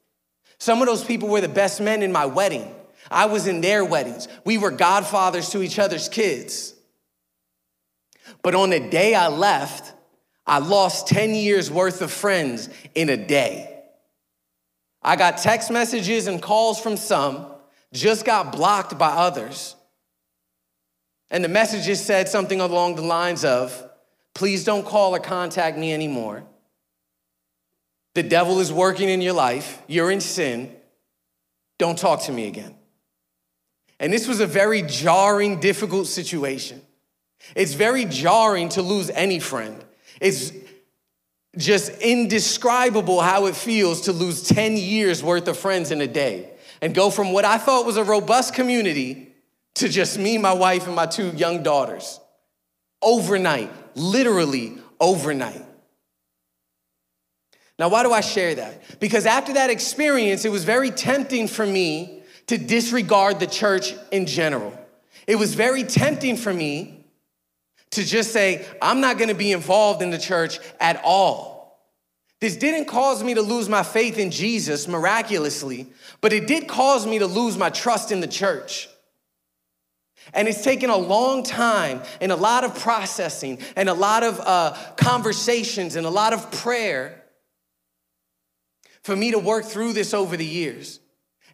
Some 0.58 0.80
of 0.80 0.86
those 0.86 1.04
people 1.04 1.28
were 1.28 1.40
the 1.40 1.48
best 1.48 1.80
men 1.80 2.02
in 2.02 2.12
my 2.12 2.26
wedding. 2.26 2.74
I 3.10 3.26
was 3.26 3.46
in 3.46 3.60
their 3.60 3.84
weddings. 3.84 4.28
We 4.44 4.58
were 4.58 4.70
godfathers 4.70 5.50
to 5.50 5.62
each 5.62 5.78
other's 5.78 6.08
kids. 6.08 6.74
But 8.42 8.54
on 8.54 8.70
the 8.70 8.80
day 8.80 9.14
I 9.14 9.28
left, 9.28 9.94
I 10.46 10.58
lost 10.58 11.08
10 11.08 11.34
years 11.34 11.70
worth 11.70 12.02
of 12.02 12.12
friends 12.12 12.68
in 12.94 13.08
a 13.08 13.16
day. 13.16 13.75
I 15.06 15.14
got 15.14 15.38
text 15.38 15.70
messages 15.70 16.26
and 16.26 16.42
calls 16.42 16.80
from 16.80 16.96
some, 16.96 17.46
just 17.92 18.24
got 18.24 18.50
blocked 18.50 18.98
by 18.98 19.10
others. 19.10 19.76
And 21.30 21.44
the 21.44 21.48
messages 21.48 22.04
said 22.04 22.28
something 22.28 22.60
along 22.60 22.96
the 22.96 23.02
lines 23.02 23.44
of, 23.44 23.88
Please 24.34 24.64
don't 24.64 24.84
call 24.84 25.14
or 25.14 25.20
contact 25.20 25.78
me 25.78 25.94
anymore. 25.94 26.42
The 28.16 28.24
devil 28.24 28.58
is 28.58 28.72
working 28.72 29.08
in 29.08 29.22
your 29.22 29.32
life. 29.32 29.80
You're 29.86 30.10
in 30.10 30.20
sin. 30.20 30.74
Don't 31.78 31.96
talk 31.96 32.22
to 32.24 32.32
me 32.32 32.48
again. 32.48 32.74
And 34.00 34.12
this 34.12 34.26
was 34.26 34.40
a 34.40 34.46
very 34.46 34.82
jarring, 34.82 35.60
difficult 35.60 36.08
situation. 36.08 36.82
It's 37.54 37.74
very 37.74 38.04
jarring 38.06 38.70
to 38.70 38.82
lose 38.82 39.08
any 39.10 39.38
friend. 39.38 39.82
It's 40.20 40.50
just 41.56 41.90
indescribable 42.00 43.20
how 43.20 43.46
it 43.46 43.56
feels 43.56 44.02
to 44.02 44.12
lose 44.12 44.42
10 44.42 44.76
years 44.76 45.22
worth 45.22 45.48
of 45.48 45.56
friends 45.56 45.90
in 45.90 46.00
a 46.00 46.06
day 46.06 46.50
and 46.82 46.94
go 46.94 47.10
from 47.10 47.32
what 47.32 47.44
I 47.44 47.58
thought 47.58 47.86
was 47.86 47.96
a 47.96 48.04
robust 48.04 48.54
community 48.54 49.34
to 49.76 49.88
just 49.88 50.18
me, 50.18 50.38
my 50.38 50.52
wife, 50.52 50.86
and 50.86 50.94
my 50.94 51.06
two 51.06 51.30
young 51.30 51.62
daughters 51.62 52.20
overnight 53.02 53.70
literally 53.96 54.78
overnight. 55.00 55.64
Now, 57.78 57.88
why 57.88 58.02
do 58.02 58.12
I 58.12 58.20
share 58.20 58.54
that? 58.54 59.00
Because 59.00 59.26
after 59.26 59.54
that 59.54 59.70
experience, 59.70 60.44
it 60.44 60.52
was 60.52 60.64
very 60.64 60.90
tempting 60.90 61.48
for 61.48 61.66
me 61.66 62.22
to 62.46 62.56
disregard 62.56 63.40
the 63.40 63.46
church 63.46 63.94
in 64.10 64.26
general. 64.26 64.78
It 65.26 65.36
was 65.36 65.54
very 65.54 65.82
tempting 65.82 66.36
for 66.36 66.52
me 66.52 66.95
to 67.96 68.04
just 68.04 68.32
say, 68.32 68.64
I'm 68.80 69.00
not 69.00 69.18
gonna 69.18 69.34
be 69.34 69.52
involved 69.52 70.00
in 70.00 70.10
the 70.10 70.18
church 70.18 70.58
at 70.80 71.00
all. 71.04 71.56
This 72.40 72.56
didn't 72.56 72.86
cause 72.86 73.24
me 73.24 73.34
to 73.34 73.42
lose 73.42 73.68
my 73.68 73.82
faith 73.82 74.18
in 74.18 74.30
Jesus 74.30 74.86
miraculously, 74.86 75.86
but 76.20 76.32
it 76.32 76.46
did 76.46 76.68
cause 76.68 77.06
me 77.06 77.18
to 77.18 77.26
lose 77.26 77.56
my 77.56 77.70
trust 77.70 78.12
in 78.12 78.20
the 78.20 78.26
church. 78.26 78.88
And 80.34 80.48
it's 80.48 80.62
taken 80.62 80.90
a 80.90 80.96
long 80.96 81.42
time 81.42 82.02
and 82.20 82.30
a 82.30 82.36
lot 82.36 82.64
of 82.64 82.78
processing 82.78 83.58
and 83.74 83.88
a 83.88 83.94
lot 83.94 84.22
of 84.22 84.40
uh, 84.40 84.76
conversations 84.96 85.96
and 85.96 86.06
a 86.06 86.10
lot 86.10 86.32
of 86.32 86.50
prayer 86.50 87.22
for 89.02 89.16
me 89.16 89.30
to 89.30 89.38
work 89.38 89.64
through 89.64 89.92
this 89.92 90.12
over 90.12 90.36
the 90.36 90.44
years. 90.44 91.00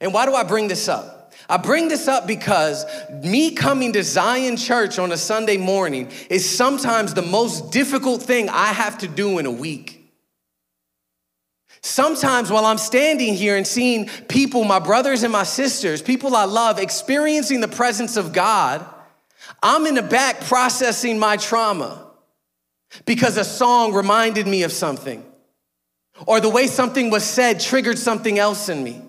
And 0.00 0.12
why 0.12 0.26
do 0.26 0.34
I 0.34 0.42
bring 0.42 0.68
this 0.68 0.88
up? 0.88 1.21
I 1.48 1.56
bring 1.56 1.88
this 1.88 2.08
up 2.08 2.26
because 2.26 2.84
me 3.10 3.52
coming 3.52 3.92
to 3.94 4.02
Zion 4.02 4.56
Church 4.56 4.98
on 4.98 5.12
a 5.12 5.16
Sunday 5.16 5.56
morning 5.56 6.10
is 6.30 6.48
sometimes 6.48 7.14
the 7.14 7.22
most 7.22 7.72
difficult 7.72 8.22
thing 8.22 8.48
I 8.48 8.66
have 8.66 8.98
to 8.98 9.08
do 9.08 9.38
in 9.38 9.46
a 9.46 9.50
week. 9.50 9.98
Sometimes 11.82 12.50
while 12.50 12.64
I'm 12.64 12.78
standing 12.78 13.34
here 13.34 13.56
and 13.56 13.66
seeing 13.66 14.06
people, 14.28 14.62
my 14.62 14.78
brothers 14.78 15.24
and 15.24 15.32
my 15.32 15.42
sisters, 15.42 16.00
people 16.00 16.36
I 16.36 16.44
love, 16.44 16.78
experiencing 16.78 17.60
the 17.60 17.68
presence 17.68 18.16
of 18.16 18.32
God, 18.32 18.86
I'm 19.62 19.86
in 19.86 19.96
the 19.96 20.02
back 20.02 20.40
processing 20.42 21.18
my 21.18 21.36
trauma 21.36 22.06
because 23.04 23.36
a 23.36 23.44
song 23.44 23.92
reminded 23.94 24.46
me 24.46 24.62
of 24.62 24.70
something, 24.70 25.24
or 26.26 26.40
the 26.40 26.48
way 26.48 26.66
something 26.68 27.10
was 27.10 27.24
said 27.24 27.58
triggered 27.58 27.98
something 27.98 28.38
else 28.38 28.68
in 28.68 28.84
me. 28.84 29.02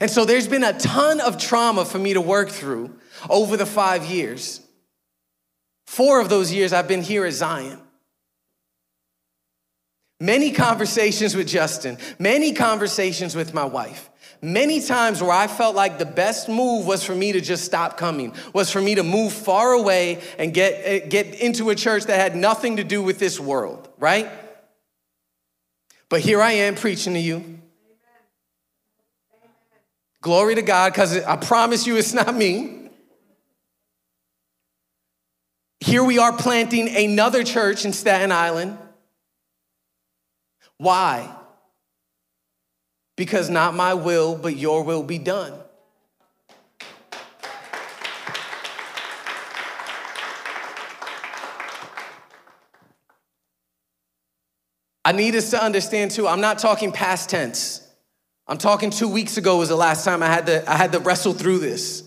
And 0.00 0.10
so 0.10 0.24
there's 0.24 0.48
been 0.48 0.64
a 0.64 0.78
ton 0.78 1.20
of 1.20 1.38
trauma 1.38 1.84
for 1.84 1.98
me 1.98 2.14
to 2.14 2.20
work 2.20 2.50
through 2.50 2.94
over 3.28 3.56
the 3.56 3.66
five 3.66 4.04
years. 4.04 4.60
Four 5.86 6.20
of 6.20 6.28
those 6.28 6.52
years 6.52 6.72
I've 6.72 6.88
been 6.88 7.02
here 7.02 7.24
at 7.24 7.32
Zion. 7.32 7.80
Many 10.20 10.50
conversations 10.50 11.34
with 11.36 11.46
Justin, 11.46 11.96
many 12.18 12.52
conversations 12.52 13.36
with 13.36 13.54
my 13.54 13.64
wife. 13.64 14.10
Many 14.40 14.80
times 14.80 15.20
where 15.20 15.32
I 15.32 15.48
felt 15.48 15.74
like 15.74 15.98
the 15.98 16.04
best 16.04 16.48
move 16.48 16.86
was 16.86 17.02
for 17.02 17.14
me 17.14 17.32
to 17.32 17.40
just 17.40 17.64
stop 17.64 17.96
coming, 17.96 18.34
was 18.52 18.70
for 18.70 18.80
me 18.80 18.94
to 18.94 19.02
move 19.02 19.32
far 19.32 19.72
away 19.72 20.20
and 20.38 20.54
get, 20.54 20.80
eh, 20.84 20.98
get 21.06 21.34
into 21.40 21.70
a 21.70 21.74
church 21.74 22.04
that 22.04 22.20
had 22.20 22.36
nothing 22.36 22.76
to 22.76 22.84
do 22.84 23.02
with 23.02 23.18
this 23.18 23.40
world, 23.40 23.88
right? 23.98 24.30
But 26.08 26.20
here 26.20 26.40
I 26.40 26.52
am 26.52 26.76
preaching 26.76 27.14
to 27.14 27.20
you. 27.20 27.57
Glory 30.20 30.56
to 30.56 30.62
God, 30.62 30.92
because 30.92 31.16
I 31.24 31.36
promise 31.36 31.86
you 31.86 31.96
it's 31.96 32.12
not 32.12 32.34
me. 32.34 32.90
Here 35.80 36.02
we 36.02 36.18
are 36.18 36.32
planting 36.32 36.88
another 36.94 37.44
church 37.44 37.84
in 37.84 37.92
Staten 37.92 38.32
Island. 38.32 38.76
Why? 40.76 41.34
Because 43.16 43.48
not 43.48 43.74
my 43.74 43.94
will, 43.94 44.36
but 44.36 44.56
your 44.56 44.82
will 44.82 45.02
be 45.02 45.18
done. 45.18 45.54
I 55.04 55.12
need 55.12 55.34
us 55.36 55.50
to 55.52 55.62
understand 55.62 56.10
too, 56.10 56.28
I'm 56.28 56.42
not 56.42 56.58
talking 56.58 56.92
past 56.92 57.30
tense. 57.30 57.87
I'm 58.48 58.58
talking 58.58 58.88
two 58.88 59.08
weeks 59.08 59.36
ago 59.36 59.58
was 59.58 59.68
the 59.68 59.76
last 59.76 60.04
time 60.04 60.22
I 60.22 60.26
had 60.26 60.46
to, 60.46 60.70
I 60.70 60.76
had 60.76 60.92
to 60.92 61.00
wrestle 61.00 61.34
through 61.34 61.58
this. 61.58 62.02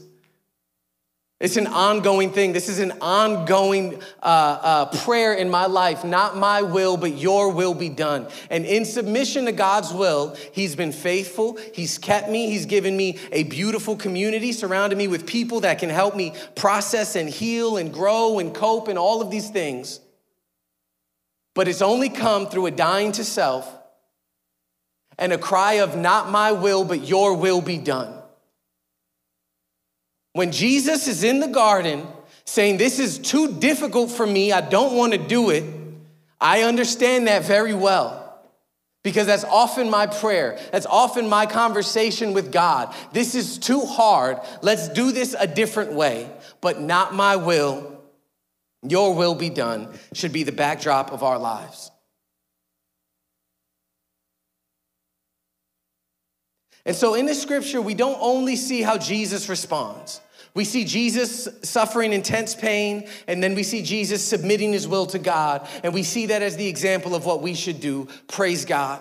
It's 1.40 1.58
an 1.58 1.68
ongoing 1.68 2.32
thing. 2.32 2.54
This 2.54 2.70
is 2.70 2.78
an 2.78 2.94
ongoing 3.02 4.00
uh, 4.22 4.26
uh, 4.62 4.86
prayer 5.04 5.34
in 5.34 5.50
my 5.50 5.66
life. 5.66 6.04
Not 6.04 6.38
my 6.38 6.62
will, 6.62 6.98
but 6.98 7.18
your 7.18 7.52
will 7.52 7.74
be 7.74 7.90
done. 7.90 8.28
And 8.52 8.64
in 8.64 8.86
submission 8.86 9.46
to 9.46 9.52
God's 9.52 9.92
will, 9.92 10.36
He's 10.52 10.76
been 10.76 10.92
faithful. 10.92 11.58
He's 11.74 11.98
kept 11.98 12.30
me. 12.30 12.52
He's 12.52 12.68
given 12.68 12.96
me 12.96 13.18
a 13.32 13.44
beautiful 13.44 13.96
community, 13.96 14.52
surrounded 14.52 14.98
me 14.98 15.08
with 15.08 15.26
people 15.26 15.62
that 15.62 15.80
can 15.80 15.90
help 15.90 16.16
me 16.16 16.34
process 16.56 17.16
and 17.16 17.28
heal 17.28 17.78
and 17.78 17.92
grow 17.92 18.38
and 18.38 18.54
cope 18.54 18.88
and 18.88 19.00
all 19.00 19.22
of 19.22 19.32
these 19.32 19.50
things. 19.50 20.00
But 21.56 21.68
it's 21.68 21.82
only 21.82 22.10
come 22.10 22.48
through 22.48 22.68
a 22.68 22.72
dying 22.72 23.12
to 23.14 23.24
self 23.24 23.81
and 25.22 25.32
a 25.32 25.38
cry 25.38 25.74
of, 25.74 25.96
Not 25.96 26.30
my 26.30 26.52
will, 26.52 26.84
but 26.84 27.08
your 27.08 27.36
will 27.36 27.62
be 27.62 27.78
done. 27.78 28.14
When 30.34 30.52
Jesus 30.52 31.08
is 31.08 31.24
in 31.24 31.40
the 31.40 31.48
garden 31.48 32.06
saying, 32.44 32.78
This 32.78 33.00
is 33.00 33.20
too 33.20 33.54
difficult 33.60 34.12
for 34.12 34.28
me, 34.28 34.52
I 34.52 34.60
don't 34.60 34.98
want 34.98 35.14
to 35.14 35.20
do 35.20 35.52
it, 35.52 35.64
I 36.42 36.64
understand 36.64 37.28
that 37.28 37.46
very 37.46 37.74
well. 37.74 38.18
Because 39.04 39.26
that's 39.26 39.44
often 39.46 39.90
my 39.90 40.06
prayer. 40.06 40.60
That's 40.72 40.86
often 40.86 41.28
my 41.28 41.48
conversation 41.48 42.34
with 42.34 42.52
God. 42.52 42.94
This 43.14 43.34
is 43.34 43.58
too 43.58 43.82
hard. 43.82 44.38
Let's 44.62 44.90
do 44.90 45.12
this 45.12 45.36
a 45.40 45.48
different 45.48 45.94
way. 45.94 46.30
But 46.62 46.80
not 46.80 47.16
my 47.16 47.36
will, 47.36 48.00
your 48.88 49.16
will 49.16 49.34
be 49.34 49.50
done, 49.50 49.88
should 50.14 50.32
be 50.32 50.44
the 50.44 50.52
backdrop 50.52 51.12
of 51.12 51.24
our 51.24 51.40
lives. 51.40 51.90
And 56.86 56.96
so 56.96 57.14
in 57.14 57.26
the 57.26 57.36
scripture, 57.36 57.82
we 57.82 57.94
don't 57.94 58.18
only 58.20 58.56
see 58.56 58.82
how 58.82 58.98
Jesus 58.98 59.50
responds. 59.50 60.22
We 60.54 60.66
see 60.66 60.84
Jesus 60.84 61.48
suffering 61.64 62.12
intense 62.12 62.56
pain, 62.56 63.08
and 63.28 63.42
then 63.42 63.56
we 63.56 63.64
see 63.64 63.82
Jesus 63.82 64.24
submitting 64.24 64.74
his 64.74 64.88
will 64.88 65.06
to 65.08 65.20
God. 65.20 65.68
And 65.84 65.94
we 65.94 66.04
see 66.04 66.26
that 66.28 66.42
as 66.42 66.58
the 66.58 66.68
example 66.68 67.16
of 67.16 67.26
what 67.26 67.42
we 67.42 67.54
should 67.54 67.80
do. 67.80 68.08
Praise 68.28 68.66
God. 68.66 69.00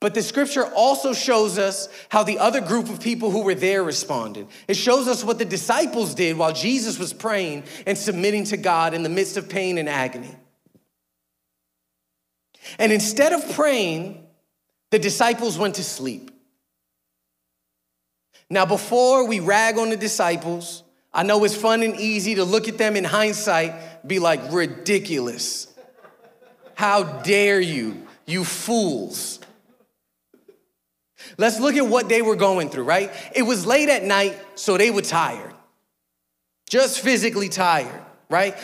But 0.00 0.14
the 0.14 0.22
scripture 0.22 0.66
also 0.66 1.12
shows 1.12 1.58
us 1.58 1.88
how 2.08 2.24
the 2.24 2.40
other 2.40 2.60
group 2.60 2.88
of 2.88 3.00
people 3.00 3.30
who 3.30 3.42
were 3.42 3.54
there 3.54 3.84
responded. 3.84 4.48
It 4.66 4.76
shows 4.76 5.06
us 5.06 5.22
what 5.22 5.38
the 5.38 5.44
disciples 5.44 6.12
did 6.14 6.36
while 6.36 6.52
Jesus 6.52 6.98
was 6.98 7.12
praying 7.12 7.62
and 7.86 7.96
submitting 7.96 8.42
to 8.46 8.56
God 8.56 8.94
in 8.94 9.04
the 9.04 9.08
midst 9.08 9.36
of 9.36 9.48
pain 9.48 9.78
and 9.78 9.88
agony. 9.88 10.34
And 12.80 12.90
instead 12.90 13.32
of 13.32 13.48
praying, 13.52 14.26
the 14.90 14.98
disciples 14.98 15.56
went 15.56 15.76
to 15.76 15.84
sleep. 15.84 16.31
Now, 18.52 18.66
before 18.66 19.26
we 19.26 19.40
rag 19.40 19.78
on 19.78 19.88
the 19.88 19.96
disciples, 19.96 20.82
I 21.10 21.22
know 21.22 21.42
it's 21.44 21.56
fun 21.56 21.82
and 21.82 21.96
easy 21.98 22.34
to 22.34 22.44
look 22.44 22.68
at 22.68 22.76
them 22.76 22.96
in 22.96 23.04
hindsight, 23.04 24.06
be 24.06 24.18
like, 24.18 24.52
ridiculous. 24.52 25.68
How 26.74 27.02
dare 27.02 27.60
you, 27.60 28.06
you 28.26 28.44
fools. 28.44 29.40
Let's 31.38 31.60
look 31.60 31.76
at 31.76 31.86
what 31.86 32.10
they 32.10 32.20
were 32.20 32.36
going 32.36 32.68
through, 32.68 32.84
right? 32.84 33.10
It 33.34 33.44
was 33.44 33.64
late 33.64 33.88
at 33.88 34.04
night, 34.04 34.38
so 34.54 34.76
they 34.76 34.90
were 34.90 35.00
tired, 35.00 35.54
just 36.68 37.00
physically 37.00 37.48
tired, 37.48 38.02
right? 38.28 38.54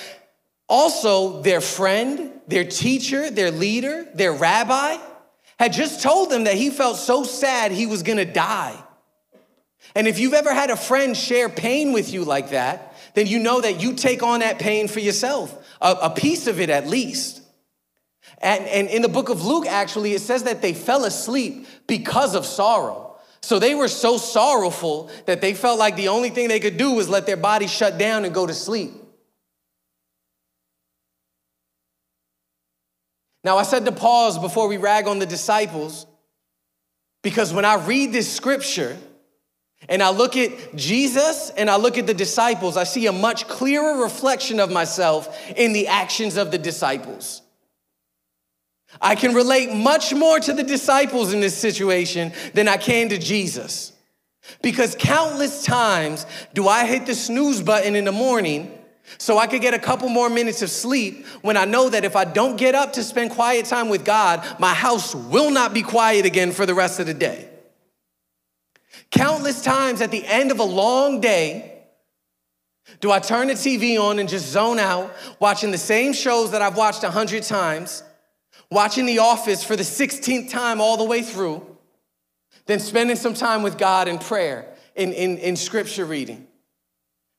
Also, 0.68 1.41
their 1.41 1.62
friend, 1.62 2.30
their 2.47 2.64
teacher, 2.64 3.30
their 3.30 3.51
leader, 3.51 4.07
their 4.12 4.34
rabbi 4.34 4.99
had 5.59 5.72
just 5.72 6.03
told 6.03 6.28
them 6.28 6.45
that 6.45 6.57
he 6.57 6.68
felt 6.68 6.99
so 6.99 7.24
sad 7.24 7.72
he 7.72 7.86
was 7.86 8.03
gonna 8.03 8.26
die. 8.26 8.84
And 9.95 10.07
if 10.07 10.18
you've 10.18 10.34
ever 10.34 10.53
had 10.53 10.70
a 10.70 10.76
friend 10.76 11.16
share 11.16 11.49
pain 11.49 11.93
with 11.93 12.12
you 12.12 12.24
like 12.24 12.51
that, 12.51 12.95
then 13.14 13.26
you 13.26 13.39
know 13.39 13.61
that 13.61 13.80
you 13.80 13.95
take 13.95 14.22
on 14.22 14.41
that 14.41 14.59
pain 14.59 14.89
for 14.89 15.01
yourself, 15.01 15.53
a, 15.80 15.97
a 16.03 16.11
piece 16.11 16.47
of 16.47 16.61
it 16.61 16.70
at 16.70 16.86
least. 16.86 17.43
And, 18.41 18.64
and 18.66 18.89
in 18.89 19.03
the 19.03 19.09
book 19.09 19.28
of 19.28 19.45
Luke, 19.45 19.66
actually, 19.66 20.12
it 20.12 20.20
says 20.20 20.45
that 20.45 20.62
they 20.62 20.72
fell 20.72 21.05
asleep 21.05 21.66
because 21.86 22.34
of 22.34 22.47
sorrow. 22.47 23.16
So 23.41 23.59
they 23.59 23.74
were 23.74 23.89
so 23.89 24.18
sorrowful 24.18 25.11
that 25.26 25.41
they 25.41 25.55
felt 25.55 25.78
like 25.78 25.97
the 25.97 26.09
only 26.09 26.30
thing 26.30 26.49
they 26.49 26.61
could 26.61 26.76
do 26.76 26.93
was 26.93 27.09
let 27.09 27.26
their 27.26 27.36
body 27.36 27.66
shut 27.66 27.99
down 27.99 28.24
and 28.24 28.34
go 28.34 28.47
to 28.47 28.55
sleep. 28.55 28.93
Now, 33.45 33.57
I 33.57 33.62
said 33.62 33.86
to 33.86 33.93
pause 33.93 34.39
before 34.39 34.68
we 34.68 34.76
rag 34.76 35.07
on 35.07 35.20
the 35.20 35.26
disciples 35.26 36.07
because 37.22 37.53
when 37.53 37.64
I 37.64 37.76
read 37.86 38.12
this 38.12 38.30
scripture 38.30 38.97
and 39.87 40.03
I 40.03 40.11
look 40.11 40.37
at 40.37 40.74
Jesus 40.74 41.51
and 41.51 41.70
I 41.70 41.76
look 41.76 41.99
at 41.99 42.07
the 42.07 42.14
disciples, 42.14 42.76
I 42.76 42.85
see 42.85 43.07
a 43.07 43.12
much 43.12 43.47
clearer 43.47 44.03
reflection 44.03 44.59
of 44.59 44.70
myself 44.70 45.51
in 45.57 45.72
the 45.72 45.87
actions 45.87 46.37
of 46.37 46.51
the 46.51 46.59
disciples. 46.59 47.43
I 49.01 49.14
can 49.14 49.35
relate 49.35 49.72
much 49.72 50.14
more 50.14 50.41
to 50.41 50.53
the 50.53 50.62
disciples 50.62 51.33
in 51.33 51.41
this 51.41 51.57
situation 51.57 52.33
than 52.55 52.66
I 52.68 52.76
can 52.76 53.11
to 53.11 53.18
Jesus. 53.18 53.93
Because 54.62 54.97
countless 54.99 55.62
times 55.62 56.26
do 56.55 56.66
I 56.68 56.87
hit 56.87 57.07
the 57.07 57.14
snooze 57.14 57.62
button 57.62 57.95
in 57.95 58.05
the 58.05 58.12
morning 58.12 58.72
so 59.18 59.39
I 59.39 59.47
could 59.47 59.61
get 59.61 59.74
a 59.74 59.79
couple 59.79 60.09
more 60.09 60.29
minutes 60.29 60.62
of 60.62 60.70
sleep 60.70 61.26
when 61.43 61.57
I 61.57 61.64
know 61.64 61.89
that 61.89 62.05
if 62.05 62.16
I 62.16 62.24
don't 62.24 62.57
get 62.57 62.74
up 62.74 62.95
to 62.95 63.05
spend 63.05 63.31
quiet 63.31 63.66
time 63.66 63.89
with 63.89 64.05
God, 64.05 64.45
my 64.59 64.74
house 64.74 65.14
will 65.14 65.51
not 65.51 65.72
be 65.72 65.83
quiet 65.83 66.26
again 66.26 66.53
for 66.53 66.66
the 66.66 66.74
rest 66.74 66.99
of 66.99 67.07
the 67.07 67.14
day. 67.14 67.49
Countless 69.11 69.62
times 69.62 70.00
at 70.00 70.11
the 70.11 70.24
end 70.26 70.50
of 70.50 70.59
a 70.59 70.64
long 70.64 71.20
day, 71.20 71.78
do 73.00 73.11
I 73.11 73.18
turn 73.18 73.48
the 73.48 73.54
TV 73.54 74.00
on 74.00 74.18
and 74.18 74.28
just 74.28 74.48
zone 74.48 74.78
out, 74.78 75.14
watching 75.40 75.70
the 75.70 75.78
same 75.78 76.12
shows 76.12 76.50
that 76.50 76.62
I've 76.62 76.76
watched 76.76 77.04
a 77.04 77.11
hundred 77.11 77.42
times, 77.42 78.02
watching 78.70 79.06
The 79.06 79.20
Office 79.20 79.62
for 79.62 79.76
the 79.76 79.82
16th 79.82 80.50
time 80.50 80.80
all 80.80 80.96
the 80.96 81.04
way 81.04 81.22
through, 81.22 81.64
then 82.66 82.80
spending 82.80 83.16
some 83.16 83.34
time 83.34 83.62
with 83.62 83.78
God 83.78 84.09
in 84.09 84.18
prayer, 84.18 84.74
in, 84.94 85.12
in, 85.12 85.38
in 85.38 85.56
scripture 85.56 86.04
reading. 86.04 86.46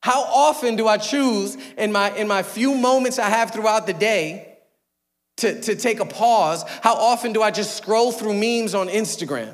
How 0.01 0.24
often 0.24 0.76
do 0.76 0.88
I 0.88 0.97
choose 0.97 1.57
in 1.78 1.91
my, 1.91 2.11
in 2.15 2.28
my 2.28 2.41
few 2.41 2.74
moments 2.76 3.20
I 3.20 3.30
have 3.30 3.51
throughout 3.51 3.86
the 3.86 3.93
day 3.93 4.57
to, 5.38 5.61
to 5.61 5.76
take 5.76 5.99
a 5.99 6.05
pause? 6.05 6.63
How 6.82 6.95
often 6.95 7.34
do 7.34 7.41
I 7.41 7.51
just 7.51 7.76
scroll 7.76 8.11
through 8.11 8.34
memes 8.34 8.74
on 8.74 8.88
Instagram? 8.88 9.53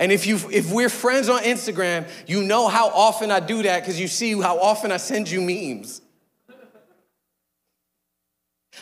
And 0.00 0.10
if, 0.10 0.26
you, 0.26 0.38
if 0.50 0.72
we're 0.72 0.88
friends 0.88 1.28
on 1.28 1.42
Instagram, 1.42 2.08
you 2.26 2.42
know 2.42 2.68
how 2.68 2.88
often 2.88 3.30
I 3.30 3.38
do 3.38 3.62
that 3.64 3.80
because 3.80 4.00
you 4.00 4.08
see 4.08 4.32
how 4.32 4.58
often 4.58 4.90
I 4.90 4.96
send 4.96 5.30
you 5.30 5.42
memes. 5.42 6.00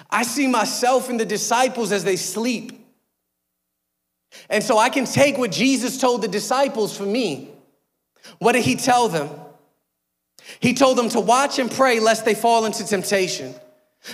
I 0.08 0.22
see 0.22 0.46
myself 0.46 1.08
and 1.08 1.18
the 1.18 1.24
disciples 1.24 1.90
as 1.90 2.04
they 2.04 2.14
sleep. 2.14 2.86
And 4.48 4.62
so 4.62 4.78
I 4.78 4.90
can 4.90 5.06
take 5.06 5.36
what 5.36 5.50
Jesus 5.50 6.00
told 6.00 6.22
the 6.22 6.28
disciples 6.28 6.96
for 6.96 7.02
me. 7.02 7.50
What 8.38 8.52
did 8.52 8.64
he 8.64 8.76
tell 8.76 9.08
them? 9.08 9.28
He 10.60 10.72
told 10.72 10.96
them 10.96 11.08
to 11.08 11.20
watch 11.20 11.58
and 11.58 11.68
pray 11.68 11.98
lest 11.98 12.24
they 12.24 12.36
fall 12.36 12.64
into 12.64 12.86
temptation. 12.86 13.56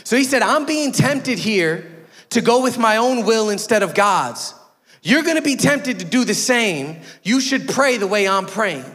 So 0.04 0.16
he 0.16 0.24
said, 0.24 0.40
I'm 0.40 0.64
being 0.64 0.90
tempted 0.90 1.38
here 1.38 1.86
to 2.30 2.40
go 2.40 2.62
with 2.62 2.78
my 2.78 2.96
own 2.96 3.26
will 3.26 3.50
instead 3.50 3.82
of 3.82 3.94
God's. 3.94 4.54
You're 5.04 5.22
gonna 5.22 5.42
be 5.42 5.56
tempted 5.56 5.98
to 5.98 6.04
do 6.04 6.24
the 6.24 6.34
same. 6.34 7.00
You 7.22 7.38
should 7.38 7.68
pray 7.68 7.98
the 7.98 8.06
way 8.06 8.26
I'm 8.26 8.46
praying. 8.46 8.86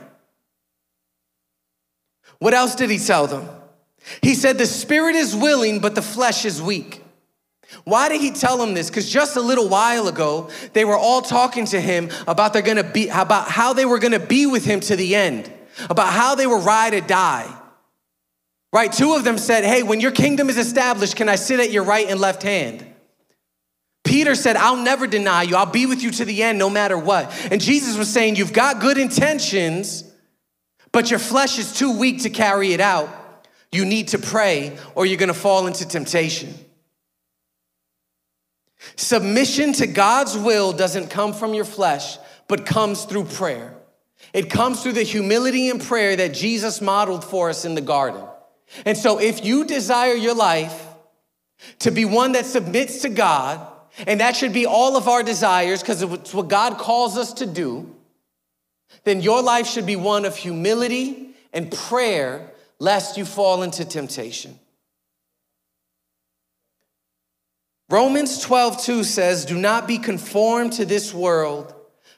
What 2.39 2.55
else 2.55 2.73
did 2.73 2.89
he 2.89 2.97
tell 2.97 3.27
them? 3.27 3.47
He 4.23 4.33
said, 4.33 4.57
The 4.57 4.65
spirit 4.65 5.15
is 5.15 5.35
willing, 5.35 5.79
but 5.79 5.93
the 5.93 6.01
flesh 6.01 6.45
is 6.45 6.61
weak. 6.61 7.03
Why 7.83 8.09
did 8.09 8.21
he 8.21 8.31
tell 8.31 8.57
them 8.57 8.73
this? 8.73 8.89
Because 8.89 9.07
just 9.07 9.35
a 9.37 9.41
little 9.41 9.69
while 9.69 10.07
ago, 10.07 10.49
they 10.73 10.83
were 10.83 10.97
all 10.97 11.21
talking 11.21 11.65
to 11.65 11.79
him 11.79 12.09
about 12.27 12.53
they're 12.53 12.63
gonna 12.63 12.83
be 12.83 13.09
about 13.09 13.47
how 13.47 13.73
they 13.73 13.85
were 13.85 13.99
gonna 13.99 14.19
be 14.19 14.47
with 14.47 14.65
him 14.65 14.79
to 14.81 14.95
the 14.95 15.15
end, 15.15 15.51
about 15.91 16.11
how 16.11 16.33
they 16.33 16.47
were 16.47 16.59
ride 16.59 16.95
or 16.95 17.01
die. 17.01 17.55
Right? 18.73 18.91
Two 18.91 19.13
of 19.13 19.23
them 19.23 19.37
said, 19.37 19.63
Hey, 19.63 19.83
when 19.83 19.99
your 19.99 20.11
kingdom 20.11 20.49
is 20.49 20.57
established, 20.57 21.15
can 21.15 21.29
I 21.29 21.35
sit 21.35 21.59
at 21.59 21.71
your 21.71 21.83
right 21.83 22.07
and 22.09 22.19
left 22.19 22.41
hand? 22.41 22.88
Peter 24.03 24.33
said, 24.35 24.55
I'll 24.55 24.77
never 24.77 25.07
deny 25.07 25.43
you. 25.43 25.55
I'll 25.55 25.65
be 25.65 25.85
with 25.85 26.01
you 26.01 26.11
to 26.11 26.25
the 26.25 26.41
end 26.41 26.57
no 26.57 26.69
matter 26.69 26.97
what. 26.97 27.31
And 27.51 27.61
Jesus 27.61 27.97
was 27.97 28.09
saying, 28.09 28.35
You've 28.35 28.53
got 28.53 28.79
good 28.79 28.97
intentions, 28.97 30.03
but 30.91 31.09
your 31.09 31.19
flesh 31.19 31.59
is 31.59 31.73
too 31.73 31.97
weak 31.97 32.23
to 32.23 32.29
carry 32.29 32.73
it 32.73 32.79
out. 32.79 33.09
You 33.71 33.85
need 33.85 34.09
to 34.09 34.17
pray 34.17 34.77
or 34.95 35.05
you're 35.05 35.17
gonna 35.17 35.33
fall 35.33 35.67
into 35.67 35.87
temptation. 35.87 36.53
Submission 38.95 39.73
to 39.73 39.87
God's 39.87 40.37
will 40.37 40.73
doesn't 40.73 41.09
come 41.09 41.33
from 41.33 41.53
your 41.53 41.65
flesh, 41.65 42.17
but 42.47 42.65
comes 42.65 43.05
through 43.05 43.25
prayer. 43.25 43.75
It 44.33 44.49
comes 44.49 44.81
through 44.81 44.93
the 44.93 45.03
humility 45.03 45.69
and 45.69 45.81
prayer 45.81 46.15
that 46.15 46.33
Jesus 46.33 46.81
modeled 46.81 47.23
for 47.23 47.49
us 47.49 47.65
in 47.65 47.75
the 47.75 47.81
garden. 47.81 48.23
And 48.85 48.97
so, 48.97 49.19
if 49.19 49.43
you 49.43 49.65
desire 49.65 50.13
your 50.13 50.35
life 50.35 50.87
to 51.79 51.91
be 51.91 52.05
one 52.05 52.33
that 52.33 52.45
submits 52.45 53.01
to 53.01 53.09
God, 53.09 53.65
and 54.07 54.19
that 54.19 54.35
should 54.35 54.53
be 54.53 54.65
all 54.65 54.95
of 54.95 55.07
our 55.07 55.23
desires 55.23 55.81
because 55.81 56.01
it's 56.01 56.33
what 56.33 56.47
God 56.47 56.77
calls 56.77 57.17
us 57.17 57.33
to 57.33 57.45
do, 57.45 57.95
then 59.03 59.21
your 59.21 59.41
life 59.41 59.67
should 59.67 59.85
be 59.85 59.95
one 59.95 60.25
of 60.25 60.35
humility 60.35 61.29
and 61.53 61.71
prayer 61.71 62.51
lest 62.79 63.17
you 63.17 63.25
fall 63.25 63.63
into 63.63 63.85
temptation. 63.85 64.57
Romans 67.89 68.39
12, 68.41 68.83
2 68.83 69.03
says, 69.03 69.45
Do 69.45 69.57
not 69.57 69.87
be 69.87 69.97
conformed 69.97 70.73
to 70.73 70.85
this 70.85 71.13
world, 71.13 71.73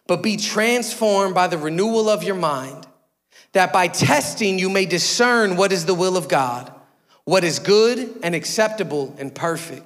but 0.05 0.21
be 0.21 0.35
transformed 0.35 1.33
by 1.33 1.47
the 1.47 1.57
renewal 1.57 2.09
of 2.09 2.23
your 2.23 2.35
mind, 2.35 2.85
that 3.53 3.71
by 3.71 3.87
testing 3.87 4.59
you 4.59 4.69
may 4.69 4.85
discern 4.85 5.55
what 5.55 5.71
is 5.71 5.85
the 5.85 5.93
will 5.93 6.17
of 6.17 6.27
God, 6.27 6.73
what 7.23 7.45
is 7.45 7.59
good 7.59 8.19
and 8.21 8.35
acceptable 8.35 9.15
and 9.17 9.33
perfect. 9.33 9.85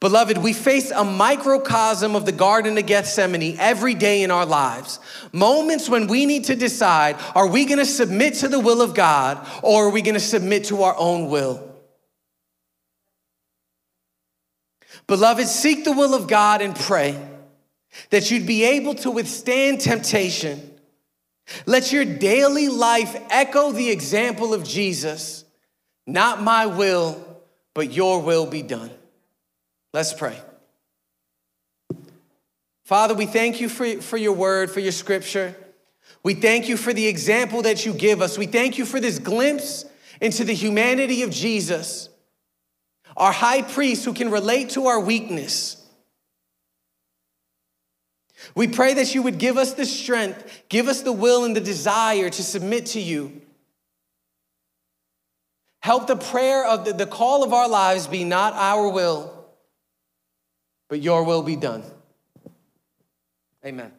Beloved, 0.00 0.38
we 0.38 0.52
face 0.52 0.92
a 0.92 1.02
microcosm 1.02 2.14
of 2.14 2.24
the 2.24 2.32
Garden 2.32 2.78
of 2.78 2.86
Gethsemane 2.86 3.56
every 3.58 3.94
day 3.94 4.22
in 4.22 4.30
our 4.30 4.46
lives. 4.46 5.00
Moments 5.32 5.88
when 5.88 6.06
we 6.06 6.24
need 6.24 6.44
to 6.44 6.54
decide 6.54 7.16
are 7.34 7.48
we 7.48 7.64
going 7.64 7.78
to 7.78 7.84
submit 7.84 8.34
to 8.34 8.48
the 8.48 8.60
will 8.60 8.80
of 8.80 8.94
God 8.94 9.44
or 9.62 9.86
are 9.86 9.90
we 9.90 10.02
going 10.02 10.14
to 10.14 10.20
submit 10.20 10.64
to 10.64 10.84
our 10.84 10.96
own 10.96 11.28
will? 11.28 11.64
Beloved, 15.08 15.48
seek 15.48 15.84
the 15.84 15.92
will 15.92 16.14
of 16.14 16.28
God 16.28 16.62
and 16.62 16.76
pray 16.76 17.20
that 18.10 18.30
you'd 18.30 18.46
be 18.46 18.62
able 18.64 18.94
to 18.96 19.10
withstand 19.10 19.80
temptation. 19.80 20.78
Let 21.66 21.92
your 21.92 22.04
daily 22.04 22.68
life 22.68 23.20
echo 23.30 23.72
the 23.72 23.90
example 23.90 24.54
of 24.54 24.64
Jesus. 24.64 25.44
Not 26.06 26.42
my 26.42 26.66
will, 26.66 27.24
but 27.74 27.92
your 27.92 28.20
will 28.20 28.46
be 28.46 28.62
done. 28.62 28.90
Let's 29.98 30.12
pray. 30.12 30.40
Father, 32.84 33.14
we 33.14 33.26
thank 33.26 33.60
you 33.60 33.68
for, 33.68 34.00
for 34.00 34.16
your 34.16 34.32
word, 34.32 34.70
for 34.70 34.78
your 34.78 34.92
scripture. 34.92 35.56
We 36.22 36.34
thank 36.34 36.68
you 36.68 36.76
for 36.76 36.92
the 36.92 37.08
example 37.08 37.62
that 37.62 37.84
you 37.84 37.92
give 37.92 38.22
us. 38.22 38.38
We 38.38 38.46
thank 38.46 38.78
you 38.78 38.84
for 38.84 39.00
this 39.00 39.18
glimpse 39.18 39.84
into 40.20 40.44
the 40.44 40.54
humanity 40.54 41.24
of 41.24 41.30
Jesus, 41.30 42.10
our 43.16 43.32
high 43.32 43.62
priest 43.62 44.04
who 44.04 44.14
can 44.14 44.30
relate 44.30 44.70
to 44.70 44.86
our 44.86 45.00
weakness. 45.00 45.84
We 48.54 48.68
pray 48.68 48.94
that 48.94 49.16
you 49.16 49.24
would 49.24 49.38
give 49.38 49.56
us 49.56 49.74
the 49.74 49.84
strength, 49.84 50.62
give 50.68 50.86
us 50.86 51.02
the 51.02 51.10
will 51.10 51.44
and 51.44 51.56
the 51.56 51.60
desire 51.60 52.30
to 52.30 52.42
submit 52.44 52.86
to 52.86 53.00
you. 53.00 53.42
Help 55.80 56.06
the 56.06 56.14
prayer 56.14 56.64
of 56.64 56.84
the, 56.84 56.92
the 56.92 57.04
call 57.04 57.42
of 57.42 57.52
our 57.52 57.68
lives 57.68 58.06
be 58.06 58.22
not 58.22 58.52
our 58.52 58.88
will, 58.88 59.34
but 60.88 61.00
your 61.00 61.24
will 61.24 61.42
be 61.42 61.56
done. 61.56 61.84
Amen. 63.64 63.92